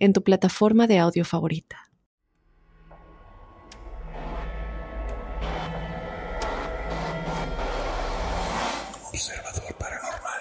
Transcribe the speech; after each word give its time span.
en 0.00 0.12
tu 0.14 0.24
plataforma 0.24 0.86
de 0.86 0.98
audio 0.98 1.24
favorita. 1.24 1.76
Observador 9.12 9.76
Paranormal. 9.78 10.40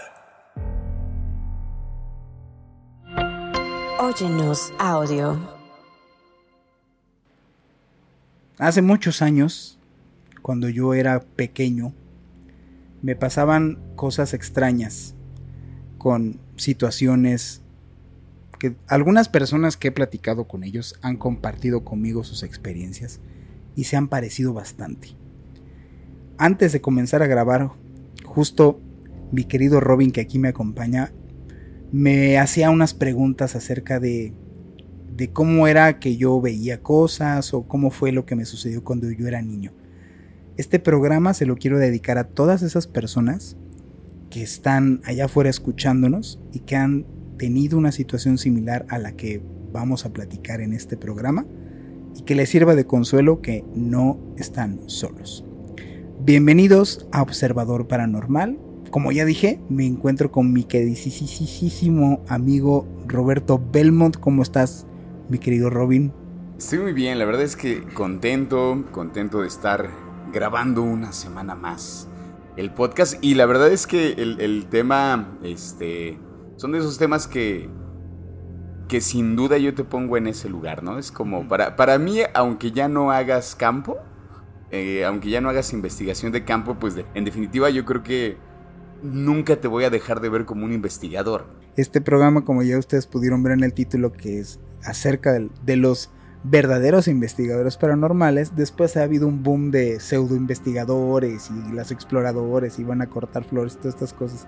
Óyenos 3.99 4.73
audio. 4.79 5.37
Hace 8.57 8.81
muchos 8.81 9.21
años, 9.21 9.77
cuando 10.41 10.69
yo 10.69 10.93
era 10.93 11.19
pequeño, 11.19 11.93
me 13.01 13.15
pasaban 13.15 13.77
cosas 13.95 14.33
extrañas 14.33 15.15
con 15.97 16.39
situaciones 16.55 17.61
que 18.59 18.75
algunas 18.87 19.29
personas 19.29 19.77
que 19.77 19.87
he 19.87 19.91
platicado 19.91 20.45
con 20.45 20.63
ellos 20.63 20.95
han 21.01 21.15
compartido 21.15 21.83
conmigo 21.83 22.23
sus 22.23 22.43
experiencias 22.43 23.21
y 23.75 23.85
se 23.85 23.95
han 23.95 24.09
parecido 24.09 24.53
bastante. 24.53 25.15
Antes 26.37 26.73
de 26.73 26.81
comenzar 26.81 27.23
a 27.23 27.27
grabar, 27.27 27.71
justo 28.25 28.81
mi 29.31 29.45
querido 29.45 29.79
Robin 29.79 30.11
que 30.11 30.21
aquí 30.21 30.39
me 30.39 30.49
acompaña, 30.49 31.13
me 31.91 32.37
hacía 32.37 32.69
unas 32.69 32.93
preguntas 32.93 33.55
acerca 33.55 33.99
de, 33.99 34.33
de 35.15 35.31
cómo 35.31 35.67
era 35.67 35.99
que 35.99 36.17
yo 36.17 36.39
veía 36.41 36.81
cosas 36.81 37.53
o 37.53 37.63
cómo 37.63 37.91
fue 37.91 38.11
lo 38.11 38.25
que 38.25 38.35
me 38.35 38.45
sucedió 38.45 38.83
cuando 38.83 39.09
yo 39.09 39.27
era 39.27 39.41
niño. 39.41 39.73
Este 40.57 40.79
programa 40.79 41.33
se 41.33 41.45
lo 41.45 41.55
quiero 41.55 41.79
dedicar 41.79 42.17
a 42.17 42.25
todas 42.25 42.61
esas 42.61 42.87
personas 42.87 43.55
que 44.29 44.43
están 44.43 45.01
allá 45.05 45.25
afuera 45.25 45.49
escuchándonos 45.49 46.39
y 46.51 46.59
que 46.59 46.75
han 46.75 47.05
tenido 47.39 47.77
una 47.77 47.91
situación 47.91 48.37
similar 48.37 48.85
a 48.89 48.99
la 48.99 49.13
que 49.13 49.41
vamos 49.71 50.05
a 50.05 50.11
platicar 50.11 50.61
en 50.61 50.73
este 50.73 50.97
programa 50.97 51.47
y 52.15 52.23
que 52.23 52.35
les 52.35 52.49
sirva 52.49 52.75
de 52.75 52.85
consuelo 52.85 53.41
que 53.41 53.63
no 53.73 54.19
están 54.37 54.81
solos. 54.87 55.45
Bienvenidos 56.19 57.07
a 57.13 57.21
Observador 57.21 57.87
Paranormal. 57.87 58.59
Como 58.91 59.13
ya 59.13 59.23
dije, 59.23 59.61
me 59.69 59.85
encuentro 59.85 60.31
con 60.31 60.51
mi 60.51 60.65
queridísimo 60.65 62.23
amigo 62.27 62.85
Roberto 63.07 63.59
Belmont. 63.71 64.17
¿Cómo 64.17 64.43
estás, 64.43 64.85
mi 65.29 65.37
querido 65.37 65.69
Robin? 65.69 66.11
Estoy 66.57 66.79
muy 66.79 66.93
bien, 66.93 67.17
la 67.19 67.25
verdad 67.25 67.43
es 67.43 67.55
que 67.55 67.83
contento, 67.93 68.85
contento 68.91 69.41
de 69.41 69.47
estar 69.47 69.89
grabando 70.33 70.83
una 70.83 71.13
semana 71.13 71.55
más 71.55 72.09
el 72.57 72.71
podcast. 72.71 73.15
Y 73.21 73.35
la 73.35 73.45
verdad 73.45 73.71
es 73.71 73.87
que 73.87 74.11
el, 74.11 74.65
tema, 74.69 75.37
este, 75.41 76.19
son 76.59 76.73
de 76.73 76.79
esos 76.79 76.97
temas 76.97 77.25
que, 77.25 77.69
que 78.89 78.99
sin 78.99 79.37
duda 79.37 79.57
yo 79.57 79.73
te 79.73 79.85
pongo 79.85 80.17
en 80.17 80.27
ese 80.27 80.49
lugar, 80.49 80.83
¿no? 80.83 80.99
Es 80.99 81.09
como, 81.09 81.47
para, 81.47 81.77
para 81.77 81.97
mí, 81.97 82.19
aunque 82.33 82.71
ya 82.71 82.89
no 82.89 83.11
hagas 83.11 83.55
campo, 83.55 83.97
eh, 84.69 85.05
aunque 85.05 85.29
ya 85.29 85.39
no 85.39 85.47
hagas 85.47 85.71
investigación 85.71 86.33
de 86.33 86.43
campo, 86.43 86.75
pues 86.77 86.95
en 87.13 87.23
definitiva 87.23 87.69
yo 87.69 87.85
creo 87.85 88.03
que 88.03 88.37
nunca 89.01 89.55
te 89.55 89.69
voy 89.69 89.85
a 89.85 89.89
dejar 89.89 90.19
de 90.19 90.27
ver 90.27 90.43
como 90.43 90.65
un 90.65 90.73
investigador. 90.73 91.45
Este 91.77 92.01
programa, 92.01 92.43
como 92.43 92.61
ya 92.61 92.77
ustedes 92.77 93.07
pudieron 93.07 93.41
ver 93.41 93.53
en 93.53 93.63
el 93.63 93.73
título, 93.73 94.11
que 94.11 94.39
es 94.39 94.59
acerca 94.83 95.31
de, 95.31 95.49
de 95.63 95.77
los 95.77 96.09
verdaderos 96.43 97.07
investigadores 97.07 97.77
paranormales, 97.77 98.57
después 98.57 98.97
ha 98.97 99.03
habido 99.03 99.27
un 99.27 99.43
boom 99.43 99.71
de 99.71 100.01
pseudo 100.01 100.35
investigadores 100.35 101.49
y 101.49 101.71
los 101.71 101.91
exploradores 101.91 102.79
y 102.79 102.83
van 102.83 103.01
a 103.01 103.09
cortar 103.09 103.45
flores, 103.45 103.77
todas 103.77 103.93
estas 103.93 104.11
cosas. 104.11 104.45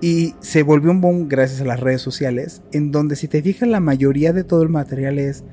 Y 0.00 0.34
se 0.40 0.62
volvió 0.62 0.90
un 0.90 1.00
boom 1.00 1.28
gracias 1.28 1.60
a 1.60 1.64
las 1.64 1.80
redes 1.80 2.02
sociales, 2.02 2.62
en 2.72 2.92
donde 2.92 3.16
si 3.16 3.28
te 3.28 3.42
fijas 3.42 3.68
la 3.68 3.80
mayoría 3.80 4.32
de 4.32 4.44
todo 4.44 4.62
el 4.62 4.68
material 4.68 5.18
es, 5.18 5.44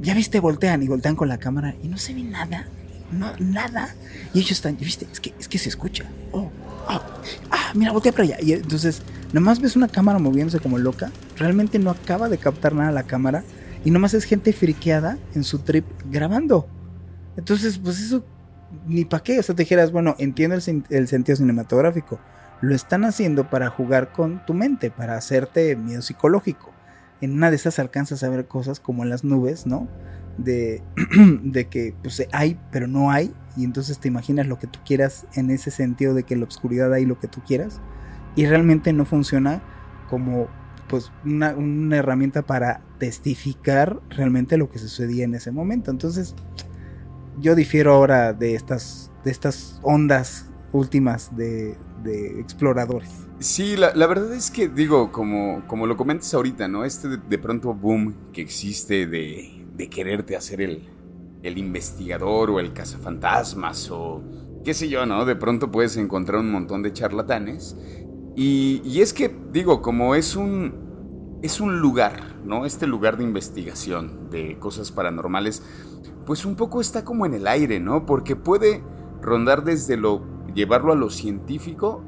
ya 0.00 0.14
viste, 0.14 0.40
voltean 0.40 0.82
y 0.82 0.88
voltean 0.88 1.16
con 1.16 1.28
la 1.28 1.38
cámara 1.38 1.74
y 1.82 1.88
no 1.88 1.96
se 1.96 2.14
ve 2.14 2.22
nada, 2.22 2.66
no, 3.12 3.32
nada. 3.38 3.94
Y 4.32 4.38
ellos 4.38 4.52
están, 4.52 4.76
viste, 4.76 5.06
es 5.12 5.20
que, 5.20 5.34
es 5.38 5.48
que 5.48 5.58
se 5.58 5.68
escucha. 5.68 6.04
Oh, 6.32 6.50
oh, 6.88 7.00
ah, 7.50 7.72
mira, 7.74 7.92
voltea 7.92 8.12
para 8.12 8.24
allá. 8.24 8.36
Y 8.40 8.52
entonces, 8.52 9.02
nomás 9.32 9.60
ves 9.60 9.76
una 9.76 9.88
cámara 9.88 10.18
moviéndose 10.18 10.58
como 10.58 10.78
loca, 10.78 11.12
realmente 11.36 11.78
no 11.78 11.90
acaba 11.90 12.28
de 12.28 12.38
captar 12.38 12.74
nada 12.74 12.90
la 12.90 13.04
cámara 13.04 13.44
y 13.84 13.90
nomás 13.90 14.14
es 14.14 14.24
gente 14.24 14.52
friqueada 14.52 15.18
en 15.34 15.44
su 15.44 15.60
trip 15.60 15.84
grabando. 16.10 16.66
Entonces, 17.36 17.78
pues 17.78 18.00
eso, 18.00 18.24
ni 18.86 19.04
para 19.04 19.22
qué. 19.22 19.38
O 19.38 19.42
sea, 19.42 19.54
te 19.54 19.62
dijeras, 19.62 19.92
bueno, 19.92 20.16
entiendo 20.18 20.56
el, 20.56 20.84
el 20.88 21.08
sentido 21.08 21.36
cinematográfico 21.36 22.18
lo 22.60 22.74
están 22.74 23.04
haciendo 23.04 23.50
para 23.50 23.68
jugar 23.68 24.12
con 24.12 24.44
tu 24.46 24.54
mente, 24.54 24.90
para 24.90 25.16
hacerte 25.16 25.76
miedo 25.76 26.02
psicológico. 26.02 26.72
En 27.20 27.32
una 27.32 27.50
de 27.50 27.56
esas 27.56 27.78
alcanzas 27.78 28.22
a 28.22 28.28
ver 28.28 28.46
cosas 28.46 28.80
como 28.80 29.02
en 29.02 29.10
las 29.10 29.24
nubes, 29.24 29.66
¿no? 29.66 29.88
De, 30.38 30.82
que 31.70 31.94
pues 32.02 32.26
hay, 32.32 32.58
pero 32.70 32.86
no 32.86 33.10
hay. 33.10 33.32
Y 33.56 33.64
entonces 33.64 33.98
te 33.98 34.08
imaginas 34.08 34.46
lo 34.46 34.58
que 34.58 34.66
tú 34.66 34.78
quieras 34.84 35.26
en 35.34 35.50
ese 35.50 35.70
sentido 35.70 36.14
de 36.14 36.24
que 36.24 36.34
en 36.34 36.40
la 36.40 36.46
oscuridad 36.46 36.92
hay 36.92 37.04
lo 37.04 37.18
que 37.18 37.28
tú 37.28 37.40
quieras. 37.46 37.80
Y 38.36 38.46
realmente 38.46 38.92
no 38.92 39.04
funciona 39.04 39.62
como 40.10 40.48
pues 40.88 41.12
una, 41.24 41.54
una 41.54 41.96
herramienta 41.96 42.42
para 42.42 42.82
testificar 42.98 44.00
realmente 44.10 44.56
lo 44.56 44.70
que 44.70 44.78
sucedía 44.78 45.24
en 45.24 45.34
ese 45.34 45.50
momento. 45.50 45.90
Entonces, 45.90 46.34
yo 47.40 47.54
difiero 47.54 47.94
ahora 47.94 48.32
de 48.32 48.54
estas, 48.54 49.10
de 49.24 49.30
estas 49.30 49.80
ondas 49.82 50.50
últimas 50.72 51.34
de, 51.36 51.76
de 52.04 52.40
exploradores. 52.40 53.10
Sí, 53.40 53.76
la, 53.76 53.94
la, 53.94 54.06
verdad 54.06 54.32
es 54.32 54.50
que, 54.50 54.68
digo, 54.68 55.10
como, 55.10 55.66
como 55.66 55.86
lo 55.86 55.96
comentas 55.96 56.32
ahorita, 56.34 56.68
¿no? 56.68 56.84
Este 56.84 57.08
de, 57.08 57.16
de 57.16 57.38
pronto 57.38 57.74
boom 57.74 58.14
que 58.32 58.42
existe 58.42 59.06
de, 59.06 59.66
de 59.74 59.88
quererte 59.88 60.36
hacer 60.36 60.60
el, 60.60 60.88
el, 61.42 61.58
investigador 61.58 62.50
o 62.50 62.60
el 62.60 62.72
cazafantasmas 62.72 63.90
o 63.90 64.22
qué 64.64 64.72
sé 64.74 64.88
yo, 64.88 65.04
¿no? 65.06 65.24
De 65.24 65.34
pronto 65.34 65.72
puedes 65.72 65.96
encontrar 65.96 66.40
un 66.40 66.52
montón 66.52 66.82
de 66.82 66.92
charlatanes. 66.92 67.76
Y, 68.36 68.80
y 68.84 69.00
es 69.00 69.12
que, 69.12 69.34
digo, 69.52 69.82
como 69.82 70.14
es 70.14 70.36
un, 70.36 71.40
es 71.42 71.60
un 71.60 71.80
lugar, 71.80 72.36
¿no? 72.44 72.66
Este 72.66 72.86
lugar 72.86 73.16
de 73.16 73.24
investigación 73.24 74.30
de 74.30 74.58
cosas 74.58 74.92
paranormales, 74.92 75.62
pues 76.24 76.44
un 76.44 76.56
poco 76.56 76.80
está 76.80 77.04
como 77.04 77.26
en 77.26 77.34
el 77.34 77.46
aire, 77.46 77.80
¿no? 77.80 78.06
Porque 78.06 78.36
puede 78.36 78.82
rondar 79.20 79.64
desde 79.64 79.96
lo 79.96 80.33
llevarlo 80.54 80.92
a 80.92 80.96
lo 80.96 81.10
científico 81.10 82.02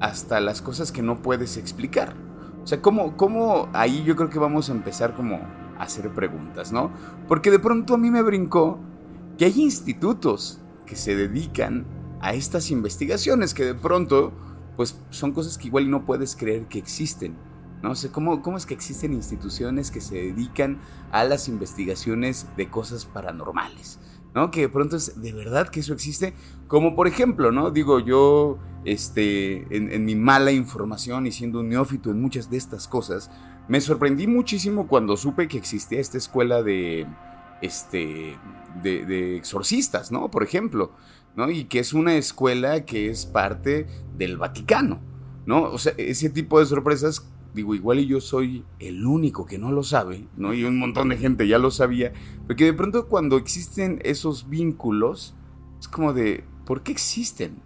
hasta 0.00 0.40
las 0.40 0.62
cosas 0.62 0.92
que 0.92 1.02
no 1.02 1.22
puedes 1.22 1.56
explicar. 1.56 2.14
O 2.62 2.66
sea, 2.66 2.82
¿cómo, 2.82 3.16
cómo 3.16 3.68
ahí 3.72 4.04
yo 4.04 4.14
creo 4.16 4.30
que 4.30 4.38
vamos 4.38 4.68
a 4.68 4.72
empezar 4.72 5.14
como 5.14 5.36
a 5.36 5.82
hacer 5.82 6.10
preguntas, 6.12 6.72
¿no? 6.72 6.92
Porque 7.26 7.50
de 7.50 7.58
pronto 7.58 7.94
a 7.94 7.98
mí 7.98 8.10
me 8.10 8.22
brincó 8.22 8.78
que 9.36 9.46
hay 9.46 9.60
institutos 9.62 10.60
que 10.86 10.96
se 10.96 11.16
dedican 11.16 11.86
a 12.20 12.34
estas 12.34 12.70
investigaciones 12.70 13.54
que 13.54 13.64
de 13.64 13.74
pronto 13.74 14.32
pues 14.76 15.00
son 15.10 15.32
cosas 15.32 15.58
que 15.58 15.68
igual 15.68 15.90
no 15.90 16.04
puedes 16.04 16.36
creer 16.36 16.66
que 16.66 16.78
existen. 16.78 17.36
No 17.82 17.94
sé, 17.94 18.10
¿cómo, 18.10 18.42
¿cómo 18.42 18.56
es 18.56 18.66
que 18.66 18.74
existen 18.74 19.12
instituciones 19.12 19.90
que 19.90 20.00
se 20.00 20.16
dedican 20.16 20.80
a 21.12 21.24
las 21.24 21.48
investigaciones 21.48 22.46
de 22.56 22.68
cosas 22.68 23.04
paranormales? 23.04 24.00
¿No? 24.34 24.50
Que 24.50 24.62
de 24.62 24.68
pronto 24.68 24.96
es 24.96 25.20
de 25.20 25.32
verdad 25.32 25.68
que 25.68 25.80
eso 25.80 25.92
existe. 25.92 26.34
Como 26.66 26.94
por 26.94 27.08
ejemplo, 27.08 27.52
¿no? 27.52 27.70
Digo, 27.70 28.00
yo, 28.00 28.58
este, 28.84 29.66
en, 29.70 30.04
mi 30.04 30.14
mala 30.14 30.52
información 30.52 31.26
y 31.26 31.32
siendo 31.32 31.60
un 31.60 31.68
neófito 31.68 32.10
en 32.10 32.20
muchas 32.20 32.50
de 32.50 32.56
estas 32.56 32.88
cosas, 32.88 33.30
me 33.68 33.80
sorprendí 33.80 34.26
muchísimo 34.26 34.86
cuando 34.86 35.16
supe 35.16 35.48
que 35.48 35.58
existía 35.58 36.00
esta 36.00 36.18
escuela 36.18 36.62
de, 36.62 37.06
este, 37.62 38.36
de, 38.82 39.04
de 39.04 39.36
exorcistas, 39.36 40.12
¿no? 40.12 40.30
Por 40.30 40.42
ejemplo, 40.42 40.92
¿no? 41.36 41.50
Y 41.50 41.64
que 41.64 41.78
es 41.78 41.92
una 41.92 42.16
escuela 42.16 42.84
que 42.84 43.10
es 43.10 43.26
parte 43.26 43.86
del 44.16 44.36
Vaticano, 44.36 45.00
¿no? 45.46 45.62
O 45.62 45.78
sea, 45.78 45.94
ese 45.96 46.30
tipo 46.30 46.60
de 46.60 46.66
sorpresas 46.66 47.28
digo, 47.54 47.74
igual 47.74 47.98
y 47.98 48.06
yo 48.06 48.20
soy 48.20 48.64
el 48.78 49.04
único 49.06 49.46
que 49.46 49.58
no 49.58 49.72
lo 49.72 49.82
sabe, 49.82 50.26
¿no? 50.36 50.54
Y 50.54 50.64
un 50.64 50.78
montón 50.78 51.08
de 51.08 51.16
gente 51.16 51.48
ya 51.48 51.58
lo 51.58 51.70
sabía, 51.70 52.12
porque 52.46 52.64
de 52.64 52.72
pronto 52.72 53.08
cuando 53.08 53.36
existen 53.36 54.00
esos 54.04 54.48
vínculos, 54.48 55.34
es 55.80 55.88
como 55.88 56.12
de, 56.12 56.44
¿por 56.64 56.82
qué 56.82 56.92
existen? 56.92 57.62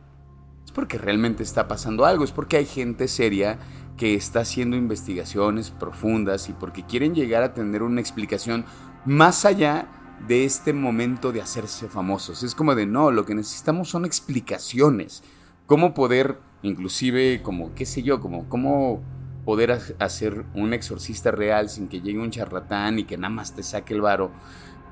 Es 0.64 0.72
porque 0.72 0.98
realmente 0.98 1.42
está 1.42 1.68
pasando 1.68 2.04
algo, 2.04 2.24
es 2.24 2.32
porque 2.32 2.56
hay 2.56 2.66
gente 2.66 3.08
seria 3.08 3.58
que 3.96 4.14
está 4.14 4.40
haciendo 4.40 4.76
investigaciones 4.76 5.70
profundas 5.70 6.48
y 6.48 6.52
porque 6.52 6.84
quieren 6.84 7.14
llegar 7.14 7.42
a 7.42 7.54
tener 7.54 7.82
una 7.82 8.00
explicación 8.00 8.64
más 9.04 9.44
allá 9.44 9.88
de 10.26 10.44
este 10.44 10.72
momento 10.72 11.32
de 11.32 11.40
hacerse 11.40 11.88
famosos. 11.88 12.42
Es 12.42 12.54
como 12.54 12.74
de, 12.74 12.86
no, 12.86 13.10
lo 13.10 13.26
que 13.26 13.34
necesitamos 13.34 13.88
son 13.88 14.04
explicaciones. 14.04 15.22
Cómo 15.66 15.94
poder, 15.94 16.38
inclusive, 16.62 17.42
como, 17.42 17.74
qué 17.74 17.86
sé 17.86 18.02
yo, 18.02 18.20
como, 18.20 18.48
cómo 18.48 19.02
poder 19.44 19.78
hacer 19.98 20.44
un 20.54 20.72
exorcista 20.72 21.30
real 21.30 21.68
sin 21.68 21.88
que 21.88 22.00
llegue 22.00 22.18
un 22.18 22.30
charlatán 22.30 22.98
y 22.98 23.04
que 23.04 23.16
nada 23.16 23.32
más 23.32 23.54
te 23.54 23.62
saque 23.62 23.94
el 23.94 24.00
varo. 24.00 24.30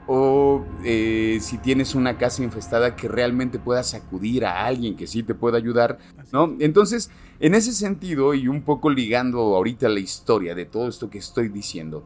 O 0.07 0.65
eh, 0.85 1.39
si 1.41 1.59
tienes 1.59 1.95
una 1.95 2.19
casa 2.19 2.43
infestada 2.43 2.97
que 2.97 3.07
realmente 3.07 3.59
puedas 3.59 3.95
acudir 3.95 4.45
a 4.45 4.65
alguien 4.65 4.97
que 4.97 5.07
sí 5.07 5.23
te 5.23 5.35
pueda 5.35 5.57
ayudar, 5.57 5.99
¿no? 6.33 6.57
Entonces, 6.59 7.11
en 7.39 7.55
ese 7.55 7.73
sentido, 7.73 8.35
y 8.35 8.49
un 8.49 8.63
poco 8.63 8.91
ligando 8.91 9.39
ahorita 9.39 9.89
la 9.89 10.01
historia 10.01 10.55
de 10.55 10.67
todo 10.67 10.89
esto 10.89 11.11
que 11.11 11.19
estoy 11.19 11.49
diciendo, 11.49 12.05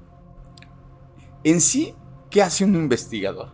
en 1.44 1.60
sí 1.60 1.94
¿Qué 2.34 2.42
hace 2.42 2.64
un 2.64 2.74
investigador? 2.74 3.50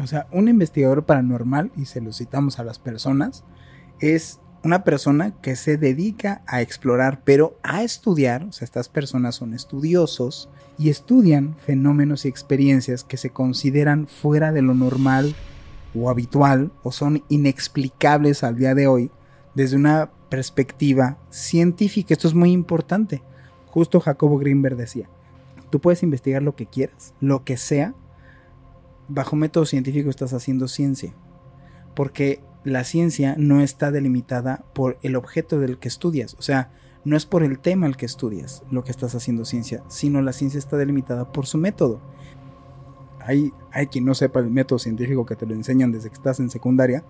O 0.00 0.06
sea, 0.06 0.28
un 0.30 0.46
investigador 0.48 1.04
paranormal, 1.04 1.72
y 1.76 1.86
se 1.86 2.00
lo 2.00 2.12
citamos 2.12 2.60
a 2.60 2.62
las 2.62 2.78
personas, 2.78 3.42
es 3.98 4.38
una 4.64 4.82
persona 4.82 5.32
que 5.42 5.56
se 5.56 5.76
dedica 5.76 6.42
a 6.46 6.62
explorar, 6.62 7.20
pero 7.24 7.58
a 7.62 7.82
estudiar, 7.82 8.44
o 8.44 8.52
sea, 8.52 8.64
estas 8.64 8.88
personas 8.88 9.34
son 9.34 9.54
estudiosos 9.54 10.48
y 10.78 10.88
estudian 10.88 11.54
fenómenos 11.58 12.24
y 12.24 12.28
experiencias 12.28 13.04
que 13.04 13.18
se 13.18 13.30
consideran 13.30 14.06
fuera 14.06 14.52
de 14.52 14.62
lo 14.62 14.74
normal 14.74 15.34
o 15.94 16.10
habitual 16.10 16.72
o 16.82 16.92
son 16.92 17.22
inexplicables 17.28 18.42
al 18.42 18.56
día 18.56 18.74
de 18.74 18.86
hoy 18.86 19.10
desde 19.54 19.76
una 19.76 20.10
perspectiva 20.30 21.18
científica. 21.30 22.14
Esto 22.14 22.28
es 22.28 22.34
muy 22.34 22.50
importante. 22.50 23.22
Justo 23.66 24.00
Jacobo 24.00 24.38
Greenberg 24.38 24.76
decía, 24.76 25.08
tú 25.70 25.80
puedes 25.80 26.02
investigar 26.02 26.42
lo 26.42 26.56
que 26.56 26.66
quieras, 26.66 27.12
lo 27.20 27.44
que 27.44 27.56
sea, 27.56 27.94
bajo 29.08 29.36
método 29.36 29.66
científico 29.66 30.10
estás 30.10 30.32
haciendo 30.32 30.68
ciencia. 30.68 31.12
Porque 31.94 32.40
la 32.64 32.84
ciencia 32.84 33.34
no 33.38 33.60
está 33.60 33.90
delimitada 33.90 34.64
por 34.72 34.98
el 35.02 35.16
objeto 35.16 35.60
del 35.60 35.78
que 35.78 35.88
estudias. 35.88 36.34
O 36.38 36.42
sea, 36.42 36.70
no 37.04 37.16
es 37.16 37.26
por 37.26 37.42
el 37.42 37.58
tema 37.58 37.86
el 37.86 37.96
que 37.96 38.06
estudias 38.06 38.62
lo 38.70 38.82
que 38.82 38.90
estás 38.90 39.14
haciendo 39.14 39.44
ciencia, 39.44 39.82
sino 39.88 40.22
la 40.22 40.32
ciencia 40.32 40.58
está 40.58 40.76
delimitada 40.76 41.30
por 41.30 41.46
su 41.46 41.58
método. 41.58 42.00
Hay, 43.20 43.52
hay 43.70 43.86
quien 43.86 44.04
no 44.04 44.14
sepa 44.14 44.40
el 44.40 44.50
método 44.50 44.78
científico 44.78 45.26
que 45.26 45.36
te 45.36 45.46
lo 45.46 45.54
enseñan 45.54 45.92
desde 45.92 46.08
que 46.08 46.14
estás 46.14 46.40
en 46.40 46.50
secundaria. 46.50 47.04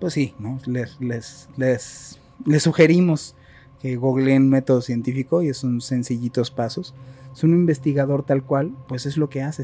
Pues 0.00 0.12
sí, 0.14 0.34
¿no? 0.38 0.58
les, 0.66 1.00
les, 1.00 1.48
les, 1.56 2.20
les 2.44 2.62
sugerimos 2.62 3.34
que 3.80 3.96
googleen 3.96 4.48
método 4.48 4.80
científico 4.82 5.42
y 5.42 5.52
son 5.54 5.80
sencillitos 5.80 6.50
pasos 6.50 6.94
es 7.36 7.44
un 7.44 7.52
investigador 7.52 8.24
tal 8.24 8.42
cual, 8.42 8.74
pues 8.88 9.04
es 9.04 9.18
lo 9.18 9.28
que 9.28 9.42
hace, 9.42 9.62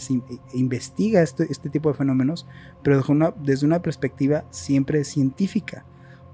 investiga 0.53 1.23
este, 1.23 1.51
este, 1.51 1.71
tipo 1.71 1.89
de 1.89 1.95
fenómenos, 1.95 2.47
pero 2.83 3.03
desde 3.43 3.65
una, 3.65 3.81
perspectiva 3.81 4.45
siempre 4.51 5.05
científica. 5.05 5.87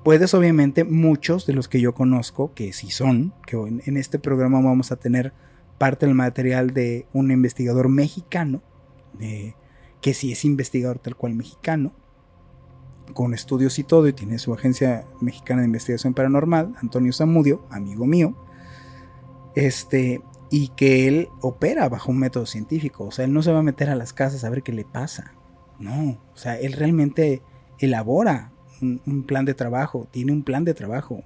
Puedes 0.02 0.34
obviamente 0.34 0.82
muchos 0.82 1.46
de 1.46 1.52
los 1.52 1.68
que 1.68 1.80
yo 1.80 1.94
conozco, 1.94 2.52
que 2.54 2.72
sí 2.72 2.90
son, 2.90 3.34
que 3.46 3.56
en, 3.56 3.96
este 3.96 4.18
programa 4.18 4.60
vamos 4.60 4.90
a 4.90 4.96
tener 4.96 5.32
parte 5.78 6.06
del 6.06 6.16
material 6.16 6.74
de 6.74 7.06
un 7.12 7.30
investigador 7.30 7.88
mexicano, 7.88 8.60
que 10.00 10.14
sí 10.14 10.32
es 10.32 10.44
investigador 10.44 10.98
tal 10.98 11.14
cual 11.14 11.36
mexicano, 11.36 11.92
con 13.14 13.32
estudios 13.32 13.78
y 13.78 13.84
todo, 13.84 14.08
y 14.08 14.12
tiene 14.12 14.40
su 14.40 14.52
agencia 14.52 15.04
mexicana 15.20 15.60
de 15.60 15.68
investigación 15.68 16.14
paranormal, 16.14 16.74
Antonio 16.82 17.12
Zamudio, 17.12 17.64
amigo 17.70 18.06
mío. 18.06 18.34
Este, 19.54 20.20
y 20.50 20.68
que 20.68 21.08
él 21.08 21.28
opera 21.40 21.88
bajo 21.88 22.10
un 22.10 22.18
método 22.18 22.46
científico. 22.46 23.04
O 23.04 23.10
sea, 23.10 23.24
él 23.24 23.32
no 23.32 23.42
se 23.42 23.52
va 23.52 23.58
a 23.58 23.62
meter 23.62 23.90
a 23.90 23.94
las 23.94 24.12
casas 24.12 24.44
a 24.44 24.50
ver 24.50 24.62
qué 24.62 24.72
le 24.72 24.84
pasa. 24.84 25.32
No, 25.78 26.18
o 26.34 26.36
sea, 26.36 26.58
él 26.58 26.72
realmente 26.72 27.42
elabora 27.78 28.52
un, 28.80 29.24
plan 29.24 29.44
de 29.44 29.54
trabajo, 29.54 30.08
tiene 30.10 30.32
un 30.32 30.42
plan 30.42 30.64
de 30.64 30.74
trabajo, 30.74 31.22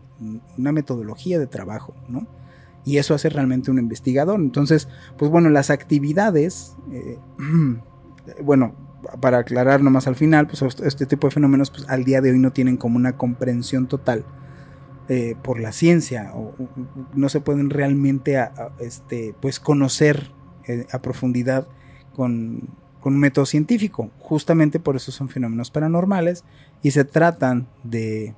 una 0.58 0.72
metodología 0.72 1.38
de 1.38 1.46
trabajo, 1.46 1.94
¿no? 2.08 2.26
Y 2.84 2.98
eso 2.98 3.14
hace 3.14 3.28
realmente 3.28 3.70
un 3.70 3.78
investigador. 3.78 4.40
Entonces, 4.40 4.88
pues 5.16 5.30
bueno, 5.30 5.48
las 5.50 5.70
actividades, 5.70 6.76
eh, 6.90 7.18
bueno, 8.42 8.74
para 9.20 9.38
aclarar 9.38 9.82
nomás 9.82 10.06
al 10.06 10.16
final, 10.16 10.46
pues 10.46 10.62
este 10.82 11.06
tipo 11.06 11.26
de 11.26 11.32
fenómenos 11.32 11.70
pues, 11.70 11.88
al 11.88 12.04
día 12.04 12.20
de 12.20 12.32
hoy 12.32 12.38
no 12.38 12.52
tienen 12.52 12.76
como 12.76 12.96
una 12.96 13.16
comprensión 13.16 13.86
total 13.86 14.24
eh, 15.08 15.34
por 15.42 15.58
la 15.58 15.72
ciencia 15.72 16.30
o, 16.32 16.54
no 17.14 17.28
se 17.28 17.40
pueden 17.40 17.70
realmente 17.70 18.38
este, 18.78 19.34
pues 19.40 19.58
conocer 19.58 20.30
eh, 20.68 20.86
a 20.92 21.00
profundidad 21.00 21.66
con, 22.14 22.68
un 23.04 23.18
método 23.18 23.46
científico. 23.46 24.12
Justamente 24.20 24.78
por 24.78 24.94
eso 24.94 25.10
son 25.10 25.28
fenómenos 25.28 25.72
paranormales 25.72 26.44
y 26.82 26.92
se 26.92 27.04
tratan 27.04 27.66
de, 27.82 28.34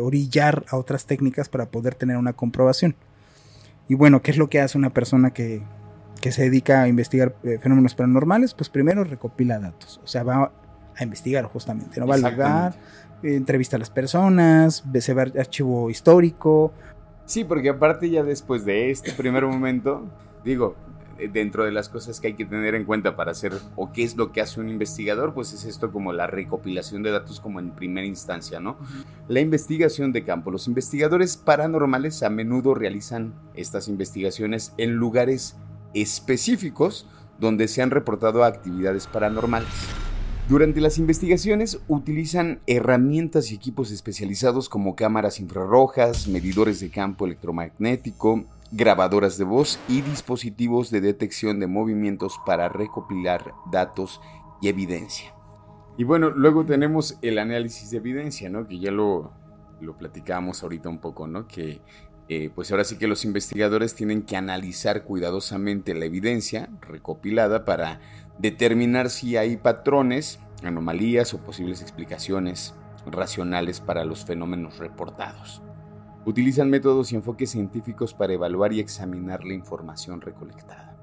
orillar 0.00 0.64
a 0.70 0.78
otras 0.78 1.04
técnicas 1.04 1.50
para 1.50 1.66
poder 1.66 1.94
tener 1.94 2.16
una 2.16 2.32
comprobación. 2.32 2.96
Y 3.86 3.96
bueno, 3.96 4.22
¿qué 4.22 4.30
es 4.30 4.38
lo 4.38 4.48
que 4.48 4.60
hace 4.60 4.78
una 4.78 4.90
persona 4.90 5.34
que, 5.34 5.62
se 6.22 6.42
dedica 6.42 6.82
a 6.82 6.88
investigar 6.88 7.36
eh, 7.42 7.58
fenómenos 7.60 7.94
paranormales? 7.94 8.54
Pues 8.54 8.70
primero 8.70 9.04
recopila 9.04 9.58
datos, 9.58 10.00
o 10.02 10.06
sea, 10.06 10.22
va 10.22 10.52
a 10.96 11.04
investigar 11.04 11.44
justamente, 11.44 12.00
no 12.00 12.06
va 12.06 12.14
a 12.14 12.18
lugar, 12.18 12.74
entrevista 13.22 13.76
a 13.76 13.78
las 13.78 13.90
personas, 13.90 14.84
se 15.00 15.14
ve 15.14 15.32
archivo 15.38 15.90
histórico. 15.90 16.72
Sí, 17.26 17.44
porque 17.44 17.68
aparte 17.68 18.10
ya 18.10 18.22
después 18.22 18.64
de 18.64 18.90
este 18.90 19.12
primer 19.12 19.46
momento, 19.46 20.04
digo, 20.44 20.74
eh, 21.20 21.28
dentro 21.32 21.64
de 21.64 21.70
las 21.70 21.88
cosas 21.88 22.18
que 22.20 22.28
hay 22.28 22.34
que 22.34 22.44
tener 22.44 22.74
en 22.74 22.84
cuenta 22.84 23.14
para 23.14 23.32
hacer 23.32 23.52
o 23.76 23.92
qué 23.92 24.02
es 24.02 24.16
lo 24.16 24.32
que 24.32 24.40
hace 24.40 24.60
un 24.60 24.68
investigador, 24.68 25.34
pues 25.34 25.52
es 25.52 25.64
esto 25.64 25.92
como 25.92 26.12
la 26.12 26.26
recopilación 26.26 27.02
de 27.02 27.10
datos 27.10 27.40
como 27.40 27.60
en 27.60 27.70
primera 27.70 28.06
instancia, 28.06 28.58
¿no? 28.58 28.78
La 29.28 29.40
investigación 29.40 30.12
de 30.12 30.24
campo. 30.24 30.50
Los 30.50 30.66
investigadores 30.66 31.36
paranormales 31.36 32.22
a 32.22 32.30
menudo 32.30 32.74
realizan 32.74 33.34
estas 33.54 33.88
investigaciones 33.88 34.72
en 34.78 34.94
lugares 34.94 35.56
específicos 35.94 37.06
donde 37.38 37.68
se 37.68 37.82
han 37.82 37.90
reportado 37.90 38.44
actividades 38.44 39.06
paranormales. 39.06 39.68
Durante 40.50 40.80
las 40.80 40.98
investigaciones 40.98 41.78
utilizan 41.86 42.58
herramientas 42.66 43.52
y 43.52 43.54
equipos 43.54 43.92
especializados 43.92 44.68
como 44.68 44.96
cámaras 44.96 45.38
infrarrojas, 45.38 46.26
medidores 46.26 46.80
de 46.80 46.90
campo 46.90 47.24
electromagnético, 47.24 48.46
grabadoras 48.72 49.38
de 49.38 49.44
voz 49.44 49.78
y 49.88 50.00
dispositivos 50.00 50.90
de 50.90 51.02
detección 51.02 51.60
de 51.60 51.68
movimientos 51.68 52.40
para 52.44 52.68
recopilar 52.68 53.54
datos 53.70 54.20
y 54.60 54.66
evidencia. 54.66 55.32
Y 55.96 56.02
bueno, 56.02 56.30
luego 56.30 56.66
tenemos 56.66 57.16
el 57.22 57.38
análisis 57.38 57.92
de 57.92 57.98
evidencia, 57.98 58.50
¿no? 58.50 58.66
Que 58.66 58.80
ya 58.80 58.90
lo, 58.90 59.30
lo 59.80 59.96
platicábamos 59.96 60.64
ahorita 60.64 60.88
un 60.88 60.98
poco, 60.98 61.28
¿no? 61.28 61.46
Que 61.46 61.80
eh, 62.28 62.48
pues 62.54 62.70
ahora 62.70 62.84
sí 62.84 62.96
que 62.96 63.08
los 63.08 63.24
investigadores 63.24 63.96
tienen 63.96 64.22
que 64.22 64.36
analizar 64.36 65.02
cuidadosamente 65.02 65.94
la 65.94 66.04
evidencia 66.04 66.70
recopilada 66.80 67.64
para 67.64 68.00
determinar 68.40 69.10
si 69.10 69.36
hay 69.36 69.56
patrones, 69.56 70.40
anomalías 70.62 71.34
o 71.34 71.38
posibles 71.38 71.82
explicaciones 71.82 72.74
racionales 73.06 73.80
para 73.80 74.04
los 74.04 74.24
fenómenos 74.24 74.78
reportados. 74.78 75.62
Utilizan 76.24 76.70
métodos 76.70 77.12
y 77.12 77.16
enfoques 77.16 77.50
científicos 77.50 78.14
para 78.14 78.32
evaluar 78.32 78.72
y 78.72 78.80
examinar 78.80 79.44
la 79.44 79.54
información 79.54 80.20
recolectada. 80.20 80.96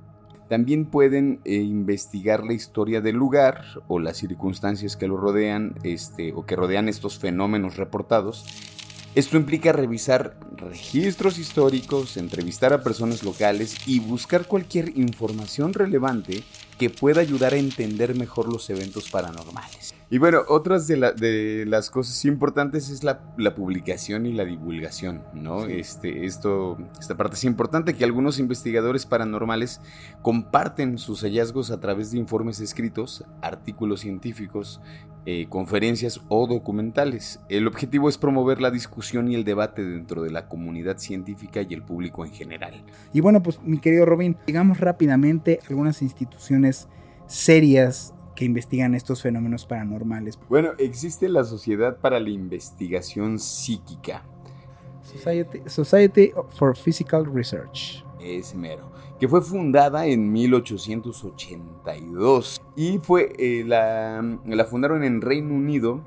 También 0.50 0.86
pueden 0.86 1.42
eh, 1.44 1.56
investigar 1.56 2.44
la 2.44 2.54
historia 2.54 3.02
del 3.02 3.18
lugar 3.18 3.64
o 3.88 4.00
las 4.00 4.18
circunstancias 4.18 4.96
que 4.96 5.08
lo 5.08 5.18
rodean 5.18 5.76
este, 5.84 6.34
o 6.34 6.46
que 6.46 6.56
rodean 6.56 6.88
estos 6.88 7.20
fenómenos 7.20 7.78
reportados 7.78 8.46
esto 9.18 9.36
implica 9.36 9.72
revisar 9.72 10.38
registros 10.58 11.40
históricos, 11.40 12.18
entrevistar 12.18 12.72
a 12.72 12.84
personas 12.84 13.24
locales 13.24 13.76
y 13.88 14.00
buscar 14.00 14.46
cualquier 14.46 14.96
información 14.96 15.74
relevante 15.74 16.44
que 16.78 16.90
pueda 16.90 17.22
ayudar 17.22 17.54
a 17.54 17.58
entender 17.58 18.16
mejor 18.16 18.52
los 18.52 18.70
eventos 18.70 19.10
paranormales. 19.10 19.94
Y 20.10 20.20
bueno, 20.20 20.42
otras 20.48 20.88
de, 20.88 21.66
las 21.68 21.90
cosas 21.90 22.24
importantes 22.24 22.90
es 22.90 23.04
la, 23.04 23.20
publicación 23.56 24.26
y 24.26 24.32
la 24.32 24.46
divulgación, 24.46 25.24
¿no? 25.34 25.66
Este, 25.66 26.26
esto, 26.26 26.78
esta 26.98 27.18
parte 27.18 27.36
es 27.36 27.44
importante 27.44 27.94
que 27.94 28.06
algunos 28.06 28.40
investigadores 28.40 29.06
paranormales 29.06 29.82
comparten 30.22 30.98
sus 30.98 31.24
hallazgos 31.24 31.72
a 31.72 31.82
través 31.82 32.12
de 32.12 32.20
informes 32.20 32.62
escritos, 32.62 33.26
artículos 33.42 34.00
científicos, 34.00 34.80
eh, 35.26 35.48
conferencias 35.50 36.22
o 36.30 36.48
documentales. 36.48 37.42
El 37.50 37.68
objetivo 37.68 38.08
es 38.08 38.18
promover 38.18 38.62
la 38.62 38.72
discusión 38.72 39.30
y 39.30 39.36
el 39.36 39.44
debate 39.44 39.84
dentro 39.84 40.24
de 40.24 40.32
la 40.32 40.48
comunidad 40.48 41.00
científica 41.00 41.62
y 41.68 41.74
el 41.74 41.84
público 41.84 42.24
en 42.24 42.32
general. 42.32 42.82
Y 43.12 43.20
bueno, 43.20 43.44
pues 43.44 43.62
mi 43.62 43.80
querido 43.80 44.06
Robin, 44.06 44.38
digamos 44.48 44.80
rápidamente 44.80 45.60
algunas 45.68 46.02
instituciones 46.02 46.88
serias 47.26 48.14
que 48.38 48.46
investigan 48.46 48.94
estos 48.94 49.22
fenómenos 49.24 49.66
paranormales. 49.66 50.38
Bueno, 50.48 50.74
existe 50.78 51.28
la 51.28 51.44
Sociedad 51.44 51.98
para 51.98 52.20
la 52.20 52.30
Investigación 52.30 53.40
Psíquica. 53.40 54.24
Society, 55.66 56.34
for 56.50 56.78
Physical 56.78 57.26
Research. 57.26 58.06
Ese 58.22 58.56
mero. 58.56 58.92
Que 59.20 59.28
fue 59.28 59.42
fundada 59.42 60.06
en 60.06 60.32
1882. 60.32 62.62
Y 62.76 63.00
fue, 63.00 63.34
eh, 63.40 63.64
la, 63.66 64.22
la 64.46 64.66
fundaron 64.66 65.04
en 65.04 65.22
Reino 65.22 65.56
Unido 65.56 66.04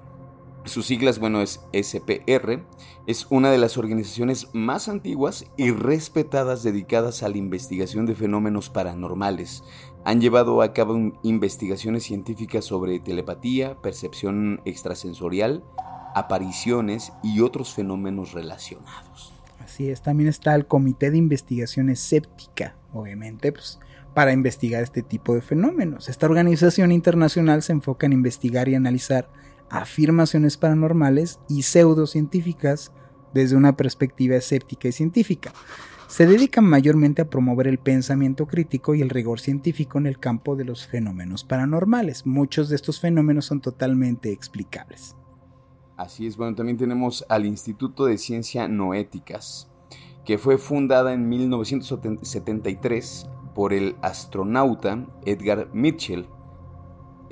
sus 0.64 0.86
siglas, 0.86 1.18
bueno, 1.18 1.40
es 1.40 1.60
SPR. 1.72 2.62
Es 3.06 3.26
una 3.30 3.50
de 3.50 3.58
las 3.58 3.78
organizaciones 3.78 4.48
más 4.52 4.88
antiguas 4.88 5.46
y 5.56 5.70
respetadas 5.70 6.62
dedicadas 6.62 7.22
a 7.22 7.30
la 7.30 7.38
investigación 7.38 8.04
de 8.04 8.14
fenómenos 8.14 8.68
paranormales. 8.68 9.64
Han 10.04 10.20
llevado 10.20 10.62
a 10.62 10.72
cabo 10.72 10.96
investigaciones 11.22 12.04
científicas 12.04 12.64
sobre 12.64 13.00
telepatía, 13.00 13.76
percepción 13.82 14.60
extrasensorial, 14.64 15.62
apariciones 16.14 17.12
y 17.22 17.40
otros 17.40 17.74
fenómenos 17.74 18.32
relacionados. 18.32 19.34
Así 19.58 19.90
es, 19.90 20.02
también 20.02 20.28
está 20.28 20.54
el 20.54 20.66
Comité 20.66 21.10
de 21.10 21.18
Investigación 21.18 21.90
Escéptica, 21.90 22.76
obviamente, 22.92 23.52
pues 23.52 23.78
para 24.14 24.32
investigar 24.32 24.82
este 24.82 25.02
tipo 25.02 25.34
de 25.34 25.42
fenómenos. 25.42 26.08
Esta 26.08 26.26
organización 26.26 26.90
internacional 26.92 27.62
se 27.62 27.72
enfoca 27.72 28.06
en 28.06 28.12
investigar 28.12 28.68
y 28.68 28.74
analizar 28.74 29.30
afirmaciones 29.70 30.56
paranormales 30.56 31.38
y 31.48 31.62
pseudocientíficas 31.62 32.92
desde 33.32 33.56
una 33.56 33.76
perspectiva 33.76 34.36
escéptica 34.36 34.88
y 34.88 34.92
científica. 34.92 35.52
Se 36.10 36.26
dedican 36.26 36.64
mayormente 36.64 37.22
a 37.22 37.30
promover 37.30 37.68
el 37.68 37.78
pensamiento 37.78 38.48
crítico 38.48 38.96
y 38.96 39.00
el 39.00 39.10
rigor 39.10 39.38
científico 39.38 39.96
en 39.96 40.08
el 40.08 40.18
campo 40.18 40.56
de 40.56 40.64
los 40.64 40.88
fenómenos 40.88 41.44
paranormales. 41.44 42.26
Muchos 42.26 42.68
de 42.68 42.74
estos 42.74 42.98
fenómenos 42.98 43.44
son 43.44 43.60
totalmente 43.60 44.32
explicables. 44.32 45.14
Así 45.96 46.26
es, 46.26 46.36
bueno, 46.36 46.56
también 46.56 46.76
tenemos 46.76 47.24
al 47.28 47.46
Instituto 47.46 48.06
de 48.06 48.18
Ciencia 48.18 48.66
Noéticas, 48.66 49.70
que 50.24 50.36
fue 50.36 50.58
fundada 50.58 51.12
en 51.12 51.28
1973 51.28 53.28
por 53.54 53.72
el 53.72 53.94
astronauta 54.02 55.06
Edgar 55.24 55.68
Mitchell 55.72 56.26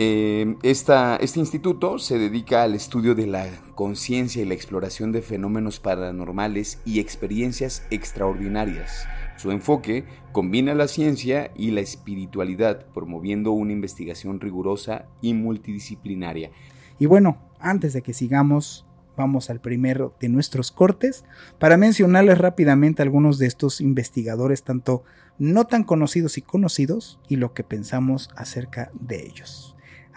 eh, 0.01 0.57
este 0.63 1.41
instituto 1.41 1.99
se 1.99 2.19
dedica 2.19 2.63
al 2.63 2.77
estudio 2.77 3.17
de 3.17 3.27
la 3.27 3.49
conciencia 3.75 4.41
y 4.41 4.45
la 4.45 4.55
exploración 4.55 5.11
de 5.11 5.23
fenómenos 5.23 5.81
paranormales 5.81 6.81
y 6.85 7.01
experiencias 7.01 7.83
extraordinarias. 7.91 9.09
Su 9.37 9.51
enfoque 9.51 10.05
combina 10.33 10.75
la 10.75 10.89
ciencia 10.89 11.51
y 11.57 11.73
la 11.73 11.81
espiritualidad, 11.81 12.87
promoviendo 12.95 13.53
una 13.53 13.73
investigación 13.73 14.41
rigurosa 14.41 15.07
y 15.21 15.35
multidisciplinaria. 15.35 16.51
Y 16.99 17.07
bueno, 17.07 17.39
antes 17.59 17.93
de 17.93 18.03
que 18.03 18.15
sigamos, 18.15 18.87
vamos 19.17 19.51
al 19.51 19.61
primero 19.61 20.15
de 20.21 20.29
nuestros 20.29 20.71
cortes 20.71 21.25
para 21.59 21.77
mencionarles 21.77 22.39
rápidamente 22.39 23.03
algunos 23.03 23.39
de 23.39 23.47
estos 23.47 23.81
investigadores, 23.81 24.63
tanto 24.63 25.03
no 25.39 25.67
tan 25.67 25.83
conocidos 25.85 26.39
y 26.39 26.43
conocidos, 26.43 27.19
y 27.29 27.37
lo 27.37 27.53
que 27.53 27.65
pensamos 27.65 28.31
acerca 28.37 28.91
de 28.95 29.25
ellos. 29.27 29.77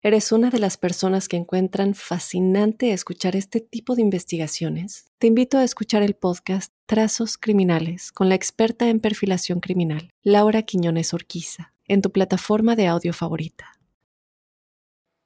¿Eres 0.00 0.30
una 0.30 0.50
de 0.50 0.60
las 0.60 0.76
personas 0.76 1.26
que 1.26 1.36
encuentran 1.36 1.92
fascinante 1.92 2.92
escuchar 2.92 3.34
este 3.34 3.58
tipo 3.58 3.96
de 3.96 4.02
investigaciones? 4.02 5.06
Te 5.18 5.26
invito 5.26 5.58
a 5.58 5.64
escuchar 5.64 6.04
el 6.04 6.14
podcast 6.14 6.72
Trazos 6.86 7.36
Criminales 7.36 8.12
con 8.12 8.28
la 8.28 8.36
experta 8.36 8.88
en 8.88 9.00
perfilación 9.00 9.58
criminal, 9.58 10.10
Laura 10.22 10.62
Quiñones 10.62 11.14
Orquiza, 11.14 11.74
en 11.88 12.00
tu 12.00 12.12
plataforma 12.12 12.76
de 12.76 12.86
audio 12.86 13.12
favorita. 13.12 13.72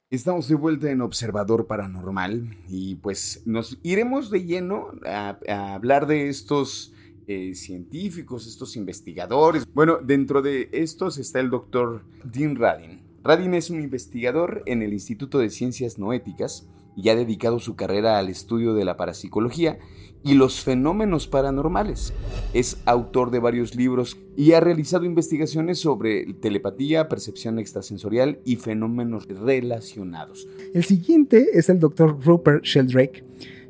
Estamos 0.09 0.47
de 0.47 0.55
vuelta 0.55 0.89
en 0.89 1.01
Observador 1.01 1.67
Paranormal 1.67 2.57
y 2.67 2.95
pues 2.95 3.43
nos 3.45 3.77
iremos 3.83 4.31
de 4.31 4.43
lleno 4.43 4.87
a, 5.05 5.37
hablar 5.75 6.07
de 6.07 6.29
estos 6.29 6.95
eh, 7.27 7.53
científicos, 7.53 8.47
estos 8.47 8.75
investigadores. 8.75 9.67
Bueno, 9.71 9.99
dentro 10.03 10.41
de 10.41 10.69
estos 10.71 11.19
está 11.19 11.39
el 11.39 11.51
doctor 11.51 12.03
Dean 12.23 12.55
Radin 12.55 13.02
Radin 13.23 13.53
es 13.53 13.69
un 13.69 13.81
investigador 13.81 14.63
en 14.65 14.81
el 14.81 14.91
Instituto 14.91 15.39
de 15.39 15.49
Ciencias 15.49 15.97
Noéticas 15.97 16.67
y 16.97 17.07
ha 17.07 17.15
dedicado 17.15 17.59
su 17.59 17.77
carrera 17.77 18.19
al 18.19 18.27
estudio 18.27 18.73
de 18.73 18.83
la 18.83 18.97
parapsicología 18.97 19.79
y 20.25 20.33
los 20.33 20.61
fenómenos 20.61 21.27
paranormales. 21.27 22.13
Es 22.53 22.77
autor 22.85 23.31
de 23.31 23.39
varios 23.39 23.75
libros 23.75 24.17
y 24.35 24.51
ha 24.51 24.59
realizado 24.59 25.05
investigaciones 25.05 25.79
sobre 25.79 26.33
telepatía, 26.33 27.07
percepción 27.07 27.59
extrasensorial 27.59 28.39
y 28.43 28.57
fenómenos 28.57 29.25
relacionados. 29.27 30.45
El 30.73 30.83
siguiente 30.83 31.47
es 31.53 31.69
el 31.69 31.79
doctor 31.79 32.19
Rupert 32.25 32.65
Sheldrake 32.65 33.23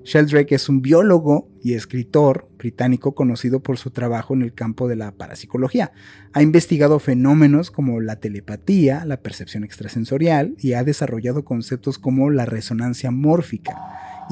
Sheldrake 0.03 0.55
es 0.55 0.67
un 0.69 0.81
biólogo 0.81 1.49
y 1.61 1.75
escritor 1.75 2.49
británico 2.57 3.15
conocido 3.15 3.61
por 3.61 3.77
su 3.77 3.91
trabajo 3.91 4.33
en 4.33 4.41
el 4.41 4.53
campo 4.53 4.87
de 4.87 4.97
la 4.97 5.11
parapsicología. 5.13 5.93
Ha 6.33 6.41
investigado 6.41 6.99
fenómenos 6.99 7.71
como 7.71 8.01
la 8.01 8.17
telepatía, 8.17 9.05
la 9.05 9.21
percepción 9.21 9.63
extrasensorial 9.63 10.55
y 10.59 10.73
ha 10.73 10.83
desarrollado 10.83 11.45
conceptos 11.45 11.97
como 11.97 12.29
la 12.29 12.45
resonancia 12.45 13.11
mórfica 13.11 13.75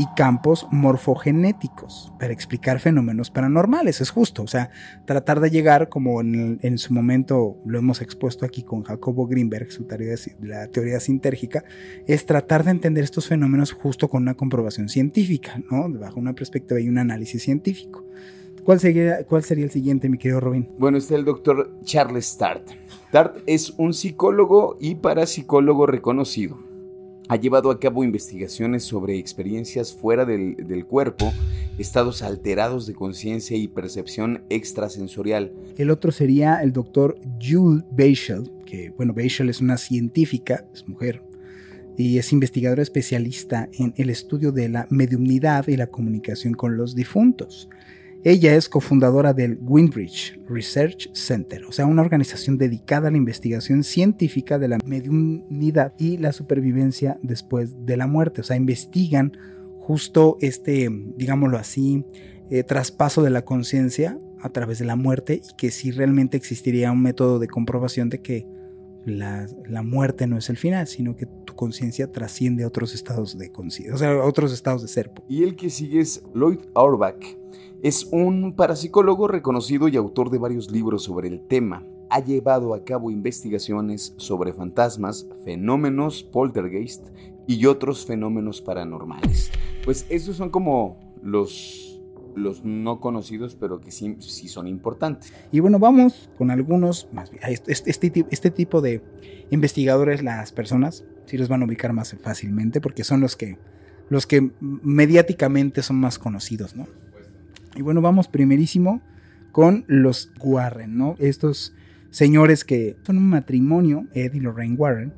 y 0.01 0.07
campos 0.15 0.67
morfogenéticos 0.71 2.11
para 2.19 2.33
explicar 2.33 2.79
fenómenos 2.79 3.29
paranormales. 3.29 4.01
Es 4.01 4.09
justo, 4.09 4.41
o 4.41 4.47
sea, 4.47 4.71
tratar 5.05 5.39
de 5.41 5.51
llegar, 5.51 5.89
como 5.89 6.21
en, 6.21 6.77
su 6.79 6.91
momento 6.91 7.57
lo 7.67 7.77
hemos 7.77 8.01
expuesto 8.01 8.43
aquí 8.43 8.63
con 8.63 8.81
Jacobo 8.81 9.27
Greenberg, 9.27 9.71
su 9.71 9.83
teoría 9.83 10.15
la 10.41 10.67
teoría 10.69 10.99
sintérgica, 10.99 11.63
es 12.07 12.25
tratar 12.25 12.63
de 12.63 12.71
entender 12.71 13.03
estos 13.03 13.27
fenómenos 13.27 13.73
justo 13.73 14.09
con 14.09 14.23
una 14.23 14.33
comprobación 14.33 14.89
científica, 14.89 15.61
¿no? 15.69 15.87
Bajo 15.87 16.19
una 16.19 16.33
perspectiva 16.33 16.79
y 16.79 16.89
un 16.89 16.97
análisis 16.97 17.43
científico. 17.43 18.03
¿Cuál 18.63 18.79
sería, 18.79 19.23
¿Cuál 19.25 19.43
sería 19.43 19.65
el 19.65 19.71
siguiente, 19.71 20.09
mi 20.09 20.17
querido 20.17 20.39
Robin? 20.39 20.67
Bueno, 20.79 20.97
está 20.97 21.13
el 21.13 21.25
doctor 21.25 21.75
Charles 21.83 22.37
Tart. 22.39 22.67
Tart 23.11 23.37
es 23.45 23.75
un 23.77 23.93
psicólogo 23.93 24.77
y 24.79 24.95
parapsicólogo 24.95 25.85
reconocido 25.85 26.70
ha 27.27 27.35
llevado 27.35 27.71
a 27.71 27.79
cabo 27.79 28.03
investigaciones 28.03 28.83
sobre 28.83 29.17
experiencias 29.17 29.93
fuera 29.93 30.25
del, 30.25 30.85
cuerpo, 30.85 31.31
estados 31.77 32.21
alterados 32.21 32.87
de 32.87 32.93
conciencia 32.93 33.55
y 33.57 33.67
percepción 33.67 34.43
extrasensorial. 34.49 35.51
El 35.77 35.91
otro 35.91 36.11
sería 36.11 36.61
el 36.61 36.73
doctor 36.73 37.17
Jules 37.41 37.83
Beischel, 37.91 38.51
que 38.65 38.91
bueno, 38.91 39.13
Beischel 39.13 39.49
es 39.49 39.61
una 39.61 39.77
científica, 39.77 40.65
es 40.73 40.87
mujer, 40.87 41.23
y 41.97 42.17
es 42.17 42.31
investigadora 42.33 42.81
especialista 42.81 43.69
en 43.77 43.93
el 43.97 44.09
estudio 44.09 44.51
de 44.51 44.69
la 44.69 44.87
mediumnidad 44.89 45.67
y 45.67 45.77
la 45.77 45.87
comunicación 45.87 46.53
con 46.53 46.77
los 46.77 46.95
difuntos. 46.95 47.69
Ella 48.23 48.55
es 48.55 48.69
cofundadora 48.69 49.33
del 49.33 49.57
Windbridge 49.59 50.39
Research 50.47 51.09
Center, 51.13 51.65
o 51.65 51.71
sea, 51.71 51.87
una 51.87 52.03
organización 52.03 52.59
dedicada 52.59 53.07
a 53.07 53.11
la 53.11 53.17
investigación 53.17 53.83
científica 53.83 54.59
de 54.59 54.67
la 54.67 54.77
mediunidad 54.85 55.93
y 55.97 56.17
la 56.17 56.31
supervivencia 56.31 57.17
después 57.23 57.83
de 57.87 57.97
la 57.97 58.05
muerte. 58.05 58.41
O 58.41 58.43
sea, 58.43 58.57
investigan 58.57 59.35
justo 59.79 60.37
este, 60.39 60.87
digámoslo 61.17 61.57
así, 61.57 62.05
eh, 62.51 62.63
traspaso 62.63 63.23
de 63.23 63.31
la 63.31 63.43
conciencia 63.43 64.19
a 64.39 64.49
través 64.49 64.77
de 64.77 64.85
la 64.85 64.95
muerte 64.95 65.41
y 65.43 65.55
que 65.57 65.71
si 65.71 65.89
realmente 65.89 66.37
existiría 66.37 66.91
un 66.91 67.01
método 67.01 67.39
de 67.39 67.47
comprobación 67.47 68.09
de 68.09 68.21
que 68.21 68.45
la, 69.03 69.47
la 69.67 69.81
muerte 69.81 70.27
no 70.27 70.37
es 70.37 70.47
el 70.51 70.57
final, 70.57 70.85
sino 70.85 71.15
que 71.15 71.25
tu 71.25 71.55
conciencia 71.55 72.11
trasciende 72.11 72.65
a 72.65 72.67
otros 72.67 72.93
estados 72.93 73.35
de 73.35 73.51
conciencia, 73.51 73.95
o 73.95 73.97
sea, 73.97 74.23
otros 74.23 74.53
estados 74.53 74.83
de 74.83 74.89
ser. 74.89 75.11
Y 75.27 75.41
el 75.41 75.55
que 75.55 75.71
sigue 75.71 76.01
es 76.01 76.21
Lloyd 76.35 76.59
Auerbach 76.75 77.41
es 77.83 78.07
un 78.11 78.53
parapsicólogo 78.55 79.27
reconocido 79.27 79.87
y 79.87 79.97
autor 79.97 80.29
de 80.29 80.37
varios 80.37 80.69
libros 80.69 81.03
sobre 81.03 81.27
el 81.27 81.41
tema. 81.41 81.83
Ha 82.11 82.19
llevado 82.19 82.75
a 82.75 82.83
cabo 82.83 83.09
investigaciones 83.09 84.13
sobre 84.17 84.53
fantasmas, 84.53 85.27
fenómenos 85.43 86.23
poltergeist 86.23 87.07
y 87.47 87.65
otros 87.65 88.05
fenómenos 88.05 88.61
paranormales. 88.61 89.51
Pues 89.83 90.05
esos 90.09 90.35
son 90.35 90.51
como 90.51 90.99
los, 91.23 91.99
los 92.35 92.63
no 92.63 92.99
conocidos, 92.99 93.55
pero 93.55 93.81
que 93.81 93.89
sí, 93.89 94.15
sí 94.19 94.47
son 94.47 94.67
importantes. 94.67 95.33
Y 95.51 95.59
bueno, 95.59 95.79
vamos 95.79 96.29
con 96.37 96.51
algunos, 96.51 97.07
más 97.11 97.31
este, 97.47 97.71
este, 97.89 98.25
este 98.29 98.51
tipo 98.51 98.81
de 98.81 99.01
investigadores, 99.49 100.21
las 100.21 100.51
personas, 100.51 101.03
sí 101.25 101.37
los 101.37 101.49
van 101.49 101.63
a 101.63 101.65
ubicar 101.65 101.93
más 101.93 102.15
fácilmente 102.21 102.79
porque 102.79 103.03
son 103.03 103.21
los 103.21 103.35
que, 103.35 103.57
los 104.09 104.27
que 104.27 104.51
mediáticamente 104.59 105.81
son 105.81 105.95
más 105.95 106.19
conocidos, 106.19 106.75
¿no? 106.75 106.85
Y 107.75 107.81
bueno, 107.81 108.01
vamos 108.01 108.27
primerísimo 108.27 109.01
con 109.51 109.85
los 109.87 110.31
Warren, 110.39 110.97
¿no? 110.97 111.15
Estos 111.19 111.73
señores 112.09 112.63
que 112.65 112.97
son 113.03 113.17
un 113.17 113.29
matrimonio, 113.29 114.05
Ed 114.13 114.33
y 114.33 114.39
Lorraine 114.39 114.75
Warren, 114.75 115.13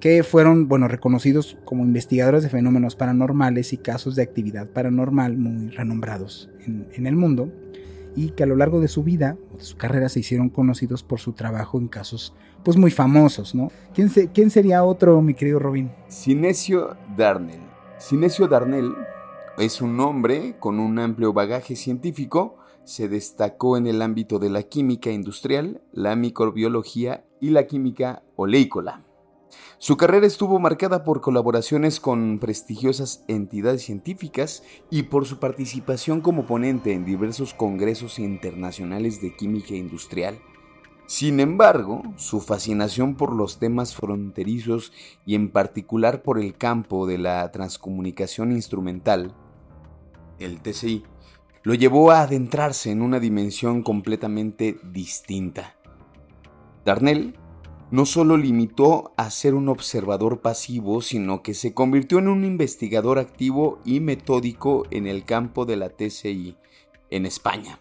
que 0.00 0.22
fueron, 0.22 0.66
bueno, 0.66 0.88
reconocidos 0.88 1.58
como 1.64 1.84
investigadores 1.84 2.42
de 2.42 2.48
fenómenos 2.48 2.96
paranormales 2.96 3.74
y 3.74 3.76
casos 3.76 4.16
de 4.16 4.22
actividad 4.22 4.66
paranormal 4.66 5.36
muy 5.36 5.68
renombrados 5.68 6.50
en, 6.66 7.06
el 7.06 7.16
mundo, 7.16 7.52
y 8.16 8.30
que 8.30 8.42
a 8.42 8.46
lo 8.46 8.56
largo 8.56 8.80
de 8.80 8.88
su 8.88 9.04
vida, 9.04 9.36
de 9.56 9.62
su 9.62 9.76
carrera, 9.76 10.08
se 10.08 10.20
hicieron 10.20 10.48
conocidos 10.48 11.02
por 11.02 11.20
su 11.20 11.32
trabajo 11.32 11.78
en 11.78 11.88
casos, 11.88 12.34
pues 12.64 12.76
muy 12.76 12.90
famosos, 12.90 13.54
¿no? 13.54 13.70
¿Quién, 13.94 14.08
quién 14.32 14.50
sería 14.50 14.84
otro, 14.84 15.20
mi 15.20 15.34
querido 15.34 15.58
Robin? 15.58 15.90
Sinesio 16.08 16.96
Darnell. 17.16 17.60
Sinesio 17.98 18.48
Darnell 18.48 18.92
es 19.58 19.80
un 19.80 20.00
hombre 20.00 20.56
con 20.58 20.78
un 20.78 20.98
amplio 20.98 21.32
bagaje 21.32 21.76
científico, 21.76 22.56
se 22.84 23.08
destacó 23.08 23.76
en 23.76 23.86
el 23.86 24.02
ámbito 24.02 24.38
de 24.38 24.50
la 24.50 24.62
química 24.62 25.10
industrial, 25.10 25.82
la 25.92 26.16
microbiología 26.16 27.24
y 27.40 27.50
la 27.50 27.66
química 27.66 28.22
oleícola. 28.36 29.04
Su 29.78 29.96
carrera 29.96 30.26
estuvo 30.26 30.58
marcada 30.58 31.04
por 31.04 31.20
colaboraciones 31.20 32.00
con 32.00 32.38
prestigiosas 32.38 33.24
entidades 33.28 33.82
científicas 33.82 34.62
y 34.90 35.04
por 35.04 35.26
su 35.26 35.38
participación 35.38 36.20
como 36.20 36.46
ponente 36.46 36.92
en 36.92 37.04
diversos 37.04 37.54
congresos 37.54 38.18
internacionales 38.18 39.20
de 39.20 39.34
química 39.34 39.74
industrial. 39.74 40.38
Sin 41.10 41.40
embargo, 41.40 42.04
su 42.14 42.40
fascinación 42.40 43.16
por 43.16 43.34
los 43.34 43.58
temas 43.58 43.96
fronterizos 43.96 44.92
y 45.26 45.34
en 45.34 45.50
particular 45.50 46.22
por 46.22 46.38
el 46.38 46.56
campo 46.56 47.04
de 47.04 47.18
la 47.18 47.50
transcomunicación 47.50 48.52
instrumental, 48.52 49.34
el 50.38 50.60
TCI, 50.60 51.02
lo 51.64 51.74
llevó 51.74 52.12
a 52.12 52.20
adentrarse 52.20 52.92
en 52.92 53.02
una 53.02 53.18
dimensión 53.18 53.82
completamente 53.82 54.78
distinta. 54.84 55.74
Darnell 56.84 57.34
no 57.90 58.06
solo 58.06 58.36
limitó 58.36 59.12
a 59.16 59.30
ser 59.30 59.54
un 59.54 59.68
observador 59.68 60.42
pasivo, 60.42 61.02
sino 61.02 61.42
que 61.42 61.54
se 61.54 61.74
convirtió 61.74 62.20
en 62.20 62.28
un 62.28 62.44
investigador 62.44 63.18
activo 63.18 63.80
y 63.84 63.98
metódico 63.98 64.86
en 64.92 65.08
el 65.08 65.24
campo 65.24 65.66
de 65.66 65.76
la 65.76 65.88
TCI 65.88 66.56
en 67.10 67.26
España. 67.26 67.80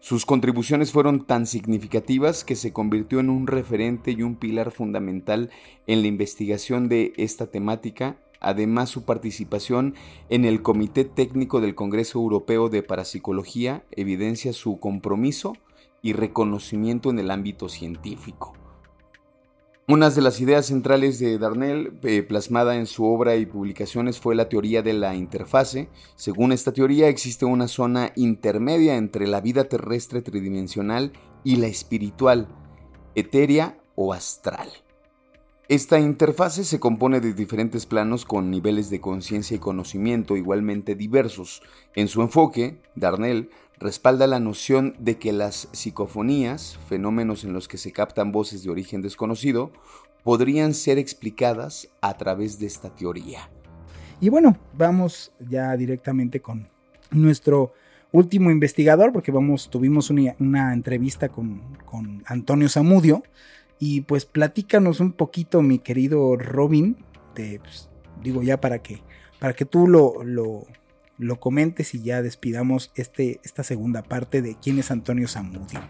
Sus 0.00 0.24
contribuciones 0.24 0.92
fueron 0.92 1.26
tan 1.26 1.46
significativas 1.46 2.42
que 2.42 2.56
se 2.56 2.72
convirtió 2.72 3.20
en 3.20 3.28
un 3.28 3.46
referente 3.46 4.12
y 4.12 4.22
un 4.22 4.34
pilar 4.34 4.70
fundamental 4.70 5.50
en 5.86 6.00
la 6.00 6.08
investigación 6.08 6.88
de 6.88 7.12
esta 7.18 7.50
temática. 7.50 8.16
Además, 8.40 8.88
su 8.88 9.04
participación 9.04 9.94
en 10.30 10.46
el 10.46 10.62
Comité 10.62 11.04
Técnico 11.04 11.60
del 11.60 11.74
Congreso 11.74 12.18
Europeo 12.18 12.70
de 12.70 12.82
Parapsicología 12.82 13.84
evidencia 13.90 14.54
su 14.54 14.80
compromiso 14.80 15.52
y 16.00 16.14
reconocimiento 16.14 17.10
en 17.10 17.18
el 17.18 17.30
ámbito 17.30 17.68
científico. 17.68 18.54
Una 19.90 20.08
de 20.08 20.20
las 20.20 20.40
ideas 20.40 20.66
centrales 20.66 21.18
de 21.18 21.36
Darnell, 21.36 21.98
eh, 22.04 22.22
plasmada 22.22 22.76
en 22.76 22.86
su 22.86 23.04
obra 23.04 23.34
y 23.34 23.44
publicaciones, 23.44 24.20
fue 24.20 24.36
la 24.36 24.48
teoría 24.48 24.82
de 24.82 24.92
la 24.92 25.16
interfase. 25.16 25.88
Según 26.14 26.52
esta 26.52 26.70
teoría, 26.70 27.08
existe 27.08 27.44
una 27.44 27.66
zona 27.66 28.12
intermedia 28.14 28.94
entre 28.94 29.26
la 29.26 29.40
vida 29.40 29.64
terrestre 29.64 30.22
tridimensional 30.22 31.10
y 31.42 31.56
la 31.56 31.66
espiritual, 31.66 32.46
etérea 33.16 33.80
o 33.96 34.12
astral. 34.12 34.68
Esta 35.66 35.98
interfase 35.98 36.62
se 36.62 36.78
compone 36.78 37.20
de 37.20 37.34
diferentes 37.34 37.84
planos 37.84 38.24
con 38.24 38.48
niveles 38.48 38.90
de 38.90 39.00
conciencia 39.00 39.56
y 39.56 39.60
conocimiento 39.60 40.36
igualmente 40.36 40.94
diversos. 40.94 41.62
En 41.96 42.06
su 42.06 42.22
enfoque, 42.22 42.80
Darnell 42.94 43.50
respalda 43.80 44.26
la 44.26 44.40
noción 44.40 44.94
de 44.98 45.18
que 45.18 45.32
las 45.32 45.68
psicofonías, 45.72 46.78
fenómenos 46.88 47.44
en 47.44 47.52
los 47.52 47.66
que 47.66 47.78
se 47.78 47.92
captan 47.92 48.30
voces 48.30 48.62
de 48.62 48.70
origen 48.70 49.02
desconocido, 49.02 49.72
podrían 50.22 50.74
ser 50.74 50.98
explicadas 50.98 51.88
a 52.02 52.16
través 52.16 52.58
de 52.58 52.66
esta 52.66 52.94
teoría. 52.94 53.50
Y 54.20 54.28
bueno, 54.28 54.56
vamos 54.76 55.32
ya 55.40 55.74
directamente 55.76 56.40
con 56.40 56.68
nuestro 57.10 57.72
último 58.12 58.50
investigador, 58.50 59.12
porque 59.12 59.32
vamos, 59.32 59.70
tuvimos 59.70 60.10
una, 60.10 60.72
entrevista 60.72 61.30
con, 61.30 61.62
Antonio 62.26 62.68
Zamudio. 62.68 63.22
Y 63.78 64.02
pues 64.02 64.26
platícanos 64.26 65.00
un 65.00 65.12
poquito, 65.12 65.62
mi 65.62 65.78
querido 65.78 66.36
Robin, 66.36 66.98
de, 67.34 67.60
pues, 67.60 67.88
digo 68.22 68.42
ya 68.42 68.60
para 68.60 68.80
que, 68.80 69.02
para 69.38 69.54
que 69.54 69.64
tú 69.64 69.88
lo, 69.88 70.66
lo 71.20 71.38
comentes 71.38 71.94
y 71.94 72.02
ya 72.02 72.22
despidamos 72.22 72.90
este, 72.94 73.40
esta 73.44 73.62
segunda 73.62 74.02
parte 74.02 74.40
de 74.40 74.56
quién 74.56 74.78
es 74.78 74.90
Antonio 74.90 75.28
Zamudio. 75.28 75.80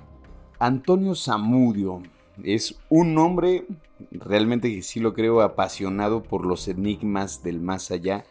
Antonio 0.59 1.15
Zamudio 1.15 2.03
es 2.43 2.81
un 2.89 3.17
hombre 3.17 3.65
realmente 4.11 4.75
que 4.75 4.83
sí 4.83 4.99
lo 4.99 5.15
creo 5.15 5.41
apasionado 5.41 6.23
por 6.23 6.45
los 6.45 6.67
enigmas 6.67 7.45
del 7.45 7.61
más 7.61 7.93
allá 7.93 8.25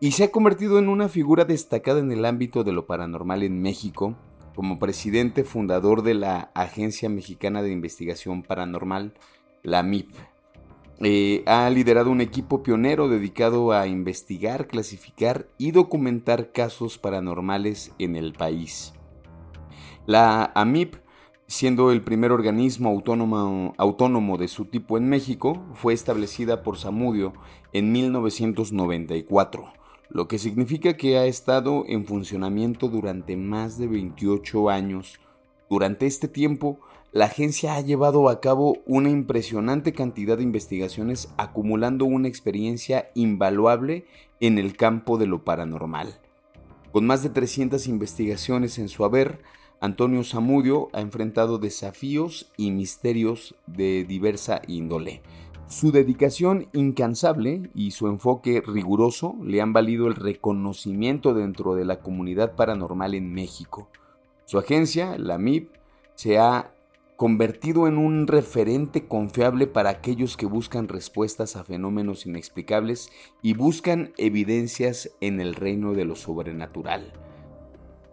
y 0.00 0.12
se 0.12 0.24
ha 0.24 0.30
convertido 0.30 0.78
en 0.78 0.88
una 0.88 1.10
figura 1.10 1.44
destacada 1.44 2.00
en 2.00 2.10
el 2.10 2.24
ámbito 2.24 2.64
de 2.64 2.72
lo 2.72 2.86
paranormal 2.86 3.42
en 3.42 3.60
México 3.60 4.16
como 4.54 4.78
presidente 4.78 5.44
fundador 5.44 6.02
de 6.02 6.14
la 6.14 6.50
Agencia 6.54 7.10
Mexicana 7.10 7.62
de 7.62 7.70
Investigación 7.70 8.42
Paranormal, 8.42 9.12
la 9.62 9.82
MIP. 9.82 10.08
Eh, 11.02 11.42
ha 11.46 11.70
liderado 11.70 12.10
un 12.10 12.20
equipo 12.20 12.62
pionero 12.62 13.08
dedicado 13.08 13.72
a 13.72 13.86
investigar, 13.86 14.66
clasificar 14.66 15.48
y 15.56 15.70
documentar 15.70 16.52
casos 16.52 16.98
paranormales 16.98 17.92
en 17.98 18.16
el 18.16 18.34
país. 18.34 18.92
La 20.04 20.52
AMIP, 20.54 20.96
siendo 21.46 21.90
el 21.90 22.02
primer 22.02 22.32
organismo 22.32 22.90
autónomo, 22.90 23.74
autónomo 23.78 24.36
de 24.36 24.48
su 24.48 24.66
tipo 24.66 24.98
en 24.98 25.08
México, 25.08 25.64
fue 25.72 25.94
establecida 25.94 26.62
por 26.62 26.76
Samudio 26.76 27.32
en 27.72 27.92
1994, 27.92 29.72
lo 30.10 30.28
que 30.28 30.38
significa 30.38 30.98
que 30.98 31.16
ha 31.16 31.24
estado 31.24 31.84
en 31.86 32.04
funcionamiento 32.04 32.88
durante 32.88 33.38
más 33.38 33.78
de 33.78 33.86
28 33.86 34.68
años. 34.68 35.18
Durante 35.70 36.06
este 36.06 36.28
tiempo, 36.28 36.80
la 37.12 37.24
agencia 37.24 37.74
ha 37.74 37.80
llevado 37.80 38.28
a 38.28 38.40
cabo 38.40 38.78
una 38.86 39.10
impresionante 39.10 39.92
cantidad 39.92 40.36
de 40.36 40.44
investigaciones 40.44 41.28
acumulando 41.38 42.04
una 42.04 42.28
experiencia 42.28 43.10
invaluable 43.14 44.06
en 44.38 44.58
el 44.58 44.76
campo 44.76 45.18
de 45.18 45.26
lo 45.26 45.44
paranormal. 45.44 46.20
Con 46.92 47.06
más 47.06 47.24
de 47.24 47.30
300 47.30 47.88
investigaciones 47.88 48.78
en 48.78 48.88
su 48.88 49.04
haber, 49.04 49.42
Antonio 49.80 50.22
Zamudio 50.22 50.88
ha 50.92 51.00
enfrentado 51.00 51.58
desafíos 51.58 52.52
y 52.56 52.70
misterios 52.70 53.56
de 53.66 54.04
diversa 54.04 54.62
índole. 54.68 55.22
Su 55.66 55.90
dedicación 55.90 56.68
incansable 56.72 57.70
y 57.74 57.92
su 57.92 58.06
enfoque 58.06 58.62
riguroso 58.64 59.36
le 59.42 59.60
han 59.60 59.72
valido 59.72 60.06
el 60.06 60.14
reconocimiento 60.16 61.34
dentro 61.34 61.74
de 61.74 61.84
la 61.84 62.00
comunidad 62.00 62.54
paranormal 62.54 63.14
en 63.14 63.32
México. 63.32 63.88
Su 64.44 64.58
agencia, 64.58 65.16
la 65.16 65.38
MIP, 65.38 65.70
se 66.14 66.38
ha 66.38 66.72
convertido 67.20 67.86
en 67.86 67.98
un 67.98 68.26
referente 68.26 69.06
confiable 69.06 69.66
para 69.66 69.90
aquellos 69.90 70.38
que 70.38 70.46
buscan 70.46 70.88
respuestas 70.88 71.54
a 71.54 71.64
fenómenos 71.64 72.24
inexplicables 72.24 73.12
y 73.42 73.52
buscan 73.52 74.14
evidencias 74.16 75.10
en 75.20 75.38
el 75.38 75.54
reino 75.54 75.92
de 75.92 76.06
lo 76.06 76.16
sobrenatural. 76.16 77.12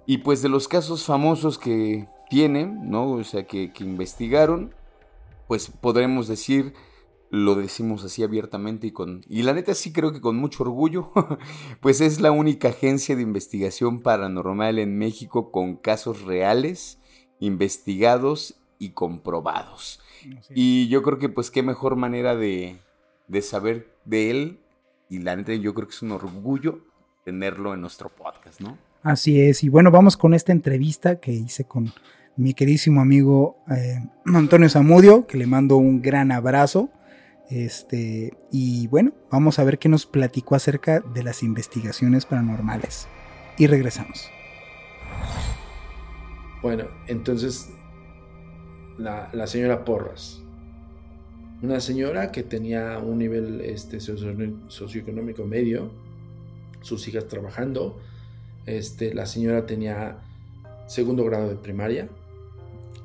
Y 0.05 0.17
pues 0.17 0.41
de 0.41 0.49
los 0.49 0.67
casos 0.67 1.05
famosos 1.05 1.57
que 1.57 2.09
tienen, 2.29 2.89
¿no? 2.91 3.11
O 3.11 3.23
sea, 3.23 3.47
que, 3.47 3.71
que 3.71 3.85
investigaron, 3.85 4.75
pues 5.47 5.69
podremos 5.69 6.27
decir, 6.27 6.73
lo 7.29 7.55
decimos 7.55 8.03
así 8.03 8.23
abiertamente 8.23 8.87
y 8.87 8.91
con... 8.91 9.21
Y 9.29 9.43
la 9.43 9.53
neta 9.53 9.73
sí 9.73 9.93
creo 9.93 10.11
que 10.11 10.19
con 10.19 10.35
mucho 10.35 10.63
orgullo, 10.63 11.13
pues 11.79 12.01
es 12.01 12.19
la 12.19 12.31
única 12.31 12.67
agencia 12.67 13.15
de 13.15 13.21
investigación 13.21 14.01
paranormal 14.01 14.79
en 14.79 14.97
México 14.97 15.49
con 15.49 15.77
casos 15.77 16.23
reales, 16.23 16.99
investigados 17.39 18.59
y 18.79 18.89
comprobados. 18.89 19.99
Y 20.49 20.87
yo 20.89 21.03
creo 21.03 21.19
que 21.19 21.29
pues 21.29 21.51
qué 21.51 21.63
mejor 21.63 21.95
manera 21.95 22.35
de, 22.35 22.77
de 23.27 23.41
saber 23.41 23.87
de 24.05 24.31
él 24.31 24.59
y 25.09 25.19
la 25.19 25.35
neta 25.35 25.53
yo 25.53 25.73
creo 25.73 25.87
que 25.87 25.93
es 25.93 26.01
un 26.01 26.11
orgullo 26.11 26.81
tenerlo 27.23 27.73
en 27.73 27.81
nuestro 27.81 28.09
podcast, 28.09 28.61
¿no? 28.61 28.77
Así 29.03 29.39
es, 29.41 29.63
y 29.63 29.69
bueno, 29.69 29.91
vamos 29.91 30.17
con 30.17 30.33
esta 30.33 30.51
entrevista 30.51 31.19
que 31.19 31.31
hice 31.31 31.65
con 31.65 31.93
mi 32.35 32.53
queridísimo 32.53 33.01
amigo 33.01 33.57
eh, 33.69 33.99
Antonio 34.25 34.69
Zamudio, 34.69 35.25
que 35.27 35.37
le 35.37 35.47
mando 35.47 35.77
un 35.77 36.01
gran 36.01 36.31
abrazo. 36.31 36.89
Este, 37.49 38.33
y 38.51 38.87
bueno, 38.87 39.13
vamos 39.31 39.59
a 39.59 39.63
ver 39.63 39.79
qué 39.79 39.89
nos 39.89 40.05
platicó 40.05 40.55
acerca 40.55 40.99
de 40.99 41.23
las 41.23 41.41
investigaciones 41.43 42.25
paranormales. 42.25 43.07
Y 43.57 43.67
regresamos. 43.67 44.29
Bueno, 46.61 46.85
entonces 47.07 47.71
la, 48.97 49.47
señora 49.47 49.85
Porras. 49.85 50.41
Una 51.61 51.79
señora 51.79 52.31
que 52.31 52.43
tenía 52.43 52.99
un 52.99 53.17
nivel 53.17 53.61
este, 53.61 53.99
socioeconómico 53.99 55.45
medio, 55.45 55.91
sus 56.81 57.07
hijas 57.07 57.27
trabajando. 57.27 57.97
Este, 58.65 59.13
la 59.13 59.25
señora 59.25 59.65
tenía 59.65 60.19
segundo 60.87 61.23
grado 61.25 61.49
de 61.49 61.55
primaria. 61.55 62.09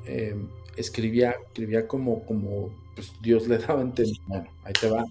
Em, 0.05 0.47
escribía, 0.75 1.35
escribía 1.47 1.87
como, 1.87 2.23
como 2.25 2.69
pues, 2.95 3.13
Dios 3.21 3.47
le 3.47 3.57
daba 3.67 3.81
entender. 3.81 4.17
Bueno, 4.27 4.47
ahí 4.63 4.73
te 4.73 4.89
va. 4.89 5.03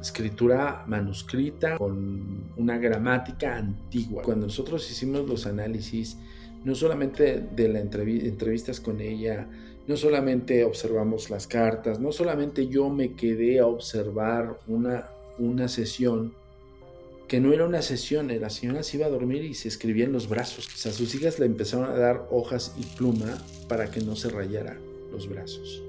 escritura 0.00 0.84
manuscrita 0.86 1.76
con 1.76 2.52
una 2.56 2.78
gramática 2.78 3.56
antigua. 3.56 4.22
Cuando 4.22 4.46
nosotros 4.46 4.88
hicimos 4.90 5.28
los 5.28 5.46
análisis, 5.46 6.18
no 6.64 6.74
solamente 6.74 7.40
de 7.54 7.68
las 7.68 7.82
entrevistas 7.82 8.80
con 8.80 9.00
ella, 9.00 9.48
no 9.86 9.96
solamente 9.96 10.64
observamos 10.64 11.30
las 11.30 11.46
cartas, 11.46 11.98
no 11.98 12.12
solamente 12.12 12.68
yo 12.68 12.90
me 12.90 13.14
quedé 13.14 13.58
a 13.60 13.66
observar 13.66 14.58
una, 14.66 15.08
una 15.38 15.68
sesión 15.68 16.34
que 17.28 17.40
no 17.40 17.52
era 17.52 17.66
una 17.66 17.82
sesión, 17.82 18.28
la 18.40 18.48
señora 18.48 18.82
se 18.82 18.96
iba 18.96 19.06
a 19.06 19.10
dormir 19.10 19.44
y 19.44 19.52
se 19.52 19.68
escribía 19.68 20.06
en 20.06 20.12
los 20.12 20.28
brazos. 20.28 20.66
O 20.86 20.90
sus 20.90 21.14
hijas 21.14 21.38
le 21.38 21.46
empezaron 21.46 21.90
a 21.90 21.94
dar 21.94 22.26
hojas 22.30 22.74
y 22.78 22.84
pluma 22.96 23.36
para 23.68 23.90
que 23.90 24.00
no 24.00 24.16
se 24.16 24.30
rayara 24.30 24.78
los 25.12 25.28
brazos. 25.28 25.82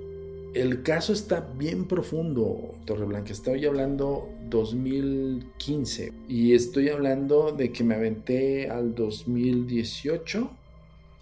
El 0.54 0.82
caso 0.84 1.14
está 1.14 1.42
bien 1.58 1.86
profundo, 1.86 2.74
Torreblanca. 2.86 3.32
Estoy 3.32 3.66
hablando 3.66 4.28
2015 4.50 6.12
y 6.28 6.54
estoy 6.54 6.90
hablando 6.90 7.52
de 7.52 7.72
que 7.72 7.84
me 7.84 7.96
aventé 7.96 8.70
al 8.70 8.94
2018 8.94 10.50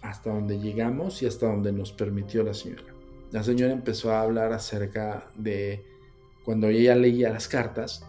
hasta 0.02 0.30
donde 0.30 0.58
llegamos 0.58 1.22
y 1.22 1.26
hasta 1.26 1.46
donde 1.46 1.72
nos 1.72 1.92
permitió 1.92 2.42
la 2.42 2.54
señora. 2.54 2.94
La 3.30 3.42
señora 3.42 3.72
empezó 3.72 4.12
a 4.12 4.22
hablar 4.22 4.52
acerca 4.52 5.30
de 5.36 5.84
cuando 6.44 6.68
ella 6.68 6.94
leía 6.94 7.30
las 7.30 7.46
cartas, 7.46 8.04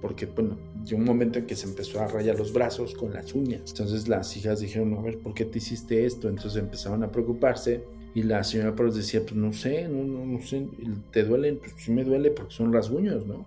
porque 0.00 0.26
bueno, 0.26 0.56
llegó 0.84 0.98
un 0.98 1.06
momento 1.06 1.38
en 1.38 1.46
que 1.46 1.56
se 1.56 1.66
empezó 1.66 2.00
a 2.00 2.06
rayar 2.06 2.38
los 2.38 2.52
brazos 2.52 2.94
con 2.94 3.12
las 3.12 3.34
uñas. 3.34 3.62
Entonces 3.68 4.08
las 4.08 4.36
hijas 4.36 4.60
dijeron, 4.60 4.94
a 4.94 5.00
ver, 5.00 5.18
¿por 5.18 5.34
qué 5.34 5.44
te 5.44 5.58
hiciste 5.58 6.06
esto? 6.06 6.28
Entonces 6.28 6.56
empezaron 6.60 7.02
a 7.02 7.10
preocuparse 7.10 7.82
y 8.14 8.22
la 8.22 8.44
señora 8.44 8.74
Pérez 8.74 8.94
decía, 8.94 9.22
pues 9.22 9.34
no 9.34 9.52
sé, 9.52 9.88
no, 9.88 10.04
no, 10.04 10.24
no 10.24 10.42
sé, 10.42 10.66
¿te 11.10 11.24
duelen? 11.24 11.58
Pues 11.58 11.72
sí 11.76 11.90
me 11.90 12.04
duele 12.04 12.30
porque 12.30 12.52
son 12.52 12.72
rasguños, 12.72 13.26
¿no? 13.26 13.46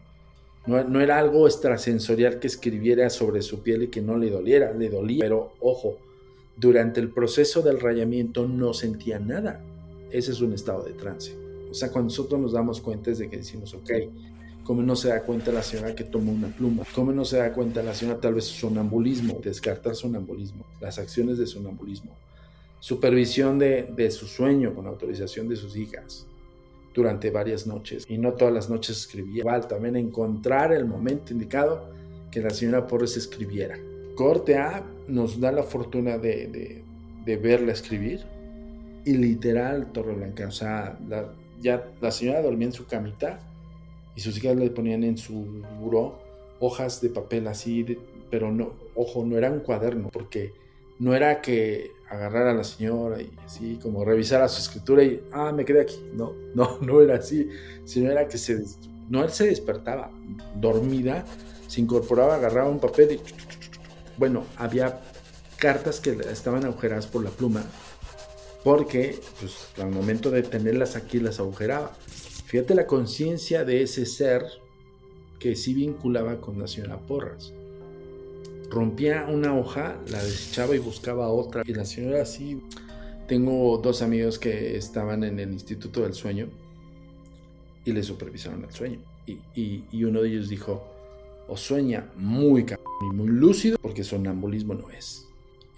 ¿no? 0.65 0.83
No 0.83 0.99
era 0.99 1.19
algo 1.19 1.47
extrasensorial 1.47 2.39
que 2.39 2.47
escribiera 2.47 3.09
sobre 3.09 3.41
su 3.41 3.61
piel 3.61 3.83
y 3.83 3.87
que 3.87 4.01
no 4.01 4.17
le 4.17 4.29
doliera, 4.29 4.73
le 4.73 4.89
dolía. 4.89 5.19
Pero 5.21 5.53
ojo, 5.59 5.97
durante 6.57 6.99
el 6.99 7.09
proceso 7.09 7.61
del 7.61 7.79
rayamiento 7.79 8.47
no 8.47 8.73
sentía 8.73 9.19
nada. 9.19 9.61
Ese 10.11 10.31
es 10.31 10.41
un 10.41 10.53
estado 10.53 10.83
de 10.83 10.93
trance. 10.93 11.35
O 11.69 11.73
sea, 11.73 11.91
cuando 11.91 12.09
nosotros 12.09 12.39
nos 12.39 12.53
damos 12.53 12.79
cuenta 12.79 13.11
es 13.11 13.17
de 13.17 13.29
que 13.29 13.37
decimos, 13.37 13.73
ok, 13.73 13.91
¿Cómo 14.65 14.81
no 14.81 14.95
se 14.95 15.09
da 15.09 15.21
cuenta 15.21 15.51
la 15.51 15.61
señora 15.61 15.93
que 15.93 16.03
toma 16.03 16.31
una 16.31 16.47
pluma? 16.47 16.83
¿Cómo 16.95 17.11
no 17.11 17.23
se 17.23 17.37
da 17.37 17.53
cuenta 17.53 17.83
la 17.83 17.93
señora 17.93 18.19
tal 18.19 18.33
vez 18.33 18.45
sonambulismo? 18.45 19.39
Descartar 19.43 19.95
sonambulismo, 19.95 20.65
las 20.81 20.97
acciones 20.97 21.37
de 21.37 21.45
sonambulismo. 21.45 22.15
Supervisión 22.79 23.59
de, 23.59 23.83
de 23.95 24.09
su 24.09 24.25
sueño 24.25 24.73
con 24.73 24.87
autorización 24.87 25.47
de 25.47 25.55
sus 25.55 25.77
hijas 25.77 26.25
durante 26.95 27.29
varias 27.29 27.67
noches. 27.67 28.05
Y 28.09 28.17
no 28.17 28.33
todas 28.33 28.55
las 28.55 28.67
noches 28.67 28.97
escribía. 28.97 29.41
Igual 29.41 29.67
también 29.67 29.97
encontrar 29.97 30.73
el 30.73 30.85
momento 30.85 31.31
indicado 31.31 31.91
que 32.31 32.41
la 32.41 32.49
señora 32.49 32.87
Porres 32.87 33.17
escribiera. 33.17 33.77
Corte 34.15 34.57
A 34.57 34.83
nos 35.07 35.39
da 35.39 35.51
la 35.51 35.63
fortuna 35.63 36.17
de, 36.17 36.83
de, 37.25 37.37
verla 37.37 37.71
escribir. 37.71 38.25
Y 39.03 39.13
literal, 39.13 39.91
Torre 39.91 40.13
Blanca, 40.13 40.47
o 40.47 40.51
sea, 40.51 40.97
ya 41.61 41.87
la 42.01 42.11
señora 42.11 42.41
dormía 42.41 42.67
en 42.67 42.73
su 42.73 42.87
camita 42.87 43.39
y 44.15 44.21
sus 44.21 44.37
hijas 44.37 44.55
le 44.55 44.69
ponían 44.71 45.03
en 45.03 45.17
su 45.17 45.63
buró 45.79 46.19
hojas 46.59 47.01
de 47.01 47.09
papel 47.09 47.47
así, 47.47 47.85
pero 48.31 48.51
no, 48.51 48.73
ojo, 48.95 49.25
no 49.25 49.37
era 49.37 49.51
un 49.51 49.59
cuaderno, 49.59 50.09
porque 50.09 50.53
no 50.99 51.13
era 51.13 51.41
que 51.41 51.91
agarrara 52.09 52.51
a 52.51 52.53
la 52.53 52.63
señora 52.63 53.21
y 53.21 53.31
así 53.45 53.79
como 53.81 54.05
revisara 54.05 54.47
su 54.47 54.61
escritura 54.61 55.03
y, 55.03 55.21
ah, 55.31 55.51
me 55.51 55.65
quedé 55.65 55.81
aquí. 55.81 55.99
No, 56.13 56.33
no, 56.53 56.77
no 56.81 57.01
era 57.01 57.15
así, 57.15 57.49
sino 57.83 58.11
era 58.11 58.27
que 58.27 58.37
se, 58.37 58.63
no, 59.09 59.23
él 59.23 59.29
se 59.29 59.47
despertaba 59.47 60.11
dormida, 60.59 61.25
se 61.67 61.81
incorporaba, 61.81 62.35
agarraba 62.35 62.69
un 62.69 62.79
papel 62.79 63.13
y, 63.13 63.19
bueno, 64.17 64.45
había 64.57 65.01
cartas 65.57 65.99
que 65.99 66.11
estaban 66.31 66.65
agujeradas 66.65 67.07
por 67.07 67.23
la 67.23 67.29
pluma, 67.29 67.63
porque 68.63 69.19
pues 69.39 69.69
al 69.77 69.91
momento 69.91 70.31
de 70.31 70.43
tenerlas 70.43 70.95
aquí 70.95 71.19
las 71.19 71.39
agujeraba. 71.39 71.91
Fíjate 72.45 72.75
la 72.75 72.87
conciencia 72.87 73.63
de 73.63 73.81
ese 73.81 74.05
ser 74.05 74.43
que 75.39 75.55
sí 75.55 75.73
vinculaba 75.73 76.41
con 76.41 76.59
la 76.59 76.67
señora 76.67 76.97
Porras. 76.97 77.53
Rompía 78.69 79.25
una 79.29 79.55
hoja, 79.55 79.97
la 80.09 80.23
desechaba 80.23 80.75
y 80.75 80.79
buscaba 80.79 81.29
otra. 81.29 81.63
Y 81.65 81.73
la 81.73 81.85
señora 81.85 82.21
así... 82.21 82.61
Tengo 83.27 83.79
dos 83.79 84.03
amigos 84.03 84.37
que 84.37 84.77
estaban 84.77 85.23
en 85.23 85.39
el 85.39 85.51
Instituto 85.51 86.03
del 86.03 86.13
Sueño 86.13 86.47
y 87.83 87.91
le 87.91 88.03
supervisaron 88.03 88.63
el 88.63 88.71
sueño. 88.71 88.99
Y, 89.25 90.03
uno 90.03 90.21
de 90.21 90.29
ellos 90.29 90.47
dijo, 90.47 90.85
o 91.47 91.57
sueña 91.57 92.11
muy 92.15 92.65
y 93.01 93.15
muy 93.15 93.27
lúcido, 93.27 93.77
porque 93.81 94.03
sonambulismo 94.03 94.73
no 94.73 94.89
es. 94.89 95.27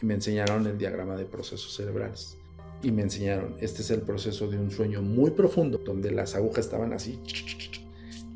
Y 0.01 0.05
me 0.05 0.13
enseñaron 0.13 0.65
el 0.67 0.77
diagrama 0.77 1.15
de 1.15 1.25
procesos 1.25 1.75
cerebrales 1.75 2.37
y 2.81 2.91
me 2.91 3.01
enseñaron, 3.01 3.55
este 3.59 3.81
es 3.81 3.91
el 3.91 4.01
proceso 4.01 4.47
de 4.47 4.57
un 4.57 4.69
sueño 4.69 5.01
muy 5.01 5.31
profundo, 5.31 5.79
donde 5.79 6.11
las 6.11 6.35
agujas 6.35 6.65
estaban 6.65 6.93
así. 6.93 7.19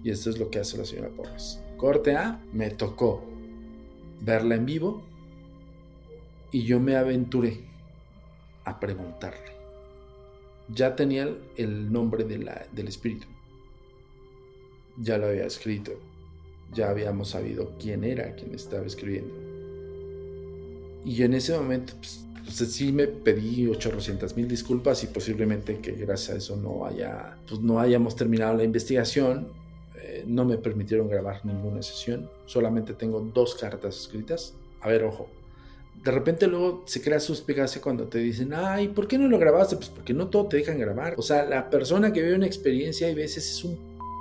Y 0.03 0.09
esto 0.09 0.29
es 0.31 0.39
lo 0.39 0.49
que 0.49 0.59
hace 0.59 0.77
la 0.77 0.85
señora 0.85 1.09
Porras. 1.09 1.61
Corte 1.77 2.15
A, 2.15 2.43
me 2.51 2.71
tocó 2.71 3.23
verla 4.21 4.55
en 4.55 4.65
vivo 4.65 5.03
y 6.51 6.63
yo 6.63 6.79
me 6.79 6.95
aventuré 6.95 7.59
a 8.65 8.79
preguntarle. 8.79 9.51
Ya 10.69 10.95
tenía 10.95 11.29
el 11.55 11.91
nombre 11.91 12.23
de 12.23 12.39
la, 12.39 12.65
del 12.71 12.87
espíritu. 12.87 13.27
Ya 14.97 15.17
lo 15.17 15.27
había 15.27 15.45
escrito. 15.45 15.91
Ya 16.73 16.89
habíamos 16.89 17.29
sabido 17.29 17.73
quién 17.79 18.03
era 18.03 18.35
quien 18.35 18.53
estaba 18.55 18.85
escribiendo. 18.85 19.33
Y 21.03 21.23
en 21.23 21.33
ese 21.33 21.57
momento 21.57 21.93
pues, 21.97 22.25
entonces 22.41 22.73
sí 22.73 22.91
me 22.91 23.07
pedí 23.07 23.67
800 23.67 24.35
mil 24.35 24.47
disculpas 24.47 25.03
y 25.03 25.07
posiblemente 25.07 25.77
que 25.77 25.91
gracias 25.91 26.29
a 26.29 26.37
eso 26.37 26.55
no 26.55 26.85
haya, 26.85 27.37
pues 27.47 27.61
no 27.61 27.79
hayamos 27.79 28.15
terminado 28.15 28.57
la 28.57 28.63
investigación. 28.63 29.49
Eh, 30.01 30.23
no 30.25 30.43
me 30.45 30.57
permitieron 30.57 31.07
grabar 31.07 31.45
ninguna 31.45 31.83
sesión. 31.83 32.29
Solamente 32.45 32.93
tengo 32.93 33.21
dos 33.21 33.55
cartas 33.55 33.95
escritas. 33.95 34.55
A 34.81 34.89
ver, 34.89 35.03
ojo. 35.03 35.29
De 36.03 36.09
repente 36.09 36.47
luego 36.47 36.81
se 36.87 36.99
crea 36.99 37.19
suspicacia 37.19 37.79
cuando 37.79 38.05
te 38.05 38.17
dicen, 38.17 38.53
ay, 38.55 38.87
¿por 38.87 39.07
qué 39.07 39.19
no 39.19 39.27
lo 39.27 39.37
grabaste? 39.37 39.75
Pues 39.75 39.89
porque 39.89 40.13
no 40.13 40.27
todo 40.29 40.47
te 40.47 40.57
dejan 40.57 40.79
grabar. 40.79 41.13
O 41.17 41.21
sea, 41.21 41.45
la 41.45 41.69
persona 41.69 42.11
que 42.11 42.23
vive 42.23 42.35
una 42.35 42.47
experiencia 42.47 43.05
hay 43.05 43.13
veces 43.13 43.47
es 43.51 43.63
un 43.63 43.77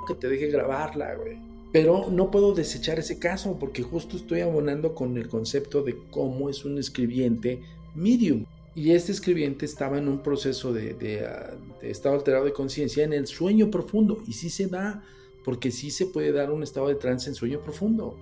que 0.07 0.15
te 0.15 0.29
deje 0.29 0.49
grabarla, 0.49 1.15
güey. 1.15 1.50
Pero 1.73 2.11
no 2.11 2.31
puedo 2.31 2.53
desechar 2.53 2.99
ese 2.99 3.19
caso 3.19 3.59
porque 3.59 3.83
justo 3.83 4.17
estoy 4.17 4.41
abonando 4.41 4.95
con 4.95 5.17
el 5.17 5.29
concepto 5.29 5.83
de 5.83 5.97
cómo 6.11 6.51
es 6.51 6.65
un 6.65 6.79
escribiente 6.79 7.63
medium. 7.95 8.45
Y 8.75 8.93
este 8.93 9.13
escribiente 9.13 9.67
estaba 9.67 9.99
en 9.99 10.09
un 10.09 10.23
proceso 10.23 10.73
de, 10.73 11.25
ah, 11.27 11.55
de, 11.81 11.91
estado 11.91 12.17
alterado 12.17 12.45
de 12.45 12.53
conciencia 12.53 13.05
en 13.05 13.13
el 13.13 13.27
sueño 13.27 13.71
profundo. 13.71 14.23
Y 14.27 14.33
sí 14.33 14.51
se 14.51 14.67
da, 14.67 15.05
porque 15.45 15.71
sí 15.71 15.91
se 15.91 16.07
puede 16.07 16.33
dar 16.33 16.51
un 16.51 16.63
estado 16.63 16.89
de 16.89 16.97
trance 16.97 17.29
en 17.29 17.35
sueño 17.35 17.61
profundo. 17.61 18.17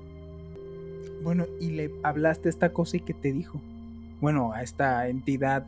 Bueno, 1.22 1.46
y 1.61 1.70
le 1.70 1.90
hablaste 2.02 2.48
esta 2.48 2.72
cosa 2.72 2.98
y 2.98 3.00
qué 3.00 3.14
te 3.14 3.32
dijo. 3.32 3.61
Bueno, 4.20 4.52
a 4.52 4.62
esta 4.62 5.08
entidad. 5.08 5.64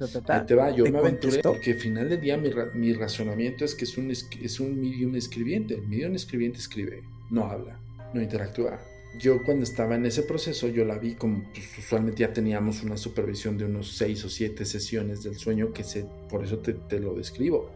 te 0.46 0.54
va, 0.54 0.70
yo 0.70 0.84
me 0.90 0.98
aventuré 0.98 1.40
porque 1.42 1.72
al 1.72 1.78
final 1.78 2.08
del 2.08 2.20
día 2.20 2.36
mi, 2.36 2.50
mi, 2.74 2.92
razonamiento 2.92 3.64
es 3.64 3.74
que 3.74 3.84
es 3.84 3.96
un, 3.96 4.10
es 4.10 4.60
un 4.60 4.80
medium 4.80 5.14
escribiente. 5.14 5.74
El 5.74 5.86
medium 5.86 6.14
escribiente 6.14 6.58
escribe, 6.58 7.04
no 7.30 7.44
habla, 7.44 7.78
no 8.12 8.20
interactúa 8.20 8.78
yo 9.18 9.42
cuando 9.42 9.64
estaba 9.64 9.96
en 9.96 10.06
ese 10.06 10.22
proceso, 10.22 10.68
yo 10.68 10.84
la 10.84 10.98
vi 10.98 11.14
como, 11.14 11.42
pues, 11.52 11.78
usualmente 11.78 12.20
ya 12.20 12.32
teníamos 12.32 12.82
una 12.82 12.96
supervisión 12.96 13.58
de 13.58 13.64
unos 13.64 13.96
seis 13.96 14.24
o 14.24 14.28
siete 14.28 14.64
sesiones 14.64 15.22
del 15.22 15.36
sueño, 15.36 15.72
que 15.72 15.82
se, 15.82 16.06
por 16.28 16.44
eso 16.44 16.58
te, 16.58 16.74
te 16.74 17.00
lo 17.00 17.14
describo. 17.14 17.70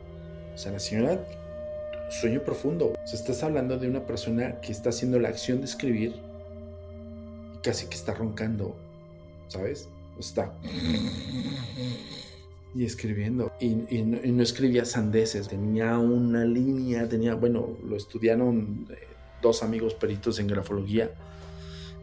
O 0.55 0.59
sea, 0.59 0.73
la 0.73 0.79
señora, 0.79 1.27
sueño 2.11 2.43
profundo. 2.45 2.93
O 2.93 3.07
sea, 3.07 3.19
estás 3.19 3.43
hablando 3.43 3.79
de 3.79 3.89
una 3.89 4.07
persona 4.07 4.61
que 4.61 4.71
está 4.71 4.91
haciendo 4.91 5.19
la 5.19 5.29
acción 5.29 5.59
de 5.59 5.65
escribir 5.65 6.15
y 7.55 7.59
casi 7.59 7.87
que 7.87 7.97
está 7.97 8.15
roncando, 8.15 8.77
¿sabes? 9.49 9.89
O 10.17 10.21
está... 10.21 10.55
Y 12.77 12.85
escribiendo. 12.85 13.53
Y, 13.61 13.85
y, 13.89 14.03
no, 14.03 14.43
escribía 14.43 14.85
sandeces, 14.85 15.47
tenía 15.47 15.97
una 15.99 16.45
línea, 16.45 17.09
tenía, 17.09 17.35
bueno, 17.35 17.77
lo 17.85 17.97
estudiaron... 17.97 18.87
Dos 19.45 19.63
amigos 19.63 19.93
peritos 19.93 20.39
en 20.39 20.47
grafología 20.47 21.11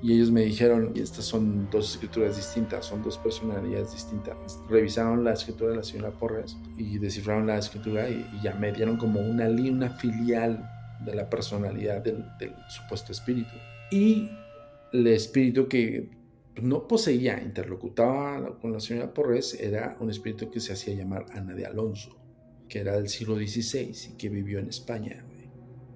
y 0.04 0.13
ellos 0.13 0.32
me 0.32 0.41
dijeron, 0.41 0.93
y 0.95 1.01
estas 1.01 1.25
son 1.25 1.69
dos 1.69 1.91
escrituras 1.91 2.36
distintas, 2.36 2.86
son 2.86 3.04
dos 3.04 3.19
personalidades 3.19 3.91
distintas. 3.91 4.60
Revisaron 4.67 5.23
la 5.23 5.34
escritura 5.34 5.71
de 5.71 5.77
la 5.77 5.84
señora 5.84 6.12
Porres 6.12 6.58
y 6.77 6.97
descifraron 6.97 7.45
la 7.45 7.58
escritura 7.60 8.10
y, 8.10 8.25
ya 8.43 8.54
me 8.56 8.71
dieron 8.71 8.97
como 8.97 9.19
una, 9.19 9.47
una 9.47 9.89
filial 9.89 10.67
de 11.06 11.13
la 11.13 11.30
personalidad 11.30 12.01
del, 12.01 12.25
del 12.39 12.54
supuesto 12.69 13.12
espíritu. 13.12 13.51
Y 13.91 14.32
el 14.91 15.06
espíritu 15.08 15.67
que 15.67 16.10
no 16.60 16.88
poseía, 16.88 17.39
interlocutaba 17.41 18.58
con 18.60 18.73
la 18.73 18.80
señora 18.80 19.13
Porres, 19.13 19.54
era 19.60 19.97
un 19.99 20.10
espíritu 20.10 20.49
que 20.49 20.60
se 20.60 20.73
hacía 20.73 20.95
llamar 20.95 21.25
Ana 21.34 21.54
de 21.54 21.65
Alonso, 21.65 22.17
que 22.67 22.80
era 22.80 22.97
del 22.97 23.08
siglo 23.08 23.36
XVI 23.36 23.95
y 24.13 24.17
que 24.17 24.30
vivió 24.30 24.58
en 24.58 24.69
España 24.69 25.23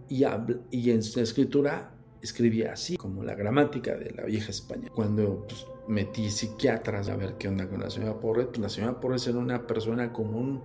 y, 0.10 0.24
y 0.72 0.92
en 0.92 1.04
su 1.04 1.20
escritura 1.20 1.96
escribía 2.22 2.74
así, 2.74 2.98
como 2.98 3.24
la 3.24 3.36
gramática 3.36 3.96
de 3.96 4.12
la 4.12 4.24
vieja 4.24 4.52
España. 4.52 4.90
Cuando 4.94 5.46
pues, 5.48 5.66
metí 5.88 6.30
psiquiatras 6.30 7.10
a 7.10 7.16
ver 7.16 7.36
qué 7.38 7.48
onda 7.48 7.70
con 7.70 7.82
la 7.82 7.90
señora 7.90 8.20
Porres, 8.20 8.48
pues 8.48 8.60
la 8.60 8.70
señora 8.70 9.00
Porres 9.00 9.28
era 9.28 9.38
una 9.38 9.66
persona 9.68 10.12
común 10.12 10.62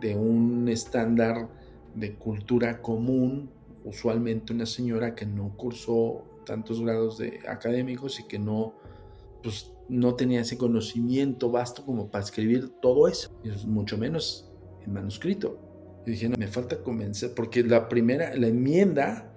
de 0.00 0.16
un 0.16 0.68
estándar 0.68 1.48
de 1.94 2.14
cultura 2.14 2.82
común, 2.82 3.50
usualmente 3.84 4.52
una 4.52 4.66
señora 4.66 5.14
que 5.14 5.26
no 5.26 5.56
cursó 5.56 6.24
tantos 6.44 6.80
grados 6.80 7.18
de 7.18 7.40
académicos 7.48 8.20
y 8.20 8.26
que 8.26 8.38
no, 8.38 8.74
pues, 9.42 9.72
no 9.88 10.14
tenía 10.14 10.40
ese 10.40 10.58
conocimiento 10.58 11.50
vasto 11.50 11.84
como 11.84 12.10
para 12.10 12.24
escribir 12.24 12.70
todo 12.80 13.06
eso, 13.08 13.30
y 13.44 13.66
mucho 13.66 13.98
menos 13.98 14.50
en 14.84 14.92
manuscrito. 14.92 15.58
Y 16.06 16.12
dije, 16.12 16.28
no, 16.28 16.36
me 16.36 16.48
falta 16.48 16.82
convencer, 16.82 17.34
porque 17.34 17.62
la 17.62 17.88
primera, 17.88 18.34
la 18.36 18.48
enmienda 18.48 19.34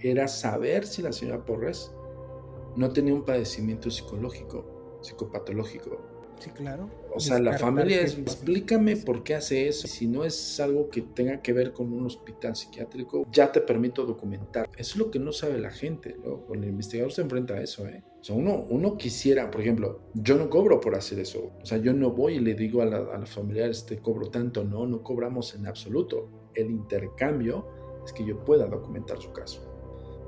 era 0.00 0.28
saber 0.28 0.86
si 0.86 1.02
la 1.02 1.12
señora 1.12 1.44
Porres 1.44 1.90
no 2.76 2.90
tenía 2.92 3.14
un 3.14 3.24
padecimiento 3.24 3.90
psicológico, 3.90 4.98
psicopatológico. 5.02 6.16
Sí, 6.38 6.50
claro. 6.50 6.90
O 7.14 7.20
sea, 7.20 7.38
la 7.38 7.58
familia 7.58 8.02
es, 8.02 8.18
explícame 8.18 8.96
por 8.96 9.24
qué 9.24 9.34
hace 9.34 9.68
eso. 9.68 9.88
Si 9.88 10.06
no 10.06 10.22
es 10.24 10.60
algo 10.60 10.90
que 10.90 11.00
tenga 11.00 11.40
que 11.40 11.54
ver 11.54 11.72
con 11.72 11.92
un 11.92 12.04
hospital 12.04 12.54
psiquiátrico, 12.54 13.26
ya 13.32 13.50
te 13.50 13.62
permito 13.62 14.04
documentar. 14.04 14.68
Eso 14.76 14.92
es 14.92 14.96
lo 14.96 15.10
que 15.10 15.18
no 15.18 15.32
sabe 15.32 15.58
la 15.58 15.70
gente. 15.70 16.16
¿no? 16.22 16.44
El 16.52 16.64
investigador 16.64 17.12
se 17.12 17.22
enfrenta 17.22 17.54
a 17.54 17.62
eso. 17.62 17.86
¿eh? 17.86 18.02
Uno, 18.34 18.64
uno 18.68 18.96
quisiera, 18.96 19.50
por 19.50 19.60
ejemplo, 19.60 20.00
yo 20.14 20.36
no 20.36 20.50
cobro 20.50 20.80
por 20.80 20.94
hacer 20.94 21.18
eso. 21.18 21.52
O 21.62 21.66
sea, 21.66 21.78
yo 21.78 21.92
no 21.92 22.10
voy 22.10 22.34
y 22.34 22.40
le 22.40 22.54
digo 22.54 22.82
a, 22.82 22.86
la, 22.86 22.96
a 22.96 23.18
los 23.18 23.30
familiares, 23.30 23.86
te 23.86 23.98
cobro 23.98 24.28
tanto. 24.30 24.64
No, 24.64 24.86
no 24.86 25.02
cobramos 25.02 25.54
en 25.54 25.66
absoluto. 25.66 26.28
El 26.54 26.70
intercambio 26.70 27.66
es 28.04 28.12
que 28.12 28.24
yo 28.24 28.44
pueda 28.44 28.66
documentar 28.66 29.20
su 29.20 29.32
caso. 29.32 29.60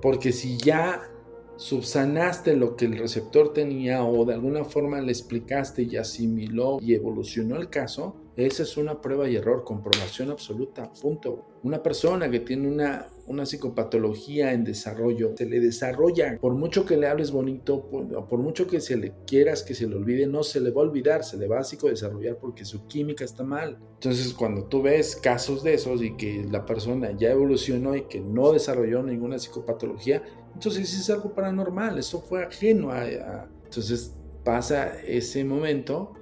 Porque 0.00 0.32
si 0.32 0.58
ya 0.58 1.10
subsanaste 1.56 2.56
lo 2.56 2.76
que 2.76 2.84
el 2.84 2.96
receptor 2.98 3.52
tenía 3.52 4.04
o 4.04 4.24
de 4.24 4.34
alguna 4.34 4.64
forma 4.64 5.00
le 5.00 5.10
explicaste 5.10 5.82
y 5.82 5.96
asimiló 5.96 6.78
y 6.80 6.94
evolucionó 6.94 7.56
el 7.56 7.68
caso, 7.68 8.14
esa 8.46 8.62
es 8.62 8.76
una 8.76 9.00
prueba 9.00 9.28
y 9.28 9.34
error, 9.34 9.64
comprobación 9.64 10.30
absoluta, 10.30 10.92
punto. 11.02 11.46
Una 11.64 11.82
persona 11.82 12.30
que 12.30 12.38
tiene 12.38 12.68
una, 12.68 13.08
una 13.26 13.44
psicopatología 13.44 14.52
en 14.52 14.62
desarrollo, 14.62 15.34
se 15.36 15.44
le 15.44 15.58
desarrolla, 15.58 16.38
por 16.40 16.54
mucho 16.54 16.86
que 16.86 16.96
le 16.96 17.08
hables 17.08 17.32
bonito, 17.32 17.88
por, 17.90 18.28
por 18.28 18.38
mucho 18.38 18.68
que 18.68 18.80
se 18.80 18.96
le 18.96 19.12
quieras 19.26 19.64
que 19.64 19.74
se 19.74 19.88
le 19.88 19.96
olvide, 19.96 20.28
no 20.28 20.44
se 20.44 20.60
le 20.60 20.70
va 20.70 20.82
a 20.82 20.84
olvidar, 20.84 21.24
se 21.24 21.36
le 21.36 21.48
va 21.48 21.58
a 21.58 21.64
psicodesarrollar 21.64 22.38
porque 22.38 22.64
su 22.64 22.86
química 22.86 23.24
está 23.24 23.42
mal. 23.42 23.78
Entonces, 23.94 24.32
cuando 24.32 24.66
tú 24.66 24.82
ves 24.82 25.16
casos 25.16 25.64
de 25.64 25.74
esos 25.74 26.00
y 26.00 26.16
que 26.16 26.46
la 26.48 26.64
persona 26.64 27.10
ya 27.16 27.32
evolucionó 27.32 27.96
y 27.96 28.02
que 28.02 28.20
no 28.20 28.52
desarrolló 28.52 29.02
ninguna 29.02 29.40
psicopatología, 29.40 30.22
entonces 30.54 30.94
es 30.94 31.10
algo 31.10 31.34
paranormal, 31.34 31.98
eso 31.98 32.20
fue 32.20 32.44
ajeno 32.44 32.90
a... 32.90 33.02
a... 33.02 33.48
Entonces 33.64 34.14
pasa 34.44 34.98
ese 35.02 35.44
momento 35.44 36.14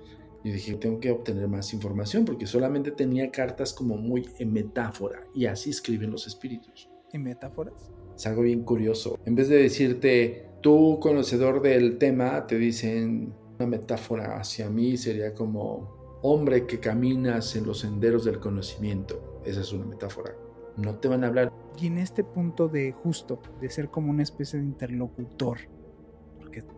y 0.47 0.53
dije, 0.53 0.75
tengo 0.77 1.01
que 1.01 1.11
obtener 1.11 1.49
más 1.49 1.75
información 1.75 2.25
porque 2.25 2.47
solamente 2.47 2.93
tenía 2.93 3.33
cartas 3.33 3.73
como 3.73 3.97
muy 3.97 4.29
en 4.39 4.53
metáfora 4.53 5.27
y 5.35 5.47
así 5.47 5.71
escriben 5.71 6.13
los 6.13 6.29
espíritus. 6.29 6.89
¿En 7.13 7.25
metáforas? 7.25 7.91
Es 8.15 8.29
algo 8.29 8.43
bien 8.43 8.63
curioso. 8.63 9.19
En 9.25 9.35
vez 9.35 9.49
de 9.49 9.57
decirte, 9.57 10.49
tú 10.61 11.01
conocedor 11.01 11.63
del 11.63 11.99
tema, 11.99 12.47
te 12.47 12.59
dicen 12.59 13.35
una 13.59 13.67
metáfora 13.67 14.37
hacia 14.39 14.71
mí 14.71 14.97
sería 14.97 15.35
como 15.35 16.21
hombre 16.23 16.65
que 16.65 16.79
caminas 16.79 17.57
en 17.57 17.67
los 17.67 17.81
senderos 17.81 18.25
del 18.25 18.39
conocimiento. 18.39 19.43
Esa 19.45 19.63
es 19.63 19.73
una 19.73 19.87
metáfora. 19.87 20.37
No 20.77 20.95
te 21.01 21.09
van 21.09 21.25
a 21.25 21.27
hablar. 21.27 21.53
Y 21.77 21.89
en 21.89 21.99
este 21.99 22.23
punto 22.23 22.69
de 22.69 22.93
justo, 22.93 23.43
de 23.61 23.69
ser 23.69 23.89
como 23.89 24.13
una 24.13 24.23
especie 24.23 24.61
de 24.61 24.65
interlocutor, 24.65 25.59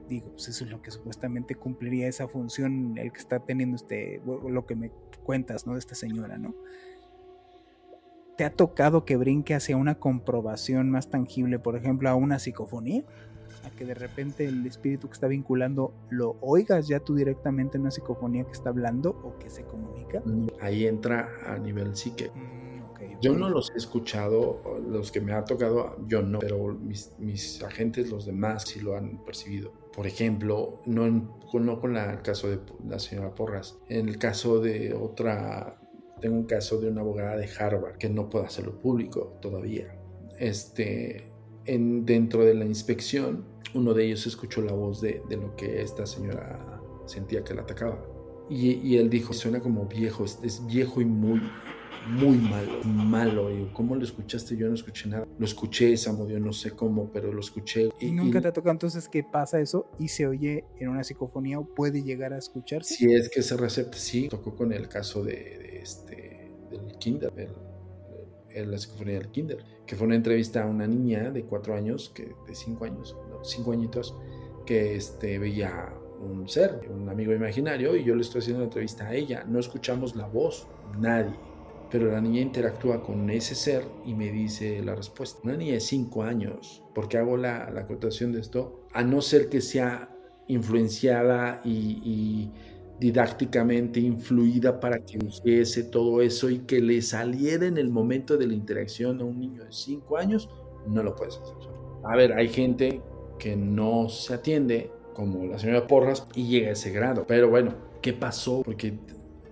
digo, 0.08 0.30
pues 0.32 0.48
eso 0.48 0.64
es 0.64 0.70
lo 0.70 0.82
que 0.82 0.90
supuestamente 0.90 1.54
cumpliría 1.54 2.08
esa 2.08 2.28
función 2.28 2.96
el 2.98 3.12
que 3.12 3.18
está 3.18 3.40
teniendo 3.40 3.76
este, 3.76 4.20
lo 4.24 4.66
que 4.66 4.74
me 4.74 4.90
cuentas, 5.24 5.66
¿no? 5.66 5.74
De 5.74 5.78
esta 5.78 5.94
señora, 5.94 6.38
¿no? 6.38 6.54
¿Te 8.36 8.44
ha 8.44 8.50
tocado 8.50 9.04
que 9.04 9.16
brinque 9.16 9.54
hacia 9.54 9.76
una 9.76 9.96
comprobación 9.96 10.90
más 10.90 11.10
tangible, 11.10 11.58
por 11.58 11.76
ejemplo, 11.76 12.08
a 12.08 12.14
una 12.14 12.38
psicofonía? 12.38 13.02
A 13.64 13.70
que 13.70 13.84
de 13.84 13.94
repente 13.94 14.44
el 14.44 14.64
espíritu 14.64 15.08
que 15.08 15.14
está 15.14 15.26
vinculando 15.26 15.92
lo 16.10 16.36
oigas 16.40 16.86
ya 16.86 17.00
tú 17.00 17.16
directamente 17.16 17.76
en 17.76 17.82
una 17.82 17.90
psicofonía 17.90 18.44
que 18.44 18.52
está 18.52 18.68
hablando 18.68 19.10
o 19.10 19.36
que 19.38 19.50
se 19.50 19.64
comunica. 19.64 20.22
Ahí 20.60 20.86
entra 20.86 21.28
a 21.46 21.58
nivel 21.58 21.96
psique. 21.96 22.30
Mm 22.30 22.57
yo 23.20 23.34
no 23.34 23.48
los 23.48 23.70
he 23.70 23.76
escuchado, 23.76 24.62
los 24.88 25.10
que 25.10 25.20
me 25.20 25.32
ha 25.32 25.44
tocado, 25.44 25.96
yo 26.06 26.22
no, 26.22 26.38
pero 26.38 26.78
mis, 26.78 27.62
agentes, 27.62 28.10
los 28.10 28.26
demás, 28.26 28.64
sí 28.66 28.80
lo 28.80 28.96
han 28.96 29.24
percibido. 29.24 29.72
Por 29.94 30.06
ejemplo, 30.06 30.80
no, 30.86 31.08
no 31.52 31.80
con 31.80 31.96
el 31.96 32.22
caso 32.22 32.48
de 32.48 32.60
la 32.86 32.98
señora 32.98 33.34
Porras, 33.34 33.78
en 33.88 34.08
el 34.08 34.18
caso 34.18 34.60
de 34.60 34.94
otra, 34.94 35.80
tengo 36.20 36.36
un 36.36 36.44
caso 36.44 36.80
de 36.80 36.88
una 36.88 37.00
abogada 37.00 37.36
de 37.36 37.48
Harvard 37.58 37.96
que 37.98 38.08
no 38.08 38.28
puede 38.30 38.46
hacerlo 38.46 38.78
público 38.78 39.38
todavía. 39.40 39.98
Este, 40.38 41.32
en, 41.64 42.04
dentro 42.04 42.44
de 42.44 42.54
la 42.54 42.64
inspección, 42.64 43.44
uno 43.74 43.94
de 43.94 44.06
ellos 44.06 44.26
escuchó 44.26 44.62
la 44.62 44.72
voz 44.72 45.00
de, 45.00 45.22
de 45.28 45.36
lo 45.36 45.56
que 45.56 45.82
esta 45.82 46.06
señora 46.06 46.80
sentía 47.06 47.42
que 47.42 47.54
la 47.54 47.62
atacaba. 47.62 47.98
Y, 48.48 48.74
y, 48.74 48.96
él 48.96 49.10
dijo, 49.10 49.34
suena 49.34 49.60
como 49.60 49.86
viejo, 49.86 50.24
es, 50.24 50.38
es 50.42 50.64
viejo 50.66 51.02
y 51.02 51.04
muy, 51.04 51.42
muy 52.06 52.36
malo, 52.36 52.82
malo. 52.84 53.50
Y 53.50 53.66
¿cómo 53.72 53.94
lo 53.94 54.04
escuchaste? 54.04 54.56
Yo 54.56 54.68
no 54.68 54.74
escuché 54.74 55.08
nada. 55.08 55.26
Lo 55.38 55.44
escuché, 55.44 55.96
Samudio, 55.96 56.38
no 56.40 56.52
sé 56.52 56.70
cómo, 56.72 57.10
pero 57.12 57.32
lo 57.32 57.40
escuché. 57.40 57.90
¿Y, 58.00 58.12
nunca 58.12 58.40
te 58.40 58.48
ha 58.48 58.52
tocado 58.52 58.72
entonces 58.72 59.08
que 59.08 59.22
pasa 59.22 59.60
eso 59.60 59.90
y 59.98 60.08
se 60.08 60.26
oye 60.26 60.64
en 60.78 60.88
una 60.88 61.04
psicofonía 61.04 61.58
o 61.58 61.64
puede 61.64 62.02
llegar 62.02 62.32
a 62.32 62.38
escucharse? 62.38 62.94
Si 62.94 63.12
es 63.12 63.28
que 63.28 63.42
se 63.42 63.56
recepta, 63.56 63.98
sí. 63.98 64.28
Tocó 64.28 64.54
con 64.54 64.72
el 64.72 64.88
caso 64.88 65.22
de, 65.22 65.80
este, 65.82 66.52
del 66.70 66.96
Kinder, 66.98 67.32
el, 68.50 68.70
la 68.70 68.78
psicofonía 68.78 69.18
del 69.18 69.28
Kinder, 69.30 69.64
que 69.86 69.96
fue 69.96 70.06
una 70.06 70.16
entrevista 70.16 70.62
a 70.62 70.66
una 70.66 70.86
niña 70.86 71.30
de 71.30 71.44
cuatro 71.44 71.74
años, 71.74 72.10
que, 72.14 72.34
de 72.46 72.54
cinco 72.54 72.84
años, 72.84 73.16
no, 73.30 73.44
cinco 73.44 73.72
añitos, 73.72 74.16
que 74.66 74.96
este, 74.96 75.38
veía 75.38 75.92
un 76.20 76.48
ser, 76.48 76.80
un 76.90 77.08
amigo 77.08 77.32
imaginario, 77.32 77.94
y 77.96 78.04
yo 78.04 78.14
le 78.14 78.22
estoy 78.22 78.40
haciendo 78.40 78.58
una 78.58 78.66
entrevista 78.66 79.06
a 79.06 79.14
ella. 79.14 79.44
No 79.44 79.60
escuchamos 79.60 80.16
la 80.16 80.26
voz, 80.26 80.66
nadie 80.98 81.47
pero 81.90 82.10
la 82.10 82.20
niña 82.20 82.40
interactúa 82.40 83.02
con 83.02 83.30
ese 83.30 83.54
ser 83.54 83.84
y 84.04 84.14
me 84.14 84.30
dice 84.30 84.82
la 84.82 84.94
respuesta. 84.94 85.40
Una 85.44 85.56
niña 85.56 85.74
de 85.74 85.80
5 85.80 86.22
años, 86.22 86.82
porque 86.94 87.18
hago 87.18 87.36
la, 87.36 87.70
la 87.70 87.82
acotación 87.82 88.32
de 88.32 88.40
esto, 88.40 88.86
a 88.92 89.02
no 89.02 89.20
ser 89.20 89.48
que 89.48 89.60
sea 89.60 90.10
influenciada 90.48 91.60
y, 91.64 92.50
didácticamente 92.98 94.00
influida 94.00 94.80
para 94.80 94.98
que 94.98 95.18
dijese 95.18 95.84
todo 95.84 96.20
eso 96.20 96.50
y 96.50 96.58
que 96.60 96.80
le 96.80 97.00
saliera 97.00 97.64
en 97.64 97.78
el 97.78 97.90
momento 97.90 98.36
de 98.36 98.48
la 98.48 98.54
interacción 98.54 99.20
a 99.20 99.24
un 99.24 99.38
niño 99.38 99.62
de 99.62 99.70
5 99.70 100.16
años, 100.16 100.50
no 100.88 101.04
lo 101.04 101.14
puedes 101.14 101.36
hacer. 101.38 101.54
A 102.02 102.16
ver, 102.16 102.32
hay 102.32 102.48
gente 102.48 103.00
que 103.38 103.54
no 103.54 104.08
se 104.08 104.34
atiende, 104.34 104.90
como 105.14 105.46
la 105.46 105.60
señora 105.60 105.86
Porras, 105.86 106.26
y 106.34 106.48
llega 106.48 106.70
a 106.70 106.72
ese 106.72 106.90
grado. 106.90 107.24
Pero 107.28 107.48
bueno, 107.48 107.76
¿qué 108.02 108.12
pasó? 108.14 108.62
Porque 108.64 108.98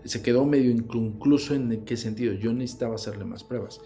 se 0.06 0.22
quedó 0.22 0.44
medio 0.44 0.70
inconcluso 0.70 1.54
en 1.54 1.84
qué 1.84 1.96
sentido. 1.96 2.34
Yo 2.34 2.52
necesitaba 2.52 2.94
hacerle 2.94 3.24
más 3.24 3.44
pruebas. 3.44 3.80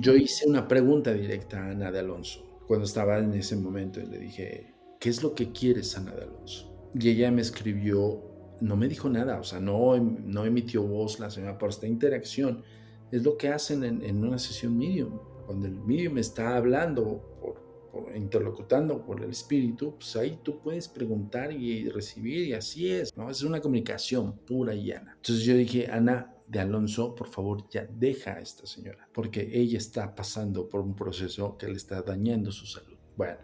Yo 0.00 0.14
hice 0.14 0.48
una 0.48 0.68
pregunta 0.68 1.12
directa 1.12 1.64
a 1.64 1.70
Ana 1.70 1.90
de 1.90 2.00
Alonso 2.00 2.44
cuando 2.66 2.84
estaba 2.84 3.18
en 3.18 3.32
ese 3.34 3.56
momento 3.56 4.00
y 4.00 4.06
le 4.06 4.18
dije, 4.18 4.74
¿qué 5.00 5.08
es 5.08 5.22
lo 5.22 5.34
que 5.34 5.52
quieres, 5.52 5.96
Ana 5.96 6.14
de 6.14 6.22
Alonso? 6.22 6.90
Y 6.94 7.08
ella 7.10 7.30
me 7.30 7.42
escribió, 7.42 8.22
no 8.60 8.76
me 8.76 8.88
dijo 8.88 9.08
nada, 9.08 9.40
o 9.40 9.44
sea, 9.44 9.60
no, 9.60 9.96
no 9.98 10.44
emitió 10.44 10.82
voz 10.82 11.18
la 11.20 11.30
señora 11.30 11.58
por 11.58 11.70
esta 11.70 11.86
interacción. 11.86 12.62
Es 13.10 13.22
lo 13.24 13.36
que 13.36 13.48
hacen 13.48 13.84
en, 13.84 14.02
en 14.02 14.24
una 14.24 14.38
sesión 14.38 14.76
medium. 14.76 15.18
Cuando 15.46 15.66
el 15.66 15.74
medium 15.74 16.18
está 16.18 16.56
hablando 16.56 17.38
por 17.40 17.71
interlocutando 18.14 19.04
por 19.04 19.22
el 19.22 19.30
espíritu, 19.30 19.96
pues 19.96 20.16
ahí 20.16 20.38
tú 20.42 20.60
puedes 20.60 20.88
preguntar 20.88 21.52
y 21.52 21.88
recibir 21.88 22.48
y 22.48 22.52
así 22.54 22.90
es, 22.90 23.16
¿no? 23.16 23.30
Es 23.30 23.42
una 23.42 23.60
comunicación 23.60 24.38
pura 24.38 24.74
y 24.74 24.86
llana. 24.86 25.14
Entonces 25.16 25.44
yo 25.44 25.54
dije, 25.54 25.88
Ana 25.90 26.34
de 26.46 26.60
Alonso, 26.60 27.14
por 27.14 27.28
favor 27.28 27.68
ya 27.70 27.86
deja 27.86 28.34
a 28.34 28.40
esta 28.40 28.66
señora, 28.66 29.08
porque 29.12 29.48
ella 29.52 29.78
está 29.78 30.14
pasando 30.14 30.68
por 30.68 30.80
un 30.80 30.94
proceso 30.94 31.56
que 31.56 31.68
le 31.68 31.76
está 31.76 32.02
dañando 32.02 32.52
su 32.52 32.66
salud. 32.66 32.98
Bueno, 33.16 33.38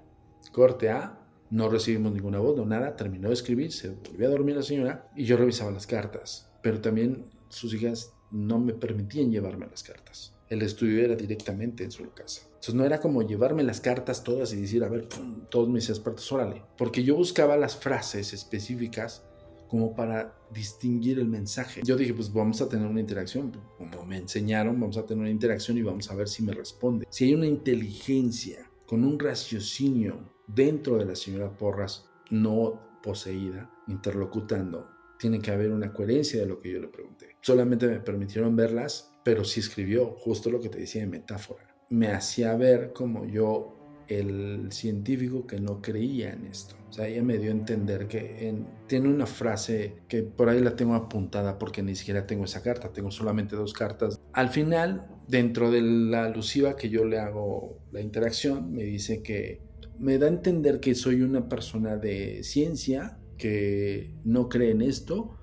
corte 0.52 0.90
A, 0.90 1.26
no 1.50 1.68
recibimos 1.68 2.12
ninguna 2.12 2.38
voz, 2.38 2.56
no 2.56 2.66
nada, 2.66 2.96
terminó 2.96 3.28
de 3.28 3.34
escribir, 3.34 3.72
se 3.72 3.90
volvió 3.90 4.28
a 4.28 4.30
dormir 4.30 4.56
la 4.56 4.62
señora 4.62 5.10
y 5.16 5.24
yo 5.24 5.36
revisaba 5.36 5.70
las 5.70 5.86
cartas, 5.86 6.50
pero 6.62 6.80
también 6.80 7.24
sus 7.48 7.72
hijas 7.72 8.12
no 8.30 8.58
me 8.58 8.74
permitían 8.74 9.30
llevarme 9.30 9.66
las 9.66 9.82
cartas. 9.82 10.34
El 10.48 10.62
estudio 10.62 11.04
era 11.04 11.14
directamente 11.14 11.84
en 11.84 11.90
su 11.90 12.10
casa. 12.12 12.47
Entonces 12.58 12.74
no 12.74 12.84
era 12.84 12.98
como 12.98 13.22
llevarme 13.22 13.62
las 13.62 13.80
cartas 13.80 14.24
todas 14.24 14.52
y 14.52 14.60
decir, 14.60 14.82
a 14.82 14.88
ver, 14.88 15.08
todos 15.48 15.68
mis 15.68 15.88
expertos, 15.88 16.30
órale. 16.32 16.64
Porque 16.76 17.04
yo 17.04 17.14
buscaba 17.14 17.56
las 17.56 17.76
frases 17.76 18.32
específicas 18.32 19.22
como 19.68 19.94
para 19.94 20.34
distinguir 20.50 21.20
el 21.20 21.28
mensaje. 21.28 21.82
Yo 21.84 21.96
dije, 21.96 22.14
pues 22.14 22.32
vamos 22.32 22.60
a 22.60 22.68
tener 22.68 22.88
una 22.88 23.00
interacción. 23.00 23.52
Como 23.76 24.04
me 24.04 24.16
enseñaron, 24.16 24.80
vamos 24.80 24.96
a 24.96 25.06
tener 25.06 25.20
una 25.20 25.30
interacción 25.30 25.78
y 25.78 25.82
vamos 25.82 26.10
a 26.10 26.16
ver 26.16 26.26
si 26.26 26.42
me 26.42 26.52
responde. 26.52 27.06
Si 27.10 27.26
hay 27.26 27.34
una 27.34 27.46
inteligencia 27.46 28.68
con 28.86 29.04
un 29.04 29.20
raciocinio 29.20 30.34
dentro 30.48 30.96
de 30.96 31.04
la 31.04 31.14
señora 31.14 31.56
Porras, 31.56 32.10
no 32.30 32.80
poseída, 33.04 33.70
interlocutando. 33.86 34.88
Tiene 35.16 35.40
que 35.40 35.52
haber 35.52 35.70
una 35.70 35.92
coherencia 35.92 36.40
de 36.40 36.46
lo 36.46 36.58
que 36.58 36.72
yo 36.72 36.80
le 36.80 36.88
pregunté. 36.88 37.36
Solamente 37.40 37.86
me 37.86 38.00
permitieron 38.00 38.56
verlas, 38.56 39.12
pero 39.22 39.44
sí 39.44 39.60
escribió 39.60 40.10
justo 40.16 40.50
lo 40.50 40.60
que 40.60 40.68
te 40.68 40.78
decía 40.78 41.02
de 41.02 41.08
metáfora. 41.08 41.77
Me 41.90 42.08
hacía 42.08 42.54
ver 42.56 42.92
como 42.92 43.24
yo 43.24 43.74
el 44.08 44.72
científico 44.72 45.46
que 45.46 45.60
no 45.60 45.80
creía 45.82 46.32
en 46.32 46.46
esto. 46.46 46.74
O 46.88 46.92
sea, 46.92 47.06
ella 47.06 47.22
me 47.22 47.38
dio 47.38 47.50
a 47.50 47.54
entender 47.54 48.08
que 48.08 48.54
tiene 48.86 49.08
una 49.08 49.26
frase 49.26 49.96
que 50.08 50.22
por 50.22 50.48
ahí 50.48 50.60
la 50.60 50.74
tengo 50.74 50.94
apuntada 50.94 51.58
porque 51.58 51.82
ni 51.82 51.94
siquiera 51.94 52.26
tengo 52.26 52.44
esa 52.44 52.62
carta, 52.62 52.92
tengo 52.92 53.10
solamente 53.10 53.54
dos 53.54 53.74
cartas. 53.74 54.20
Al 54.32 54.48
final, 54.48 55.06
dentro 55.26 55.70
de 55.70 55.82
la 55.82 56.24
alusiva 56.24 56.76
que 56.76 56.88
yo 56.88 57.04
le 57.04 57.18
hago 57.18 57.78
la 57.92 58.00
interacción, 58.00 58.72
me 58.72 58.84
dice 58.84 59.22
que 59.22 59.60
me 59.98 60.18
da 60.18 60.26
a 60.26 60.30
entender 60.30 60.80
que 60.80 60.94
soy 60.94 61.20
una 61.22 61.48
persona 61.48 61.96
de 61.96 62.42
ciencia 62.42 63.18
que 63.36 64.14
no 64.24 64.48
cree 64.48 64.70
en 64.70 64.82
esto, 64.82 65.36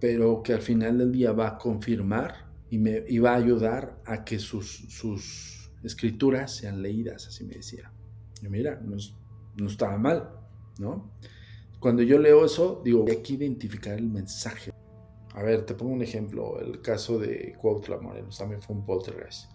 pero 0.00 0.42
que 0.42 0.54
al 0.54 0.62
final 0.62 0.98
del 0.98 1.12
día 1.12 1.32
va 1.32 1.48
a 1.48 1.58
confirmar 1.58 2.46
y 2.70 2.78
me 2.78 3.04
y 3.06 3.18
va 3.18 3.32
a 3.32 3.36
ayudar 3.36 4.00
a 4.06 4.24
que 4.24 4.38
sus, 4.38 4.86
sus 4.88 5.55
escrituras 5.82 6.52
sean 6.52 6.82
leídas, 6.82 7.26
así 7.28 7.44
me 7.44 7.54
decía. 7.54 7.90
Y 8.42 8.48
mira, 8.48 8.80
no, 8.84 8.96
no 9.56 9.66
estaba 9.66 9.96
mal, 9.98 10.30
¿no? 10.78 11.10
Cuando 11.80 12.02
yo 12.02 12.18
leo 12.18 12.44
eso, 12.44 12.80
digo, 12.84 13.04
hay 13.08 13.18
que 13.18 13.34
identificar 13.34 13.98
el 13.98 14.08
mensaje. 14.08 14.72
A 15.34 15.42
ver, 15.42 15.66
te 15.66 15.74
pongo 15.74 15.92
un 15.92 16.02
ejemplo. 16.02 16.58
El 16.58 16.80
caso 16.80 17.18
de 17.18 17.54
Cuautla 17.60 17.98
Morelos 17.98 18.38
también 18.38 18.62
fue 18.62 18.74
un 18.74 18.84
poltergeist. 18.84 19.50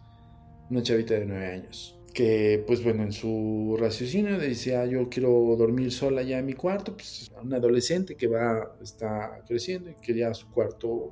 Una 0.69 0.83
chavita 0.83 1.15
de 1.15 1.25
nueve 1.25 1.47
años. 1.47 1.97
Que, 2.13 2.63
pues 2.67 2.83
bueno, 2.83 3.03
en 3.03 3.11
su 3.11 3.75
raciocinio 3.79 4.37
decía, 4.37 4.85
yo 4.85 5.09
quiero 5.09 5.31
dormir 5.57 5.91
sola 5.91 6.21
ya 6.21 6.39
en 6.39 6.45
mi 6.45 6.53
cuarto. 6.53 6.93
Pues 6.93 7.31
un 7.41 7.53
adolescente 7.53 8.15
que 8.15 8.27
va, 8.27 8.75
está 8.81 9.43
creciendo 9.47 9.89
y 9.89 9.95
quería 9.95 10.33
su 10.33 10.49
cuarto 10.51 11.11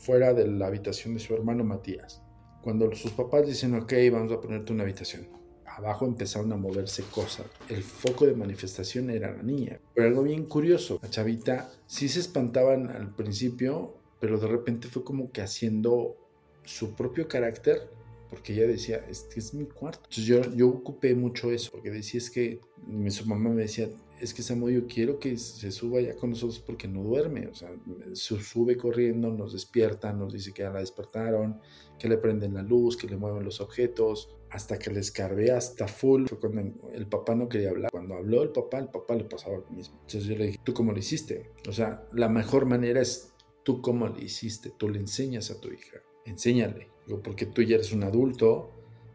fuera 0.00 0.32
de 0.32 0.48
la 0.48 0.68
habitación 0.68 1.14
de 1.14 1.20
su 1.20 1.34
hermano 1.34 1.64
Matías. 1.64 2.22
Cuando 2.68 2.94
sus 2.94 3.12
papás 3.12 3.46
dicen, 3.46 3.74
ok, 3.76 3.94
vamos 4.12 4.30
a 4.30 4.42
ponerte 4.42 4.74
una 4.74 4.82
habitación 4.82 5.26
abajo 5.64 6.04
empezaron 6.06 6.52
a 6.52 6.56
moverse 6.56 7.04
cosas. 7.04 7.46
El 7.68 7.82
foco 7.82 8.26
de 8.26 8.34
manifestación 8.34 9.08
era 9.10 9.34
la 9.34 9.42
niña. 9.42 9.80
Pero 9.94 10.08
algo 10.08 10.22
bien 10.22 10.44
curioso, 10.44 10.98
la 11.02 11.08
chavita 11.08 11.70
sí 11.86 12.08
se 12.08 12.20
espantaban 12.20 12.90
al 12.90 13.14
principio, 13.14 13.94
pero 14.20 14.38
de 14.38 14.48
repente 14.48 14.88
fue 14.88 15.02
como 15.02 15.30
que 15.30 15.40
haciendo 15.40 16.16
su 16.64 16.94
propio 16.94 17.26
carácter, 17.28 17.88
porque 18.30 18.52
ella 18.52 18.66
decía, 18.66 19.04
este 19.08 19.40
es 19.40 19.54
mi 19.54 19.64
cuarto. 19.66 20.00
Entonces 20.04 20.24
yo, 20.26 20.42
yo 20.54 20.68
ocupé 20.68 21.14
mucho 21.14 21.50
eso, 21.50 21.70
porque 21.72 21.90
decía, 21.90 22.18
es 22.18 22.30
que 22.30 22.60
mi, 22.86 23.10
su 23.10 23.26
mamá 23.26 23.50
me 23.50 23.62
decía, 23.62 23.88
es 24.20 24.34
que 24.34 24.42
Samuel, 24.42 24.74
yo 24.74 24.86
quiero 24.86 25.18
que 25.18 25.36
se 25.36 25.70
suba 25.70 26.00
ya 26.00 26.16
con 26.16 26.30
nosotros 26.30 26.58
porque 26.58 26.88
no 26.88 27.02
duerme. 27.02 27.46
O 27.46 27.54
sea, 27.54 27.70
se 28.12 28.40
sube 28.40 28.76
corriendo, 28.76 29.32
nos 29.32 29.52
despierta, 29.52 30.12
nos 30.12 30.32
dice 30.32 30.52
que 30.52 30.62
ya 30.62 30.70
la 30.70 30.80
despertaron, 30.80 31.60
que 31.98 32.08
le 32.08 32.18
prenden 32.18 32.54
la 32.54 32.62
luz, 32.62 32.96
que 32.96 33.06
le 33.06 33.16
mueven 33.16 33.44
los 33.44 33.60
objetos, 33.60 34.34
hasta 34.50 34.78
que 34.78 34.90
le 34.90 35.00
escarbé 35.00 35.52
hasta 35.52 35.86
full. 35.86 36.26
Fue 36.26 36.38
cuando 36.38 36.90
el 36.92 37.06
papá 37.06 37.34
no 37.34 37.48
quería 37.48 37.70
hablar. 37.70 37.90
Cuando 37.90 38.14
habló 38.14 38.42
el 38.42 38.50
papá, 38.50 38.78
el 38.78 38.88
papá 38.88 39.14
le 39.14 39.24
pasaba 39.24 39.58
lo 39.58 39.70
mismo. 39.70 39.98
Entonces 40.00 40.24
yo 40.24 40.36
le 40.36 40.46
dije, 40.46 40.60
¿tú 40.64 40.74
cómo 40.74 40.92
lo 40.92 40.98
hiciste? 40.98 41.50
O 41.68 41.72
sea, 41.72 42.06
la 42.12 42.28
mejor 42.28 42.66
manera 42.66 43.00
es 43.00 43.32
tú 43.62 43.80
cómo 43.82 44.08
lo 44.08 44.18
hiciste. 44.18 44.72
Tú 44.76 44.88
le 44.88 44.98
enseñas 44.98 45.50
a 45.50 45.60
tu 45.60 45.68
hija. 45.72 45.98
Enséñale. 46.24 46.88
Porque 47.16 47.46
tú 47.46 47.62
ya 47.62 47.76
eres 47.76 47.92
un 47.92 48.04
adulto 48.04 48.70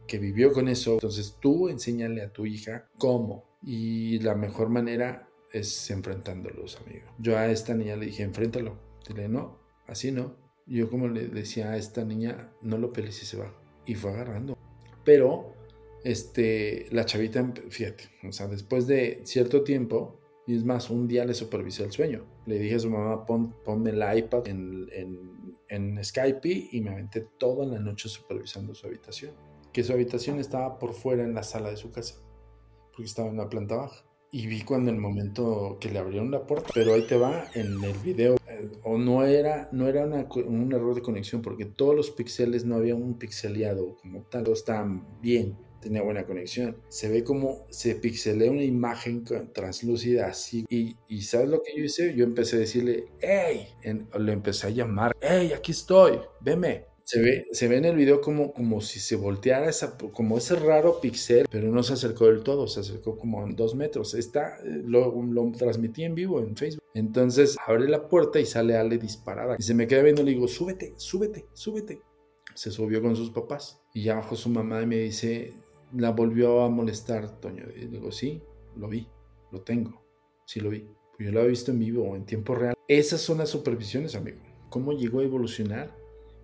que 0.08 0.20
vivió 0.20 0.52
con 0.52 0.68
eso. 0.68 0.94
Entonces 0.94 1.38
tú 1.40 1.70
enséñale 1.70 2.22
a 2.22 2.34
tu 2.34 2.46
hija 2.46 2.90
cómo. 2.98 3.46
Y 3.62 4.20
la 4.20 4.36
mejor 4.36 4.70
manera 4.70 5.30
es 5.52 5.90
enfrentándolos, 5.92 6.80
amigo. 6.86 7.06
Yo 7.20 7.38
a 7.38 7.48
esta 7.48 7.74
niña 7.74 7.96
le 7.96 8.08
dije, 8.08 8.24
enfréntalo. 8.24 8.78
Dile, 9.08 9.30
no, 9.30 9.60
así 9.88 10.12
no. 10.12 10.36
Yo 10.66 10.90
como 10.90 11.08
le 11.08 11.28
decía 11.28 11.72
a 11.72 11.78
esta 11.78 12.04
niña, 12.04 12.52
no 12.62 12.78
lo 12.78 12.92
pelees 12.92 13.22
y 13.22 13.26
se 13.26 13.38
va. 13.38 13.54
Y 13.86 13.96
fue 13.96 14.12
agarrando. 14.12 14.58
Pero 15.04 15.54
este, 16.04 16.88
la 16.92 17.06
chavita, 17.06 17.54
fíjate, 17.70 18.06
o 18.28 18.32
sea, 18.32 18.48
después 18.48 18.88
de 18.88 19.22
cierto 19.24 19.64
tiempo, 19.64 20.20
y 20.46 20.56
es 20.56 20.66
más, 20.66 20.90
un 20.90 21.08
día 21.08 21.24
le 21.26 21.34
supervisé 21.34 21.84
el 21.84 21.92
sueño. 21.92 22.26
Le 22.46 22.60
dije 22.60 22.76
a 22.76 22.80
su 22.80 22.90
mamá, 22.90 23.26
Pon, 23.26 23.54
ponme 23.64 23.92
el 23.92 24.18
iPad 24.18 24.48
en, 24.48 24.90
en, 24.92 25.43
en, 25.70 26.04
Skype 26.04 26.70
y 26.72 26.82
me 26.82 26.92
aventé 26.92 27.28
toda 27.38 27.66
la 27.66 27.80
noche 27.80 28.10
supervisando 28.10 28.74
su 28.74 28.88
habitación. 28.88 29.34
Que 29.72 29.84
su 29.84 29.94
habitación 29.94 30.40
estaba 30.40 30.78
por 30.78 30.94
fuera 30.94 31.24
en 31.24 31.34
la 31.34 31.44
sala 31.44 31.70
de 31.70 31.78
su 31.78 31.92
casa, 31.92 32.16
porque 32.92 33.06
estaba 33.06 33.30
en 33.30 33.38
la 33.38 33.50
planta 33.50 33.76
baja. 33.76 34.06
Y 34.32 34.48
vi 34.48 34.62
cuando 34.62 34.90
el 34.90 34.98
momento 34.98 35.78
que 35.80 35.90
le 35.90 36.00
abrieron 36.00 36.32
la 36.32 36.46
puerta, 36.48 36.70
pero 36.74 36.94
ahí 36.94 37.04
te 37.04 37.18
va 37.18 37.46
en 37.54 37.84
el 37.84 37.94
video. 38.00 38.36
Eh, 38.48 38.72
o 38.84 38.98
no 38.98 39.24
era, 39.24 39.70
no 39.72 39.88
era 39.88 40.06
un 40.06 40.72
error 40.74 40.96
de 40.96 41.02
conexión, 41.02 41.42
porque 41.42 41.66
todos 41.66 41.96
los 41.96 42.12
píxeles 42.12 42.66
no 42.66 42.76
había 42.76 42.96
un 42.96 43.18
pixeleado 43.20 43.96
como 43.98 44.22
tal, 44.24 44.44
todos 44.44 44.60
estaban 44.60 45.06
bien, 45.22 45.56
tenía 45.84 46.02
buena 46.02 46.26
conexión. 46.26 46.78
Se 46.90 47.10
ve 47.10 47.24
como 47.24 47.66
se 47.70 47.96
pixelea 47.96 48.52
una 48.52 48.64
imagen 48.64 49.24
translúcida 49.54 50.28
así. 50.28 50.66
Y, 50.70 50.96
y, 51.08 51.22
¿sabes 51.22 51.50
lo 51.50 51.62
que 51.62 51.78
yo 51.78 51.84
hice? 51.84 52.16
Yo 52.16 52.24
empecé 52.24 52.56
a 52.56 52.60
decirle, 52.60 53.06
¡Ey! 53.22 53.68
le 54.20 54.32
empecé 54.32 54.68
a 54.68 54.72
llamar, 54.72 55.16
¡Ey, 55.22 55.54
aquí 55.54 55.72
estoy! 55.72 56.20
¡Veme! 56.42 56.94
Se 57.06 57.20
ve, 57.20 57.48
se 57.52 57.68
ve 57.68 57.78
en 57.78 57.86
el 57.86 57.98
video 57.98 58.22
como, 58.22 58.54
como 58.54 58.80
si 58.80 59.00
se 59.02 59.18
volteara 59.18 59.70
esa, 59.70 59.98
como 59.98 60.38
ese 60.38 60.56
raro 60.56 61.02
pixel, 61.02 61.46
pero 61.52 61.70
no 61.70 61.84
se 61.84 61.94
acercó 61.94 62.28
del 62.28 62.44
todo, 62.44 62.66
se 62.68 62.80
acercó 62.80 63.18
como 63.18 63.44
en 63.46 63.58
dos 63.58 63.76
metros. 63.76 64.14
Está, 64.14 64.58
eh, 64.64 64.82
lo, 64.86 65.22
lo 65.22 65.52
transmití 65.52 66.04
en 66.04 66.16
vivo 66.16 66.40
en 66.40 66.56
Facebook. 66.56 66.84
Entonces 66.94 67.58
abre 67.68 67.90
la 67.90 68.08
puerta 68.08 68.40
y 68.40 68.46
sale 68.46 68.78
Ale 68.78 68.98
disparada. 68.98 69.58
Y 69.60 69.64
se 69.64 69.74
me 69.74 69.86
queda 69.86 70.02
viendo 70.02 70.22
y 70.22 70.26
le 70.26 70.32
digo, 70.32 70.48
súbete, 70.48 70.94
súbete, 70.96 71.46
súbete. 71.54 72.02
Se 72.56 72.72
subió 72.72 73.02
con 73.02 73.16
sus 73.18 73.32
papás. 73.32 73.82
Y 73.94 74.04
ya 74.04 74.16
bajó 74.16 74.36
su 74.36 74.50
mamá 74.50 74.82
y 74.82 74.86
me 74.86 74.98
dice, 75.00 75.54
la 75.96 76.12
volvió 76.12 76.62
a 76.62 76.70
molestar, 76.70 77.40
Toño. 77.40 77.66
Y 77.76 77.86
digo, 77.88 78.12
sí, 78.12 78.42
lo 78.76 78.88
vi, 78.88 79.08
lo 79.52 79.62
tengo, 79.62 80.04
sí 80.46 80.60
lo 80.60 80.70
vi. 80.70 80.88
Pues 81.16 81.28
yo 81.28 81.32
lo 81.32 81.42
he 81.42 81.48
visto 81.48 81.72
en 81.72 81.80
vivo, 81.80 82.16
en 82.16 82.26
tiempo 82.26 82.56
real. 82.56 82.74
Esas 82.88 83.22
son 83.22 83.38
las 83.40 83.50
supervisiones, 83.50 84.16
amigo. 84.16 84.40
¿Cómo 84.70 84.94
llegó 84.94 85.20
a 85.20 85.24
evolucionar? 85.24 86.04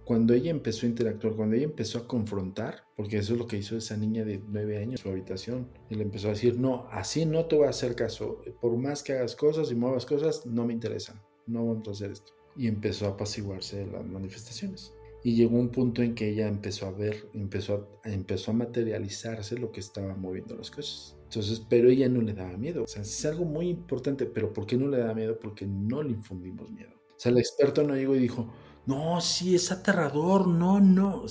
cuando 0.10 0.34
ella 0.34 0.50
empezó 0.50 0.88
a 0.88 0.90
interactuar, 0.90 1.36
cuando 1.36 1.56
ella 1.56 1.66
empezó 1.66 2.00
a 2.00 2.08
confrontar, 2.08 2.84
porque 2.98 3.18
eso 3.18 3.34
es 3.34 3.40
lo 3.40 3.46
que 3.46 3.58
hizo 3.58 3.78
esa 3.78 3.96
niña 3.96 4.26
de 4.26 4.42
nueve 4.48 4.80
años 4.80 5.02
su 5.02 5.10
habitación, 5.10 5.70
y 5.88 6.02
empezó 6.02 6.30
a 6.30 6.32
decir, 6.32 6.58
no, 6.58 6.88
así 6.90 7.28
no 7.28 7.46
te 7.46 7.56
voy 7.56 7.68
a 7.68 7.70
hacer 7.70 7.94
caso, 7.94 8.42
por 8.60 8.76
más 8.76 9.04
que 9.04 9.14
hagas 9.14 9.36
cosas 9.36 9.72
y 9.72 9.76
muevas 9.76 10.08
cosas, 10.08 10.48
no 10.48 10.66
me 10.66 10.74
interesan, 10.74 11.22
no 11.46 11.64
vamos 11.64 11.88
a 11.88 11.92
hacer 11.92 12.10
esto. 12.10 12.34
Y 12.58 12.66
empezó 12.66 13.06
a 13.06 13.10
apaciguarse 13.10 13.86
las 13.86 14.04
manifestaciones. 14.04 14.96
Y 15.24 15.36
llegó 15.36 15.58
un 15.58 15.70
punto 15.70 16.02
en 16.02 16.16
que 16.16 16.30
ella 16.30 16.48
empezó 16.48 16.88
a 16.88 16.92
ver, 16.92 17.30
empezó 17.34 18.00
a, 18.04 18.10
empezó 18.10 18.52
a 18.52 18.54
materializarse 18.54 19.58
lo 19.58 19.72
que 19.72 19.82
estaba 19.82 20.16
moviendo 20.16 20.56
las 20.56 20.72
cosas. 20.72 21.18
Entonces, 21.24 21.62
pero 21.70 21.90
ella 21.90 22.08
no 22.10 22.22
le 22.22 22.34
daba 22.34 22.58
miedo. 22.58 22.84
O 22.84 22.88
sea, 22.88 23.02
es 23.02 23.26
algo 23.26 23.46
muy 23.46 23.68
importante, 23.68 24.26
pero 24.26 24.54
¿por 24.54 24.66
qué 24.66 24.78
no 24.78 24.88
le 24.88 24.98
da 24.98 25.14
miedo? 25.14 25.38
Porque 25.38 25.68
no 25.68 26.02
le 26.02 26.12
infundimos 26.12 26.72
miedo. 26.72 26.92
O 26.92 27.20
sea, 27.20 27.32
el 27.32 27.38
experto 27.38 27.84
no 27.84 27.96
llegó 27.96 28.16
y 28.16 28.20
dijo, 28.20 28.52
no, 28.86 29.20
sí, 29.22 29.56
es 29.56 29.72
aterrador, 29.72 30.48
no, 30.48 30.80
no. 30.80 31.26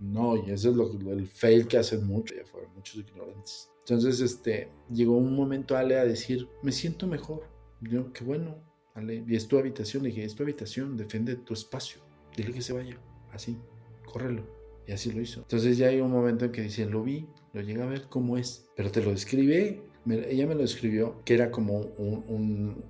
No, 0.00 0.36
y 0.36 0.50
eso 0.50 0.70
es 0.70 0.76
lo, 0.76 1.12
el 1.12 1.28
fail 1.28 1.68
que 1.68 1.78
hacen 1.78 2.06
mucho, 2.06 2.34
ya 2.34 2.44
fueron 2.44 2.74
muchos 2.74 2.96
ignorantes. 2.96 3.70
Entonces, 3.80 4.20
este, 4.20 4.70
llegó 4.90 5.16
un 5.16 5.36
momento 5.36 5.76
Ale 5.76 5.98
a 5.98 6.04
decir, 6.04 6.48
me 6.62 6.72
siento 6.72 7.06
mejor. 7.06 7.46
Yo, 7.80 8.12
qué 8.12 8.24
bueno, 8.24 8.56
Ale. 8.94 9.22
Y 9.26 9.36
es 9.36 9.46
tu 9.46 9.58
habitación. 9.58 10.02
Le 10.02 10.08
dije, 10.08 10.24
es 10.24 10.34
tu 10.34 10.42
habitación, 10.42 10.96
defiende 10.96 11.36
tu 11.36 11.52
espacio. 11.52 12.00
Dile 12.36 12.52
que 12.52 12.62
se 12.62 12.72
vaya, 12.72 12.98
así, 13.34 13.58
córrelo. 14.04 14.42
Y 14.86 14.92
así 14.92 15.12
lo 15.12 15.20
hizo. 15.20 15.40
Entonces 15.40 15.78
ya 15.78 15.88
hay 15.88 16.00
un 16.00 16.10
momento 16.10 16.44
en 16.44 16.52
que 16.52 16.62
dice, 16.62 16.86
lo 16.86 17.02
vi, 17.02 17.26
lo 17.52 17.62
llega 17.62 17.84
a 17.84 17.88
ver 17.88 18.02
cómo 18.08 18.36
es, 18.36 18.66
pero 18.76 18.90
te 18.90 19.02
lo 19.02 19.10
describe 19.10 19.82
ella 20.06 20.46
me 20.46 20.54
lo 20.54 20.64
escribió, 20.64 21.22
que 21.24 21.34
era 21.34 21.50
como 21.50 21.78
un, 21.78 22.84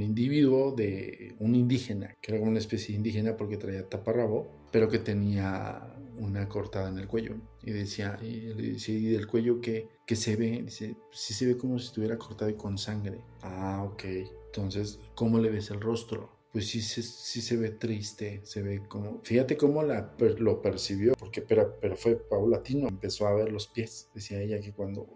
individuo 0.00 0.72
de 0.72 1.34
un 1.38 1.54
indígena, 1.54 2.14
que 2.20 2.32
era 2.32 2.38
como 2.38 2.50
una 2.50 2.58
especie 2.58 2.96
indígena 2.96 3.36
porque 3.36 3.56
traía 3.56 3.88
taparrabo, 3.88 4.48
pero 4.72 4.88
que 4.88 4.98
tenía 4.98 5.94
una 6.18 6.48
cortada 6.48 6.88
en 6.88 6.98
el 6.98 7.06
cuello. 7.06 7.36
Y 7.62 7.70
decía, 7.70 8.18
y 8.22 8.54
le 8.54 8.72
decía, 8.72 8.96
¿y 8.96 9.06
del 9.06 9.26
cuello 9.26 9.60
que, 9.60 9.88
que 10.06 10.16
se 10.16 10.34
ve? 10.36 10.62
Dice, 10.64 10.96
sí 11.12 11.32
se 11.34 11.46
ve 11.46 11.56
como 11.56 11.78
si 11.78 11.86
estuviera 11.86 12.18
cortado 12.18 12.50
y 12.50 12.54
con 12.54 12.76
sangre. 12.76 13.20
Ah, 13.42 13.84
ok. 13.84 14.04
Entonces, 14.46 14.98
¿cómo 15.14 15.38
le 15.38 15.50
ves 15.50 15.70
el 15.70 15.80
rostro? 15.80 16.37
Pues 16.58 16.70
sí, 16.70 16.82
sí, 16.82 17.04
sí 17.04 17.40
se 17.40 17.56
ve 17.56 17.70
triste, 17.70 18.40
se 18.42 18.62
ve 18.62 18.82
como... 18.88 19.20
Fíjate 19.22 19.56
cómo 19.56 19.84
la, 19.84 20.12
lo 20.38 20.60
percibió, 20.60 21.12
porque 21.16 21.40
pero, 21.40 21.78
pero 21.80 21.96
fue 21.96 22.16
paulatino, 22.16 22.88
empezó 22.88 23.28
a 23.28 23.32
ver 23.32 23.52
los 23.52 23.68
pies. 23.68 24.10
Decía 24.12 24.40
ella 24.40 24.60
que 24.60 24.72
cuando, 24.72 25.06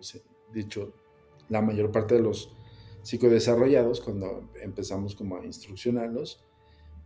de 0.54 0.60
hecho, 0.60 0.94
la 1.48 1.60
mayor 1.60 1.90
parte 1.90 2.14
de 2.14 2.20
los 2.20 2.54
psicodesarrollados, 3.02 4.00
cuando 4.00 4.52
empezamos 4.62 5.16
como 5.16 5.36
a 5.36 5.44
instruccionarlos, 5.44 6.44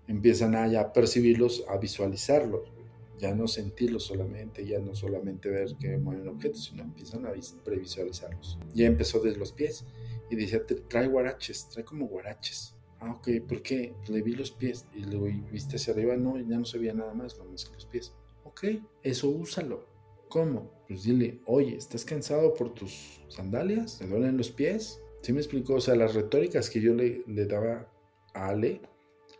empiezan 0.06 0.54
a 0.54 0.68
ya 0.68 0.92
percibirlos, 0.92 1.64
a 1.66 1.78
visualizarlos. 1.78 2.70
ya 3.18 3.34
no 3.34 3.48
sentirlos 3.48 4.02
solamente, 4.04 4.66
ya 4.66 4.80
no 4.80 4.94
solamente 4.94 5.48
ver 5.48 5.76
que 5.80 5.96
mueven 5.96 6.28
objetos, 6.28 6.64
sino 6.64 6.82
empiezan 6.82 7.24
a 7.24 7.32
previsualizarlos. 7.64 8.58
Ya 8.74 8.84
empezó 8.84 9.18
desde 9.18 9.38
los 9.38 9.52
pies 9.52 9.86
y 10.28 10.36
decía, 10.36 10.60
trae 10.90 11.08
guaraches, 11.08 11.70
trae 11.70 11.86
como 11.86 12.06
guaraches. 12.06 12.75
Ah, 13.00 13.12
ok, 13.12 13.28
¿por 13.46 13.62
qué? 13.62 13.94
Le 14.08 14.22
vi 14.22 14.34
los 14.34 14.50
pies 14.50 14.86
y 14.94 15.00
luego 15.04 15.26
viste 15.50 15.76
hacia 15.76 15.92
arriba, 15.92 16.16
no, 16.16 16.38
ya 16.38 16.58
no 16.58 16.64
se 16.64 16.78
veía 16.78 16.94
nada 16.94 17.14
más, 17.14 17.36
lo 17.38 17.44
más 17.44 17.64
que 17.64 17.74
los 17.74 17.86
pies. 17.86 18.14
Ok, 18.44 18.64
eso 19.02 19.28
úsalo. 19.28 19.86
¿Cómo? 20.28 20.70
Pues 20.88 21.04
dile, 21.04 21.40
oye, 21.46 21.76
¿estás 21.76 22.04
cansado 22.04 22.54
por 22.54 22.74
tus 22.74 23.24
sandalias? 23.28 23.98
¿Te 23.98 24.06
duelen 24.06 24.36
los 24.36 24.50
pies? 24.50 25.00
¿Sí 25.22 25.32
me 25.32 25.40
explicó? 25.40 25.74
O 25.74 25.80
sea, 25.80 25.94
las 25.94 26.14
retóricas 26.14 26.70
que 26.70 26.80
yo 26.80 26.94
le, 26.94 27.22
le 27.26 27.46
daba 27.46 27.88
a 28.34 28.48
Ale, 28.48 28.80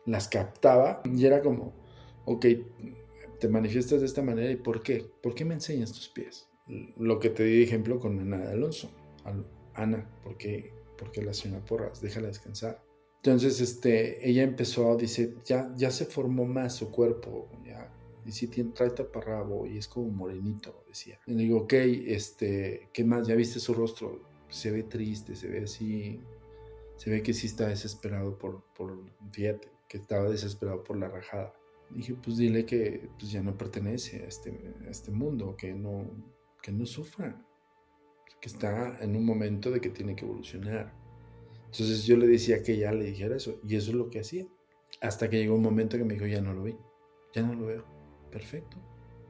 las 0.04 0.28
captaba 0.28 1.02
y 1.04 1.24
era 1.26 1.42
como, 1.42 1.74
ok, 2.24 2.46
te 3.38 3.48
manifiestas 3.48 4.00
de 4.00 4.06
esta 4.06 4.22
manera 4.22 4.50
y 4.50 4.56
¿por 4.56 4.82
qué? 4.82 5.10
¿Por 5.22 5.34
qué 5.34 5.44
me 5.44 5.54
enseñas 5.54 5.92
tus 5.92 6.08
pies? 6.08 6.48
Lo 6.96 7.18
que 7.18 7.30
te 7.30 7.44
di 7.44 7.62
ejemplo 7.62 7.98
con 8.00 8.18
Ana 8.18 8.38
de 8.38 8.52
Alonso. 8.52 8.90
Ana, 9.74 10.08
¿por 10.22 10.36
qué, 10.36 10.72
¿por 10.96 11.10
qué 11.10 11.22
la 11.22 11.34
señora 11.34 11.64
Porras? 11.64 12.00
Déjala 12.00 12.28
descansar. 12.28 12.82
Entonces, 13.26 13.60
este, 13.60 14.28
ella 14.28 14.44
empezó, 14.44 14.96
dice, 14.96 15.34
ya, 15.44 15.72
ya 15.76 15.90
se 15.90 16.04
formó 16.04 16.44
más 16.44 16.76
su 16.76 16.92
cuerpo, 16.92 17.48
ya, 17.64 17.92
y 18.24 18.30
si 18.30 18.46
tiene, 18.46 18.70
trae 18.70 18.90
taparrabo 18.90 19.66
y 19.66 19.78
es 19.78 19.88
como 19.88 20.08
morenito, 20.10 20.84
decía. 20.86 21.18
Y 21.26 21.32
le 21.32 21.42
digo, 21.42 21.62
ok, 21.62 21.72
este, 21.72 22.88
¿qué 22.92 23.02
más? 23.02 23.26
¿Ya 23.26 23.34
viste 23.34 23.58
su 23.58 23.74
rostro? 23.74 24.20
Se 24.48 24.70
ve 24.70 24.84
triste, 24.84 25.34
se 25.34 25.48
ve 25.48 25.64
así, 25.64 26.20
se 26.94 27.10
ve 27.10 27.20
que 27.24 27.34
sí 27.34 27.48
está 27.48 27.66
desesperado 27.66 28.38
por, 28.38 28.62
por 28.76 28.96
fíjate, 29.32 29.72
que 29.88 29.98
estaba 29.98 30.30
desesperado 30.30 30.84
por 30.84 30.96
la 30.96 31.08
rajada. 31.08 31.52
Dije, 31.90 32.14
pues 32.14 32.36
dile 32.36 32.64
que 32.64 33.08
pues, 33.18 33.32
ya 33.32 33.42
no 33.42 33.58
pertenece 33.58 34.22
a 34.22 34.28
este, 34.28 34.72
a 34.86 34.88
este 34.88 35.10
mundo, 35.10 35.56
que 35.56 35.74
no, 35.74 36.08
que 36.62 36.70
no 36.70 36.86
sufra, 36.86 37.44
que 38.40 38.48
está 38.48 38.98
en 39.00 39.16
un 39.16 39.24
momento 39.24 39.72
de 39.72 39.80
que 39.80 39.90
tiene 39.90 40.14
que 40.14 40.24
evolucionar. 40.24 41.05
Entonces 41.66 42.04
yo 42.04 42.16
le 42.16 42.26
decía 42.26 42.62
que 42.62 42.76
ya 42.76 42.92
le 42.92 43.04
dijera 43.04 43.36
eso, 43.36 43.60
y 43.66 43.76
eso 43.76 43.90
es 43.90 43.96
lo 43.96 44.10
que 44.10 44.20
hacía. 44.20 44.46
Hasta 45.00 45.28
que 45.28 45.38
llegó 45.38 45.54
un 45.54 45.62
momento 45.62 45.98
que 45.98 46.04
me 46.04 46.14
dijo, 46.14 46.26
ya 46.26 46.40
no 46.40 46.54
lo 46.54 46.62
vi, 46.62 46.76
ya 47.34 47.42
no 47.42 47.54
lo 47.54 47.66
veo. 47.66 47.84
Perfecto. 48.30 48.76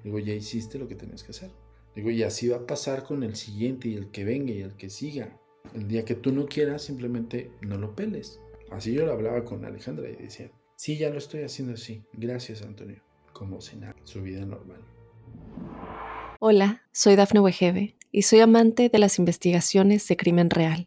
Digo, 0.04 0.18
ya 0.18 0.34
hiciste 0.34 0.78
lo 0.78 0.86
que 0.86 0.94
tenías 0.94 1.24
que 1.24 1.32
hacer. 1.32 1.50
Digo, 1.94 2.10
y 2.10 2.22
así 2.22 2.48
va 2.48 2.58
a 2.58 2.66
pasar 2.66 3.04
con 3.04 3.22
el 3.22 3.36
siguiente 3.36 3.88
y 3.88 3.94
el 3.94 4.10
que 4.10 4.24
venga 4.24 4.52
y 4.52 4.60
el 4.60 4.76
que 4.76 4.90
siga. 4.90 5.40
El 5.74 5.88
día 5.88 6.04
que 6.04 6.14
tú 6.14 6.32
no 6.32 6.46
quieras, 6.46 6.82
simplemente 6.82 7.50
no 7.62 7.78
lo 7.78 7.96
peles. 7.96 8.40
Así 8.70 8.92
yo 8.92 9.06
lo 9.06 9.12
hablaba 9.12 9.44
con 9.44 9.64
Alejandra 9.64 10.08
y 10.08 10.16
decía, 10.16 10.50
Sí, 10.76 10.98
ya 10.98 11.08
lo 11.08 11.16
estoy 11.16 11.42
haciendo 11.42 11.72
así. 11.72 12.04
Gracias, 12.12 12.60
Antonio. 12.60 13.02
Como 13.32 13.62
si 13.62 13.76
nada, 13.76 13.96
su 14.04 14.20
vida 14.22 14.44
normal. 14.44 14.80
Hola, 16.38 16.82
soy 16.92 17.16
Dafne 17.16 17.40
Wegebe 17.40 17.96
y 18.12 18.22
soy 18.22 18.40
amante 18.40 18.90
de 18.90 18.98
las 18.98 19.18
investigaciones 19.18 20.06
de 20.06 20.18
crimen 20.18 20.50
real. 20.50 20.86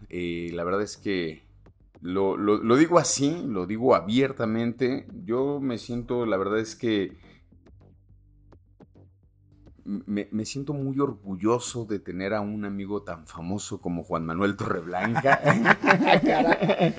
Eh, 0.13 0.51
la 0.53 0.65
verdad 0.65 0.81
es 0.81 0.97
que 0.97 1.41
lo, 2.01 2.35
lo 2.35 2.75
digo 2.75 2.99
así, 2.99 3.43
lo 3.47 3.65
digo 3.65 3.95
abiertamente. 3.95 5.07
Yo 5.23 5.59
me 5.61 5.77
siento, 5.77 6.25
la 6.25 6.35
verdad 6.37 6.59
es 6.59 6.75
que 6.75 7.17
me, 9.85 10.45
siento 10.45 10.73
muy 10.73 10.99
orgulloso 10.99 11.85
de 11.85 11.99
tener 11.99 12.33
a 12.33 12.41
un 12.41 12.65
amigo 12.65 13.03
tan 13.03 13.25
famoso 13.27 13.81
como 13.81 14.03
Juan 14.03 14.25
Manuel 14.25 14.55
Torreblanca. 14.55 15.41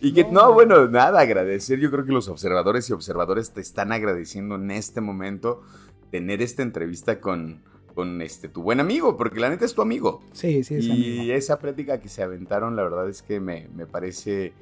y 0.00 0.12
que, 0.12 0.24
no, 0.24 0.52
bueno, 0.52 0.88
nada, 0.88 1.20
agradecer. 1.20 1.78
Yo 1.78 1.90
creo 1.90 2.04
que 2.04 2.12
los 2.12 2.28
observadores 2.28 2.88
y 2.88 2.92
observadores 2.92 3.52
te 3.52 3.60
están 3.60 3.92
agradeciendo 3.92 4.54
en 4.56 4.70
este 4.70 5.00
momento 5.00 5.62
tener 6.10 6.42
esta 6.42 6.62
entrevista 6.62 7.20
con, 7.20 7.62
con 7.94 8.22
este, 8.22 8.48
tu 8.48 8.62
buen 8.62 8.80
amigo, 8.80 9.16
porque 9.16 9.40
la 9.40 9.50
neta 9.50 9.64
es 9.64 9.74
tu 9.74 9.82
amigo. 9.82 10.22
Sí, 10.32 10.64
sí, 10.64 10.76
es 10.76 10.84
Y 10.84 11.30
esa 11.30 11.58
plática 11.58 12.00
que 12.00 12.08
se 12.08 12.22
aventaron, 12.22 12.76
la 12.76 12.82
verdad 12.82 13.08
es 13.08 13.22
que 13.22 13.40
me, 13.40 13.68
me 13.74 13.86
parece 13.86 14.52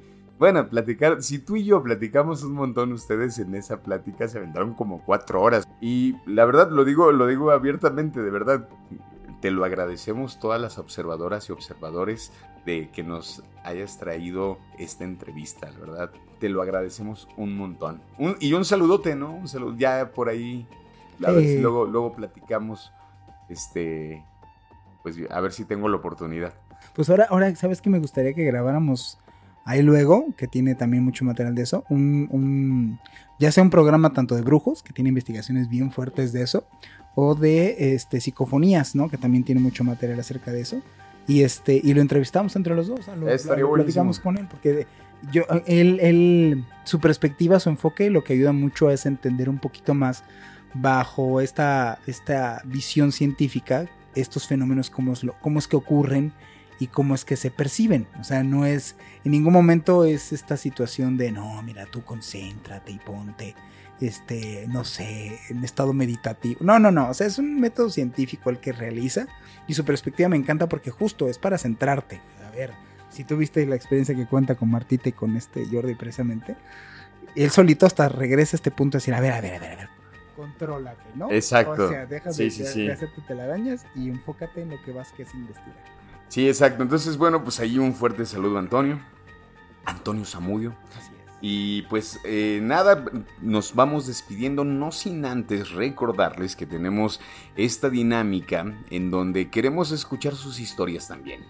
bueno, 0.41 0.67
platicar, 0.67 1.21
si 1.21 1.37
tú 1.37 1.55
y 1.55 1.65
yo 1.65 1.83
platicamos 1.83 2.41
un 2.41 2.53
montón, 2.53 2.91
ustedes 2.93 3.37
en 3.37 3.53
esa 3.53 3.83
plática 3.83 4.27
se 4.27 4.39
aventaron 4.39 4.73
como 4.73 5.05
cuatro 5.05 5.39
horas. 5.39 5.67
Y 5.79 6.15
la 6.25 6.45
verdad, 6.45 6.71
lo 6.71 6.83
digo, 6.83 7.11
lo 7.11 7.27
digo 7.27 7.51
abiertamente, 7.51 8.23
de 8.23 8.31
verdad, 8.31 8.67
te 9.39 9.51
lo 9.51 9.63
agradecemos 9.65 10.39
todas 10.39 10.59
las 10.59 10.79
observadoras 10.79 11.47
y 11.47 11.51
observadores 11.51 12.31
de 12.65 12.89
que 12.89 13.03
nos 13.03 13.43
hayas 13.63 13.99
traído 13.99 14.57
esta 14.79 15.03
entrevista, 15.03 15.69
la 15.69 15.77
verdad. 15.77 16.11
Te 16.39 16.49
lo 16.49 16.63
agradecemos 16.63 17.27
un 17.37 17.55
montón. 17.55 18.01
y 18.39 18.53
un 18.53 18.65
saludote, 18.65 19.15
¿no? 19.15 19.33
Un 19.33 19.47
saludo, 19.47 19.75
ya 19.77 20.11
por 20.11 20.27
ahí, 20.27 20.65
a 21.23 21.29
ver 21.29 21.43
si 21.43 21.59
luego, 21.59 21.85
luego 21.85 22.13
platicamos, 22.13 22.91
este, 23.51 24.23
pues 25.03 25.17
a 25.29 25.41
ver 25.41 25.51
si 25.51 25.65
tengo 25.65 25.89
la 25.89 25.97
oportunidad. 25.97 26.53
Pues 26.95 27.09
ahora, 27.09 27.27
ahora, 27.29 27.55
¿sabes 27.55 27.81
que 27.81 27.89
me 27.89 27.99
gustaría 27.99 28.33
que 28.33 28.43
grabáramos 28.43 29.19
Ahí 29.63 29.83
luego, 29.83 30.25
que 30.37 30.47
tiene 30.47 30.73
también 30.73 31.03
mucho 31.03 31.23
material 31.23 31.53
de 31.53 31.61
eso, 31.61 31.83
un, 31.89 32.99
ya 33.39 33.51
sea 33.51 33.63
un 33.63 33.69
programa 33.69 34.11
tanto 34.11 34.35
de 34.35 34.41
brujos, 34.41 34.81
que 34.81 34.91
tiene 34.91 35.09
investigaciones 35.09 35.69
bien 35.69 35.91
fuertes 35.91 36.33
de 36.33 36.41
eso, 36.41 36.65
o 37.13 37.35
de 37.35 37.93
este, 37.93 38.21
psicofonías, 38.21 38.95
¿no? 38.95 39.09
Que 39.09 39.17
también 39.17 39.43
tiene 39.43 39.61
mucho 39.61 39.83
material 39.83 40.19
acerca 40.19 40.51
de 40.51 40.61
eso. 40.61 40.81
Y, 41.27 41.43
este, 41.43 41.79
y 41.83 41.93
lo 41.93 42.01
entrevistamos 42.01 42.55
entre 42.55 42.73
los 42.73 42.87
dos, 42.87 43.07
lo, 43.15 43.73
platicamos 43.73 44.19
con 44.19 44.37
él, 44.37 44.47
porque 44.49 44.87
yo, 45.31 45.43
él, 45.67 45.99
él, 46.01 46.65
su 46.83 46.99
perspectiva, 46.99 47.59
su 47.59 47.69
enfoque, 47.69 48.09
lo 48.09 48.23
que 48.23 48.33
ayuda 48.33 48.53
mucho 48.53 48.89
es 48.89 49.05
entender 49.05 49.47
un 49.47 49.59
poquito 49.59 49.93
más 49.93 50.23
bajo 50.73 51.41
esta, 51.41 51.99
esta 52.07 52.61
visión 52.65 53.11
científica 53.11 53.87
estos 54.15 54.47
fenómenos, 54.47 54.89
cómo 54.89 55.13
es, 55.13 55.23
lo, 55.23 55.33
cómo 55.39 55.59
es 55.59 55.67
que 55.67 55.75
ocurren 55.75 56.33
y 56.79 56.87
cómo 56.87 57.15
es 57.15 57.25
que 57.25 57.35
se 57.35 57.51
perciben. 57.51 58.07
O 58.19 58.23
sea, 58.23 58.43
no 58.43 58.65
es, 58.65 58.95
en 59.23 59.31
ningún 59.31 59.53
momento 59.53 60.05
es 60.05 60.33
esta 60.33 60.57
situación 60.57 61.17
de, 61.17 61.31
no, 61.31 61.61
mira, 61.63 61.85
tú 61.85 62.03
concéntrate 62.03 62.91
y 62.91 62.99
ponte, 62.99 63.55
este, 63.99 64.65
no 64.67 64.83
sé, 64.83 65.39
en 65.49 65.63
estado 65.63 65.93
meditativo. 65.93 66.59
No, 66.63 66.79
no, 66.79 66.91
no, 66.91 67.09
o 67.09 67.13
sea, 67.13 67.27
es 67.27 67.37
un 67.37 67.59
método 67.59 67.89
científico 67.89 68.49
el 68.49 68.59
que 68.59 68.71
realiza 68.71 69.27
y 69.67 69.73
su 69.73 69.85
perspectiva 69.85 70.29
me 70.29 70.37
encanta 70.37 70.67
porque 70.67 70.91
justo 70.91 71.29
es 71.29 71.37
para 71.37 71.57
centrarte. 71.57 72.19
A 72.47 72.51
ver, 72.51 72.71
si 73.09 73.23
tuviste 73.23 73.65
la 73.65 73.75
experiencia 73.75 74.15
que 74.15 74.25
cuenta 74.25 74.55
con 74.55 74.71
Martita 74.71 75.09
y 75.09 75.13
con 75.13 75.35
este 75.35 75.65
Jordi 75.71 75.95
precisamente, 75.95 76.55
él 77.35 77.51
solito 77.51 77.85
hasta 77.85 78.09
regresa 78.09 78.55
a 78.55 78.57
este 78.57 78.71
punto 78.71 78.97
de 78.97 79.01
decir, 79.01 79.13
a 79.13 79.21
ver, 79.21 79.33
a 79.33 79.41
ver, 79.41 79.55
a 79.55 79.59
ver, 79.59 79.71
a 79.71 79.75
ver, 79.75 80.00
contrólate, 80.35 81.03
¿no? 81.15 81.31
Exacto. 81.31 81.85
O 81.85 81.89
sea, 81.89 82.05
deja 82.05 82.31
de, 82.31 82.49
de, 82.49 82.91
hacerte 82.91 83.21
telarañas 83.27 83.85
y 83.95 84.09
enfócate 84.09 84.61
en 84.61 84.71
lo 84.71 84.81
que 84.83 84.91
vas 84.91 85.11
que 85.11 85.23
es 85.23 85.33
investigar. 85.33 85.83
Sí, 86.27 86.47
exacto. 86.47 86.83
Entonces, 86.83 87.17
bueno, 87.17 87.43
pues 87.43 87.59
ahí 87.59 87.77
un 87.77 87.93
fuerte 87.93 88.25
saludo 88.25 88.57
a 88.57 88.59
Antonio. 88.59 88.99
Antonio 89.85 90.25
Zamudio. 90.25 90.75
Así 90.97 91.11
es. 91.13 91.31
Y 91.41 91.81
pues 91.83 92.19
eh, 92.23 92.59
nada, 92.61 93.03
nos 93.41 93.73
vamos 93.73 94.07
despidiendo, 94.07 94.63
no 94.63 94.91
sin 94.91 95.25
antes 95.25 95.71
recordarles 95.71 96.55
que 96.55 96.65
tenemos 96.65 97.19
esta 97.55 97.89
dinámica 97.89 98.65
en 98.89 99.09
donde 99.09 99.49
queremos 99.49 99.91
escuchar 99.91 100.35
sus 100.35 100.59
historias 100.59 101.07
también. 101.07 101.41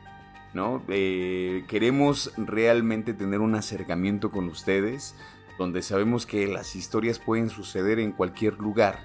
¿no? 0.54 0.82
Eh, 0.88 1.64
queremos 1.68 2.34
realmente 2.38 3.14
tener 3.14 3.40
un 3.40 3.56
acercamiento 3.56 4.32
con 4.32 4.48
ustedes, 4.48 5.16
donde 5.62 5.84
sabemos 5.84 6.26
que 6.26 6.48
las 6.48 6.76
historias 6.76 7.20
pueden 7.20 7.50
suceder 7.50 8.00
en 8.00 8.12
cualquier 8.12 8.58
lugar. 8.58 9.00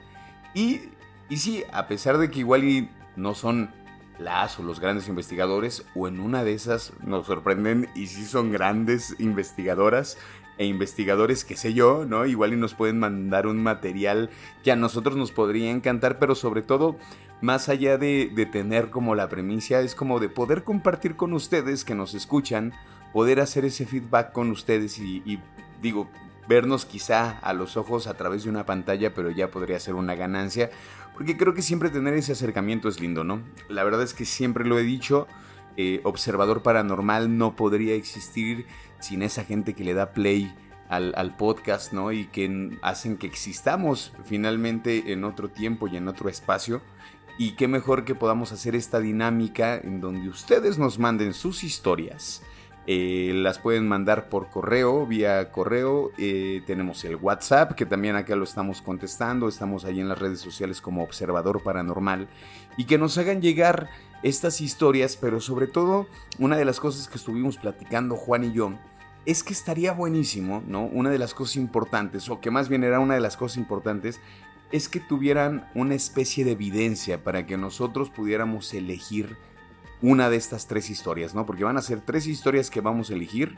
Y, 0.55 0.81
y 1.29 1.37
sí, 1.37 1.65
a 1.71 1.87
pesar 1.87 2.17
de 2.17 2.31
que 2.31 2.41
igual 2.41 2.89
no 3.15 3.35
son 3.35 3.71
las 4.19 4.59
o 4.59 4.63
los 4.63 4.81
grandes 4.81 5.09
investigadores, 5.09 5.85
o 5.95 6.09
en 6.09 6.19
una 6.19 6.45
de 6.45 6.55
esas 6.55 6.95
nos 7.05 7.27
sorprenden 7.27 7.91
y 7.95 8.07
sí 8.07 8.25
son 8.25 8.51
grandes 8.51 9.15
investigadoras 9.19 10.17
e 10.57 10.65
investigadores, 10.65 11.45
qué 11.45 11.57
sé 11.57 11.75
yo, 11.75 12.07
¿no? 12.07 12.25
Igual 12.25 12.55
y 12.55 12.57
nos 12.57 12.73
pueden 12.73 12.99
mandar 12.99 13.47
un 13.47 13.63
material 13.63 14.31
que 14.65 14.73
a 14.73 14.77
nosotros 14.77 15.15
nos 15.15 15.31
podría 15.31 15.71
encantar, 15.71 16.19
pero 16.19 16.35
sobre 16.35 16.63
todo, 16.63 16.97
más 17.43 17.69
allá 17.69 17.99
de, 17.99 18.49
tener 18.51 18.89
como 18.89 19.15
la 19.15 19.29
premisa, 19.29 19.81
es 19.81 19.95
como 19.95 20.21
de 20.21 20.31
poder 20.31 20.65
compartir 20.65 21.17
con 21.17 21.35
ustedes 21.35 21.85
que 21.85 21.95
nos 21.95 22.15
escuchan, 22.15 22.73
poder 23.13 23.41
hacer 23.41 23.67
ese 23.67 23.85
feedback 23.85 24.33
con 24.33 24.51
ustedes 24.51 24.99
y 24.99 25.39
digo, 25.83 26.09
vernos 26.49 26.85
quizá 26.85 27.39
a 27.39 27.53
los 27.53 27.77
ojos 27.77 28.07
a 28.07 28.15
través 28.15 28.45
de 28.45 28.51
una 28.51 28.67
pantalla, 28.67 29.15
pero 29.15 29.31
ya 29.31 29.51
podría 29.51 29.81
ser 29.81 29.95
una 29.95 30.15
ganancia, 30.15 30.71
porque 31.15 31.37
creo 31.37 31.55
que 31.55 31.63
siempre 31.63 31.91
tener 31.91 32.15
ese 32.15 32.33
acercamiento 32.33 32.89
es 32.89 33.01
lindo, 33.01 33.25
¿no? 33.25 33.43
La 33.69 33.85
verdad 33.85 34.03
es 34.03 34.15
que 34.15 34.25
siempre 34.25 34.65
lo 34.65 34.79
he 34.79 34.83
dicho, 34.83 35.27
eh, 35.77 36.01
observador 36.05 36.63
paranormal 36.63 37.37
no 37.37 37.55
podría 37.55 37.95
existir 37.95 38.67
sin 38.99 39.23
esa 39.23 39.45
gente 39.45 39.75
que 39.75 39.85
le 39.85 39.95
da 39.95 40.13
play 40.13 40.55
al, 40.89 41.37
podcast, 41.37 41.93
¿no? 41.93 42.13
Y 42.13 42.27
que 42.27 42.79
hacen 42.83 43.17
que 43.17 43.27
existamos 43.27 44.13
finalmente 44.25 45.13
en 45.13 45.25
otro 45.25 45.49
tiempo 45.49 45.89
y 45.89 45.97
en 45.97 46.09
otro 46.09 46.29
espacio. 46.29 46.81
Y 47.39 47.53
qué 47.53 47.69
mejor 47.69 48.05
que 48.05 48.15
podamos 48.15 48.53
hacer 48.53 48.75
esta 48.75 49.01
dinámica 49.01 49.77
en 49.77 50.01
donde 50.01 50.29
ustedes 50.29 50.79
nos 50.79 50.99
manden 50.99 51.35
sus 51.35 51.65
historias. 51.65 52.43
Eh, 52.89 53.33
las 53.35 53.59
pueden 53.59 53.89
mandar 53.89 54.29
por 54.29 54.49
correo, 54.49 55.07
vía 55.07 55.51
correo. 55.51 56.13
Eh, 56.19 56.63
tenemos 56.67 57.05
el 57.05 57.17
WhatsApp, 57.17 57.73
que 57.73 57.87
también 57.87 58.15
acá 58.17 58.37
lo 58.37 58.45
estamos 58.45 58.81
contestando. 58.81 59.49
Estamos 59.49 59.85
ahí 59.85 60.01
en 60.01 60.09
las 60.09 60.19
redes 60.19 60.41
sociales 60.41 60.81
como 60.81 61.03
Observador 61.03 61.63
Paranormal. 61.63 62.29
Y 62.77 62.85
que 62.85 62.99
nos 62.99 63.19
hagan 63.19 63.43
llegar 63.43 63.89
estas 64.23 64.61
historias, 64.61 65.17
pero 65.17 65.41
sobre 65.41 65.67
todo, 65.67 66.07
una 66.39 66.57
de 66.57 66.65
las 66.65 66.81
cosas 66.81 67.09
que 67.09 67.19
estuvimos 67.19 67.57
platicando 67.57 68.17
Juan 68.17 68.45
y 68.45 68.53
yo 68.53 68.73
es 69.27 69.43
que 69.43 69.53
estaría 69.53 69.93
buenísimo, 69.93 70.63
¿no? 70.69 70.85
Una 70.85 71.11
de 71.11 71.19
las 71.19 71.35
cosas 71.35 71.57
importantes, 71.57 72.29
o 72.31 72.41
que 72.41 72.53
más 72.53 72.69
bien 72.69 72.85
era 72.85 73.01
una 73.01 73.15
de 73.15 73.21
las 73.21 73.37
cosas 73.37 73.59
importantes, 73.59 74.21
es 74.71 74.89
que 74.89 75.01
tuvieran 75.01 75.69
una 75.75 75.95
especie 75.95 76.45
de 76.45 76.53
evidencia 76.53 77.23
para 77.23 77.45
que 77.45 77.57
nosotros 77.57 78.09
pudiéramos 78.11 78.73
elegir 78.73 79.37
una 80.03 80.31
de 80.31 80.37
estas 80.37 80.67
tres 80.67 80.91
historias, 80.91 81.35
¿no? 81.35 81.47
Porque 81.47 81.65
van 81.65 81.77
a 81.77 81.83
ser 81.83 82.01
tres 82.01 82.27
historias 82.27 82.71
que 82.71 82.81
vamos 82.81 83.11
a 83.11 83.15
elegir 83.15 83.57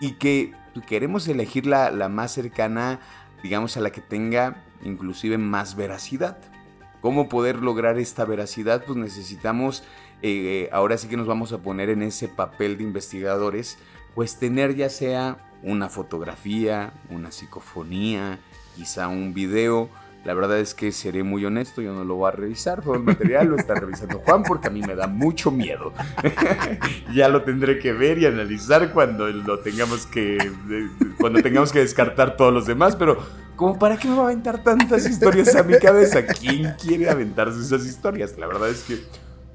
y 0.00 0.12
que 0.12 0.52
queremos 0.86 1.26
elegir 1.28 1.66
la, 1.66 2.08
más 2.08 2.32
cercana, 2.32 3.00
digamos, 3.42 3.76
a 3.76 3.80
la 3.80 3.90
que 3.90 4.00
tenga 4.00 4.64
inclusive 4.82 5.38
más 5.38 5.76
veracidad. 5.76 6.38
¿Cómo 7.00 7.28
poder 7.28 7.56
lograr 7.56 7.98
esta 7.98 8.24
veracidad? 8.24 8.84
Pues 8.84 8.96
necesitamos, 8.96 9.84
eh, 10.22 10.68
ahora 10.72 10.98
sí 10.98 11.08
que 11.08 11.16
nos 11.16 11.26
vamos 11.26 11.52
a 11.52 11.58
poner 11.58 11.90
en 11.90 12.02
ese 12.02 12.28
papel 12.28 12.76
de 12.76 12.84
investigadores 12.84 13.78
pues 14.18 14.36
tener 14.36 14.74
ya 14.74 14.90
sea 14.90 15.36
una 15.62 15.88
fotografía, 15.88 16.92
una 17.08 17.30
psicofonía, 17.30 18.40
quizá 18.74 19.06
un 19.06 19.32
video. 19.32 19.90
La 20.24 20.34
verdad 20.34 20.58
es 20.58 20.74
que 20.74 20.92
seré 20.92 21.22
muy 21.22 21.44
honesto, 21.44 21.80
yo 21.80 21.94
no 21.94 22.04
lo 22.04 22.16
voy 22.16 22.28
a 22.28 22.32
revisar, 22.32 22.82
todo 22.82 22.94
el 22.94 23.02
material 23.02 23.48
lo 23.48 23.56
está 23.56 23.74
revisando 23.74 24.18
Juan 24.18 24.42
porque 24.42 24.68
a 24.68 24.70
mí 24.70 24.82
me 24.82 24.94
da 24.94 25.06
mucho 25.06 25.50
miedo. 25.50 25.92
ya 27.14 27.28
lo 27.28 27.42
tendré 27.42 27.78
que 27.78 27.92
ver 27.92 28.18
y 28.18 28.26
analizar 28.26 28.92
cuando 28.92 29.28
lo 29.28 29.60
tengamos 29.60 30.06
que 30.06 30.36
cuando 31.18 31.40
tengamos 31.40 31.72
que 31.72 31.78
descartar 31.78 32.36
todos 32.36 32.52
los 32.52 32.66
demás, 32.66 32.96
pero 32.96 33.18
como 33.56 33.78
para 33.78 33.96
qué 33.96 34.08
me 34.08 34.16
va 34.16 34.22
a 34.22 34.24
aventar 34.26 34.62
tantas 34.62 35.08
historias 35.08 35.54
a 35.56 35.62
mi 35.62 35.78
cabeza? 35.78 36.26
¿Quién 36.26 36.74
quiere 36.80 37.08
aventarse 37.08 37.60
esas 37.60 37.86
historias? 37.86 38.38
La 38.38 38.46
verdad 38.46 38.68
es 38.68 38.84
que 38.84 38.98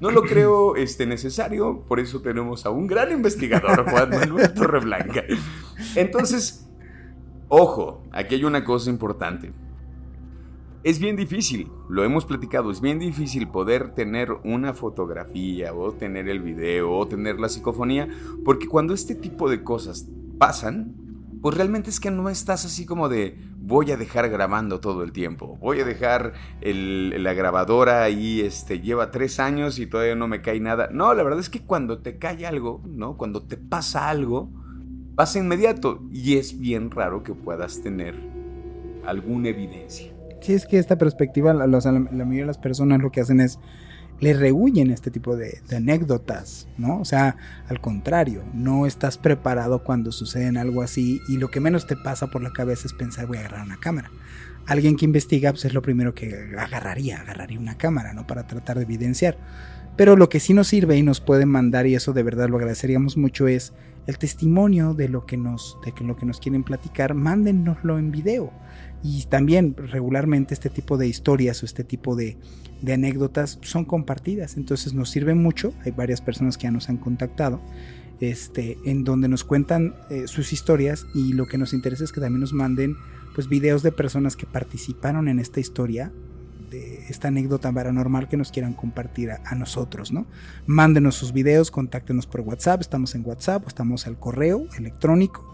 no 0.00 0.10
lo 0.10 0.22
creo 0.22 0.76
este, 0.76 1.06
necesario, 1.06 1.84
por 1.88 2.00
eso 2.00 2.20
tenemos 2.20 2.66
a 2.66 2.70
un 2.70 2.86
gran 2.86 3.12
investigador, 3.12 3.88
Juan 3.90 4.10
Manuel 4.10 4.52
Torreblanca. 4.52 5.22
Entonces, 5.94 6.66
ojo, 7.48 8.02
aquí 8.12 8.34
hay 8.34 8.44
una 8.44 8.64
cosa 8.64 8.90
importante. 8.90 9.52
Es 10.84 10.98
bien 10.98 11.16
difícil, 11.16 11.70
lo 11.88 12.04
hemos 12.04 12.26
platicado, 12.26 12.70
es 12.70 12.82
bien 12.82 12.98
difícil 12.98 13.48
poder 13.48 13.94
tener 13.94 14.30
una 14.44 14.74
fotografía 14.74 15.72
o 15.72 15.92
tener 15.92 16.28
el 16.28 16.42
video 16.42 16.92
o 16.92 17.08
tener 17.08 17.40
la 17.40 17.48
psicofonía, 17.48 18.06
porque 18.44 18.68
cuando 18.68 18.92
este 18.92 19.14
tipo 19.14 19.48
de 19.48 19.62
cosas 19.64 20.06
pasan, 20.36 20.94
pues 21.40 21.56
realmente 21.56 21.88
es 21.88 22.00
que 22.00 22.10
no 22.10 22.28
estás 22.28 22.66
así 22.66 22.84
como 22.84 23.08
de 23.08 23.38
voy 23.56 23.92
a 23.92 23.96
dejar 23.96 24.28
grabando 24.28 24.80
todo 24.80 25.04
el 25.04 25.12
tiempo, 25.12 25.56
voy 25.56 25.80
a 25.80 25.86
dejar 25.86 26.34
la 26.60 27.32
grabadora 27.32 28.02
ahí, 28.02 28.42
este, 28.42 28.80
lleva 28.80 29.10
tres 29.10 29.40
años 29.40 29.78
y 29.78 29.86
todavía 29.86 30.16
no 30.16 30.28
me 30.28 30.42
cae 30.42 30.60
nada. 30.60 30.90
No, 30.92 31.14
la 31.14 31.22
verdad 31.22 31.40
es 31.40 31.48
que 31.48 31.64
cuando 31.64 32.00
te 32.00 32.18
cae 32.18 32.44
algo, 32.44 32.82
¿no? 32.84 33.16
Cuando 33.16 33.42
te 33.42 33.56
pasa 33.56 34.10
algo, 34.10 34.50
pasa 35.14 35.38
inmediato 35.38 36.02
y 36.12 36.36
es 36.36 36.60
bien 36.60 36.90
raro 36.90 37.22
que 37.22 37.32
puedas 37.32 37.80
tener 37.80 38.14
alguna 39.06 39.48
evidencia. 39.48 40.13
Sí, 40.44 40.52
es 40.52 40.66
que 40.66 40.78
esta 40.78 40.98
perspectiva, 40.98 41.54
la 41.54 41.66
mayoría 41.66 42.42
de 42.42 42.46
las 42.46 42.58
personas 42.58 43.00
lo 43.00 43.10
que 43.10 43.22
hacen 43.22 43.40
es 43.40 43.58
le 44.20 44.34
rehuyen 44.34 44.90
este 44.90 45.10
tipo 45.10 45.38
de, 45.38 45.62
anécdotas, 45.74 46.68
¿no? 46.76 47.00
O 47.00 47.06
sea, 47.06 47.38
al 47.66 47.80
contrario, 47.80 48.44
no 48.52 48.84
estás 48.84 49.16
preparado 49.16 49.82
cuando 49.82 50.12
sucede 50.12 50.58
algo 50.58 50.82
así 50.82 51.18
y 51.28 51.38
lo 51.38 51.50
que 51.50 51.60
menos 51.60 51.86
te 51.86 51.96
pasa 51.96 52.26
por 52.26 52.42
la 52.42 52.52
cabeza 52.52 52.86
es 52.86 52.92
pensar 52.92 53.26
voy 53.26 53.38
a 53.38 53.40
agarrar 53.40 53.64
una 53.64 53.78
cámara. 53.78 54.10
Alguien 54.66 54.96
que 54.96 55.06
investiga 55.06 55.50
pues 55.50 55.64
es 55.64 55.72
lo 55.72 55.80
primero 55.80 56.14
que 56.14 56.54
agarraría, 56.58 57.22
agarraría 57.22 57.58
una 57.58 57.78
cámara, 57.78 58.12
¿no? 58.12 58.26
Para 58.26 58.46
tratar 58.46 58.76
de 58.76 58.82
evidenciar. 58.82 59.38
Pero 59.96 60.14
lo 60.14 60.28
que 60.28 60.40
sí 60.40 60.52
nos 60.52 60.68
sirve 60.68 60.98
y 60.98 61.02
nos 61.02 61.22
puede 61.22 61.46
mandar, 61.46 61.86
y 61.86 61.94
eso 61.94 62.12
de 62.12 62.22
verdad 62.22 62.50
lo 62.50 62.56
agradeceríamos 62.56 63.16
mucho, 63.16 63.48
es 63.48 63.72
el 64.06 64.18
testimonio 64.18 64.92
de 64.92 65.08
lo 65.08 65.24
que 65.24 65.38
nos, 65.38 65.78
de 65.86 66.04
lo 66.04 66.16
que 66.18 66.26
nos 66.26 66.38
quieren 66.38 66.64
platicar, 66.64 67.14
mándennoslo 67.14 67.98
en 67.98 68.10
video. 68.10 68.52
Y 69.04 69.24
también 69.26 69.76
regularmente 69.76 70.54
este 70.54 70.70
tipo 70.70 70.96
de 70.96 71.06
historias 71.06 71.62
o 71.62 71.66
este 71.66 71.84
tipo 71.84 72.16
de, 72.16 72.38
anécdotas 72.90 73.58
son 73.60 73.84
compartidas, 73.84 74.56
entonces 74.56 74.94
nos 74.94 75.10
sirve 75.10 75.34
mucho. 75.34 75.74
Hay 75.84 75.92
varias 75.92 76.22
personas 76.22 76.56
que 76.56 76.64
ya 76.64 76.70
nos 76.70 76.88
han 76.88 76.96
contactado. 76.96 77.60
Este, 78.20 78.78
en 78.86 79.04
donde 79.04 79.28
nos 79.28 79.44
cuentan 79.44 79.94
eh, 80.08 80.26
sus 80.26 80.52
historias 80.52 81.04
y 81.14 81.34
lo 81.34 81.46
que 81.46 81.58
nos 81.58 81.74
interesa 81.74 82.04
es 82.04 82.12
que 82.12 82.20
también 82.20 82.40
nos 82.40 82.52
manden 82.52 82.96
pues 83.34 83.48
videos 83.48 83.82
de 83.82 83.92
personas 83.92 84.36
que 84.36 84.46
participaron 84.46 85.28
en 85.28 85.40
esta 85.40 85.60
historia 85.60 86.12
de 86.70 87.04
esta 87.08 87.28
anécdota 87.28 87.72
paranormal 87.72 88.28
que 88.28 88.36
nos 88.36 88.52
quieran 88.52 88.72
compartir 88.72 89.32
a, 89.32 89.54
nosotros, 89.54 90.12
¿no? 90.12 90.26
Mándenos 90.66 91.16
sus 91.16 91.32
videos, 91.32 91.70
contáctenos 91.70 92.26
por 92.26 92.40
WhatsApp, 92.40 92.80
estamos 92.80 93.14
en 93.14 93.26
WhatsApp, 93.26 93.66
estamos 93.66 94.06
al 94.06 94.18
correo 94.18 94.66
electrónico 94.78 95.53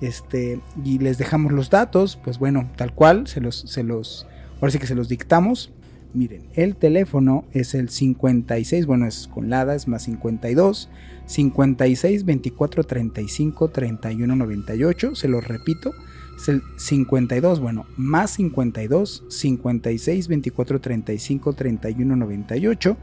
este, 0.00 0.60
y 0.84 0.98
les 0.98 1.18
dejamos 1.18 1.52
los 1.52 1.70
datos, 1.70 2.18
pues 2.22 2.38
bueno, 2.38 2.70
tal 2.76 2.94
cual, 2.94 3.26
se 3.26 3.40
los, 3.40 3.56
se 3.56 3.82
los, 3.82 4.26
ahora 4.56 4.70
sí 4.70 4.78
que 4.78 4.86
se 4.86 4.94
los 4.94 5.08
dictamos. 5.08 5.72
Miren, 6.12 6.42
el 6.54 6.74
teléfono 6.74 7.44
es 7.52 7.74
el 7.74 7.88
56, 7.88 8.86
bueno, 8.86 9.06
es 9.06 9.28
con 9.28 9.48
LADA, 9.48 9.76
es 9.76 9.86
más 9.86 10.02
52, 10.02 10.88
56 11.26 12.24
24 12.24 12.84
35 12.84 13.68
31 13.68 14.36
98, 14.36 15.14
se 15.14 15.28
los 15.28 15.46
repito, 15.46 15.92
es 16.36 16.48
el 16.48 16.62
52, 16.78 17.60
bueno, 17.60 17.86
más 17.96 18.32
52, 18.32 19.24
56 19.28 20.26
24 20.26 20.80
35 20.80 21.52
31 21.52 22.16
98, 22.16 22.96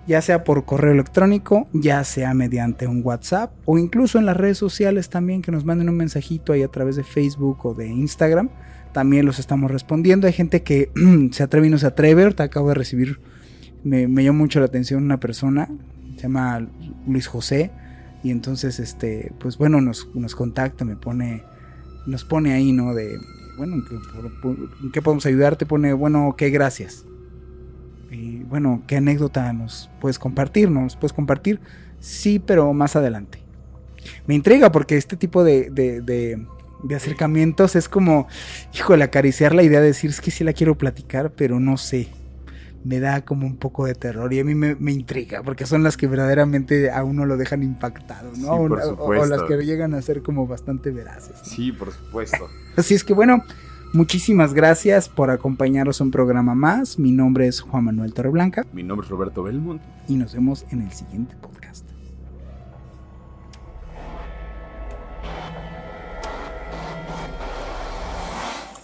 ya 0.08 0.22
sea 0.22 0.44
por 0.44 0.66
correo 0.66 0.94
electrónico, 0.94 1.68
ya 1.74 2.04
sea 2.04 2.34
mediante 2.34 2.88
un 2.88 3.02
WhatsApp 3.04 3.52
o 3.66 3.78
incluso 3.78 4.18
en 4.18 4.26
las 4.26 4.38
redes 4.38 4.58
sociales 4.58 5.10
también 5.10 5.42
que 5.42 5.52
nos 5.52 5.66
manden 5.66 5.90
un 5.90 5.98
mensajito 5.98 6.54
ahí 6.54 6.64
a 6.64 6.70
través 6.70 6.96
de 6.96 7.04
Facebook 7.04 7.66
o 7.66 7.74
de 7.74 7.88
Instagram. 7.88 8.50
También 8.94 9.26
los 9.26 9.38
estamos 9.38 9.70
respondiendo. 9.70 10.26
Hay 10.28 10.34
gente 10.34 10.64
que 10.64 10.92
se 11.32 11.44
atreve 11.44 11.68
y 11.68 11.70
no 11.70 11.78
se 11.78 11.88
atreve. 11.88 12.34
Acabo 12.38 12.70
de 12.70 12.76
recibir, 12.76 13.20
me, 13.84 14.08
me 14.08 14.24
llamó 14.24 14.40
mucho 14.40 14.60
la 14.60 14.66
atención 14.66 15.04
una 15.04 15.20
persona, 15.20 15.70
se 16.16 16.24
llama 16.24 16.66
Luis 17.06 17.28
José. 17.28 17.72
Y 18.24 18.32
entonces, 18.32 18.80
este, 18.80 19.32
pues 19.40 19.58
bueno, 19.58 19.82
nos, 19.82 20.10
nos 20.16 20.36
contacta, 20.36 20.86
me 20.86 20.96
pone, 20.96 21.44
nos 22.08 22.24
pone 22.24 22.54
ahí, 22.54 22.72
¿no? 22.72 22.94
De, 22.96 23.18
bueno, 23.58 23.76
¿en 23.76 24.92
qué, 24.92 25.02
podemos 25.02 25.26
ayudarte? 25.26 25.66
Pone, 25.66 25.94
bueno, 25.94 26.30
ok, 26.30 26.44
gracias. 26.52 27.06
Bueno, 28.48 28.84
¿qué 28.88 28.98
anécdota 28.98 29.52
nos 29.52 29.90
puedes 30.00 30.20
compartir? 30.20 30.72
¿Nos 30.72 30.96
puedes 30.96 31.14
compartir? 31.14 31.60
Sí, 32.00 32.40
pero 32.40 32.74
más 32.74 32.96
adelante. 32.96 33.40
Me 34.26 34.36
intriga 34.36 34.72
porque 34.72 34.98
este 34.98 35.18
tipo 35.18 35.44
de, 35.44 35.70
de, 35.70 36.96
acercamientos 36.96 37.76
es 37.76 37.90
como, 37.90 38.28
híjole, 38.74 39.04
acariciar 39.04 39.54
la 39.54 39.64
idea 39.64 39.82
de 39.82 39.88
decir, 39.88 40.10
es 40.10 40.22
que 40.22 40.32
sí 40.32 40.44
la 40.44 40.54
quiero 40.54 40.78
platicar, 40.78 41.32
pero 41.32 41.60
no 41.60 41.78
sé. 41.78 42.08
Me 42.86 43.02
da 43.02 43.26
como 43.26 43.46
un 43.46 43.58
poco 43.58 43.86
de 43.86 43.96
terror 43.96 44.32
y 44.32 44.40
a 44.40 44.46
mí 44.46 44.56
me, 44.56 44.92
intriga 44.92 45.44
porque 45.44 45.66
son 45.66 45.84
las 45.84 45.98
que 45.98 46.08
verdaderamente 46.08 46.90
a 46.90 47.04
uno 47.04 47.26
lo 47.26 47.36
dejan 47.36 47.64
impactado, 47.64 48.32
¿no? 48.38 48.52
o, 48.52 49.26
las 49.26 49.44
que 49.44 49.58
llegan 49.58 49.94
a 49.94 50.02
ser 50.02 50.22
como 50.22 50.48
bastante 50.48 50.92
veraces. 50.92 51.36
Sí, 51.44 51.74
por 51.74 51.92
supuesto. 51.92 52.48
Así 52.78 52.94
es 52.94 53.04
que 53.04 53.14
bueno, 53.14 53.44
Muchísimas 53.94 54.54
gracias 54.54 55.08
por 55.08 55.32
acompañarnos 55.32 56.02
a 56.02 56.04
un 56.04 56.12
programa 56.12 56.54
más. 56.56 57.00
Mi 57.00 57.12
nombre 57.12 57.48
es 57.48 57.62
Juan 57.62 57.86
Manuel 57.86 58.14
Torreblanca. 58.14 58.66
Mi 58.74 58.84
nombre 58.84 59.06
es 59.06 59.10
Roberto 59.10 59.44
Belmont. 59.44 59.82
Y 60.08 60.16
nos 60.16 60.34
vemos 60.34 60.66
en 60.72 60.82
el 60.82 60.92
siguiente 60.92 61.36
podcast. 61.38 61.86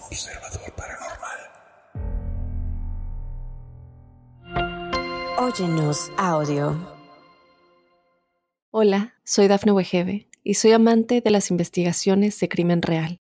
Observador 0.10 0.74
Paranormal. 0.76 1.40
Óyenos 5.38 6.12
audio. 6.18 6.78
Hola, 8.72 9.16
soy 9.24 9.48
Dafne 9.48 9.74
Wegebe 9.74 10.30
y 10.44 10.54
soy 10.56 10.72
amante 10.72 11.22
de 11.22 11.30
las 11.30 11.52
investigaciones 11.52 12.40
de 12.40 12.50
crimen 12.50 12.82
real. 12.82 13.23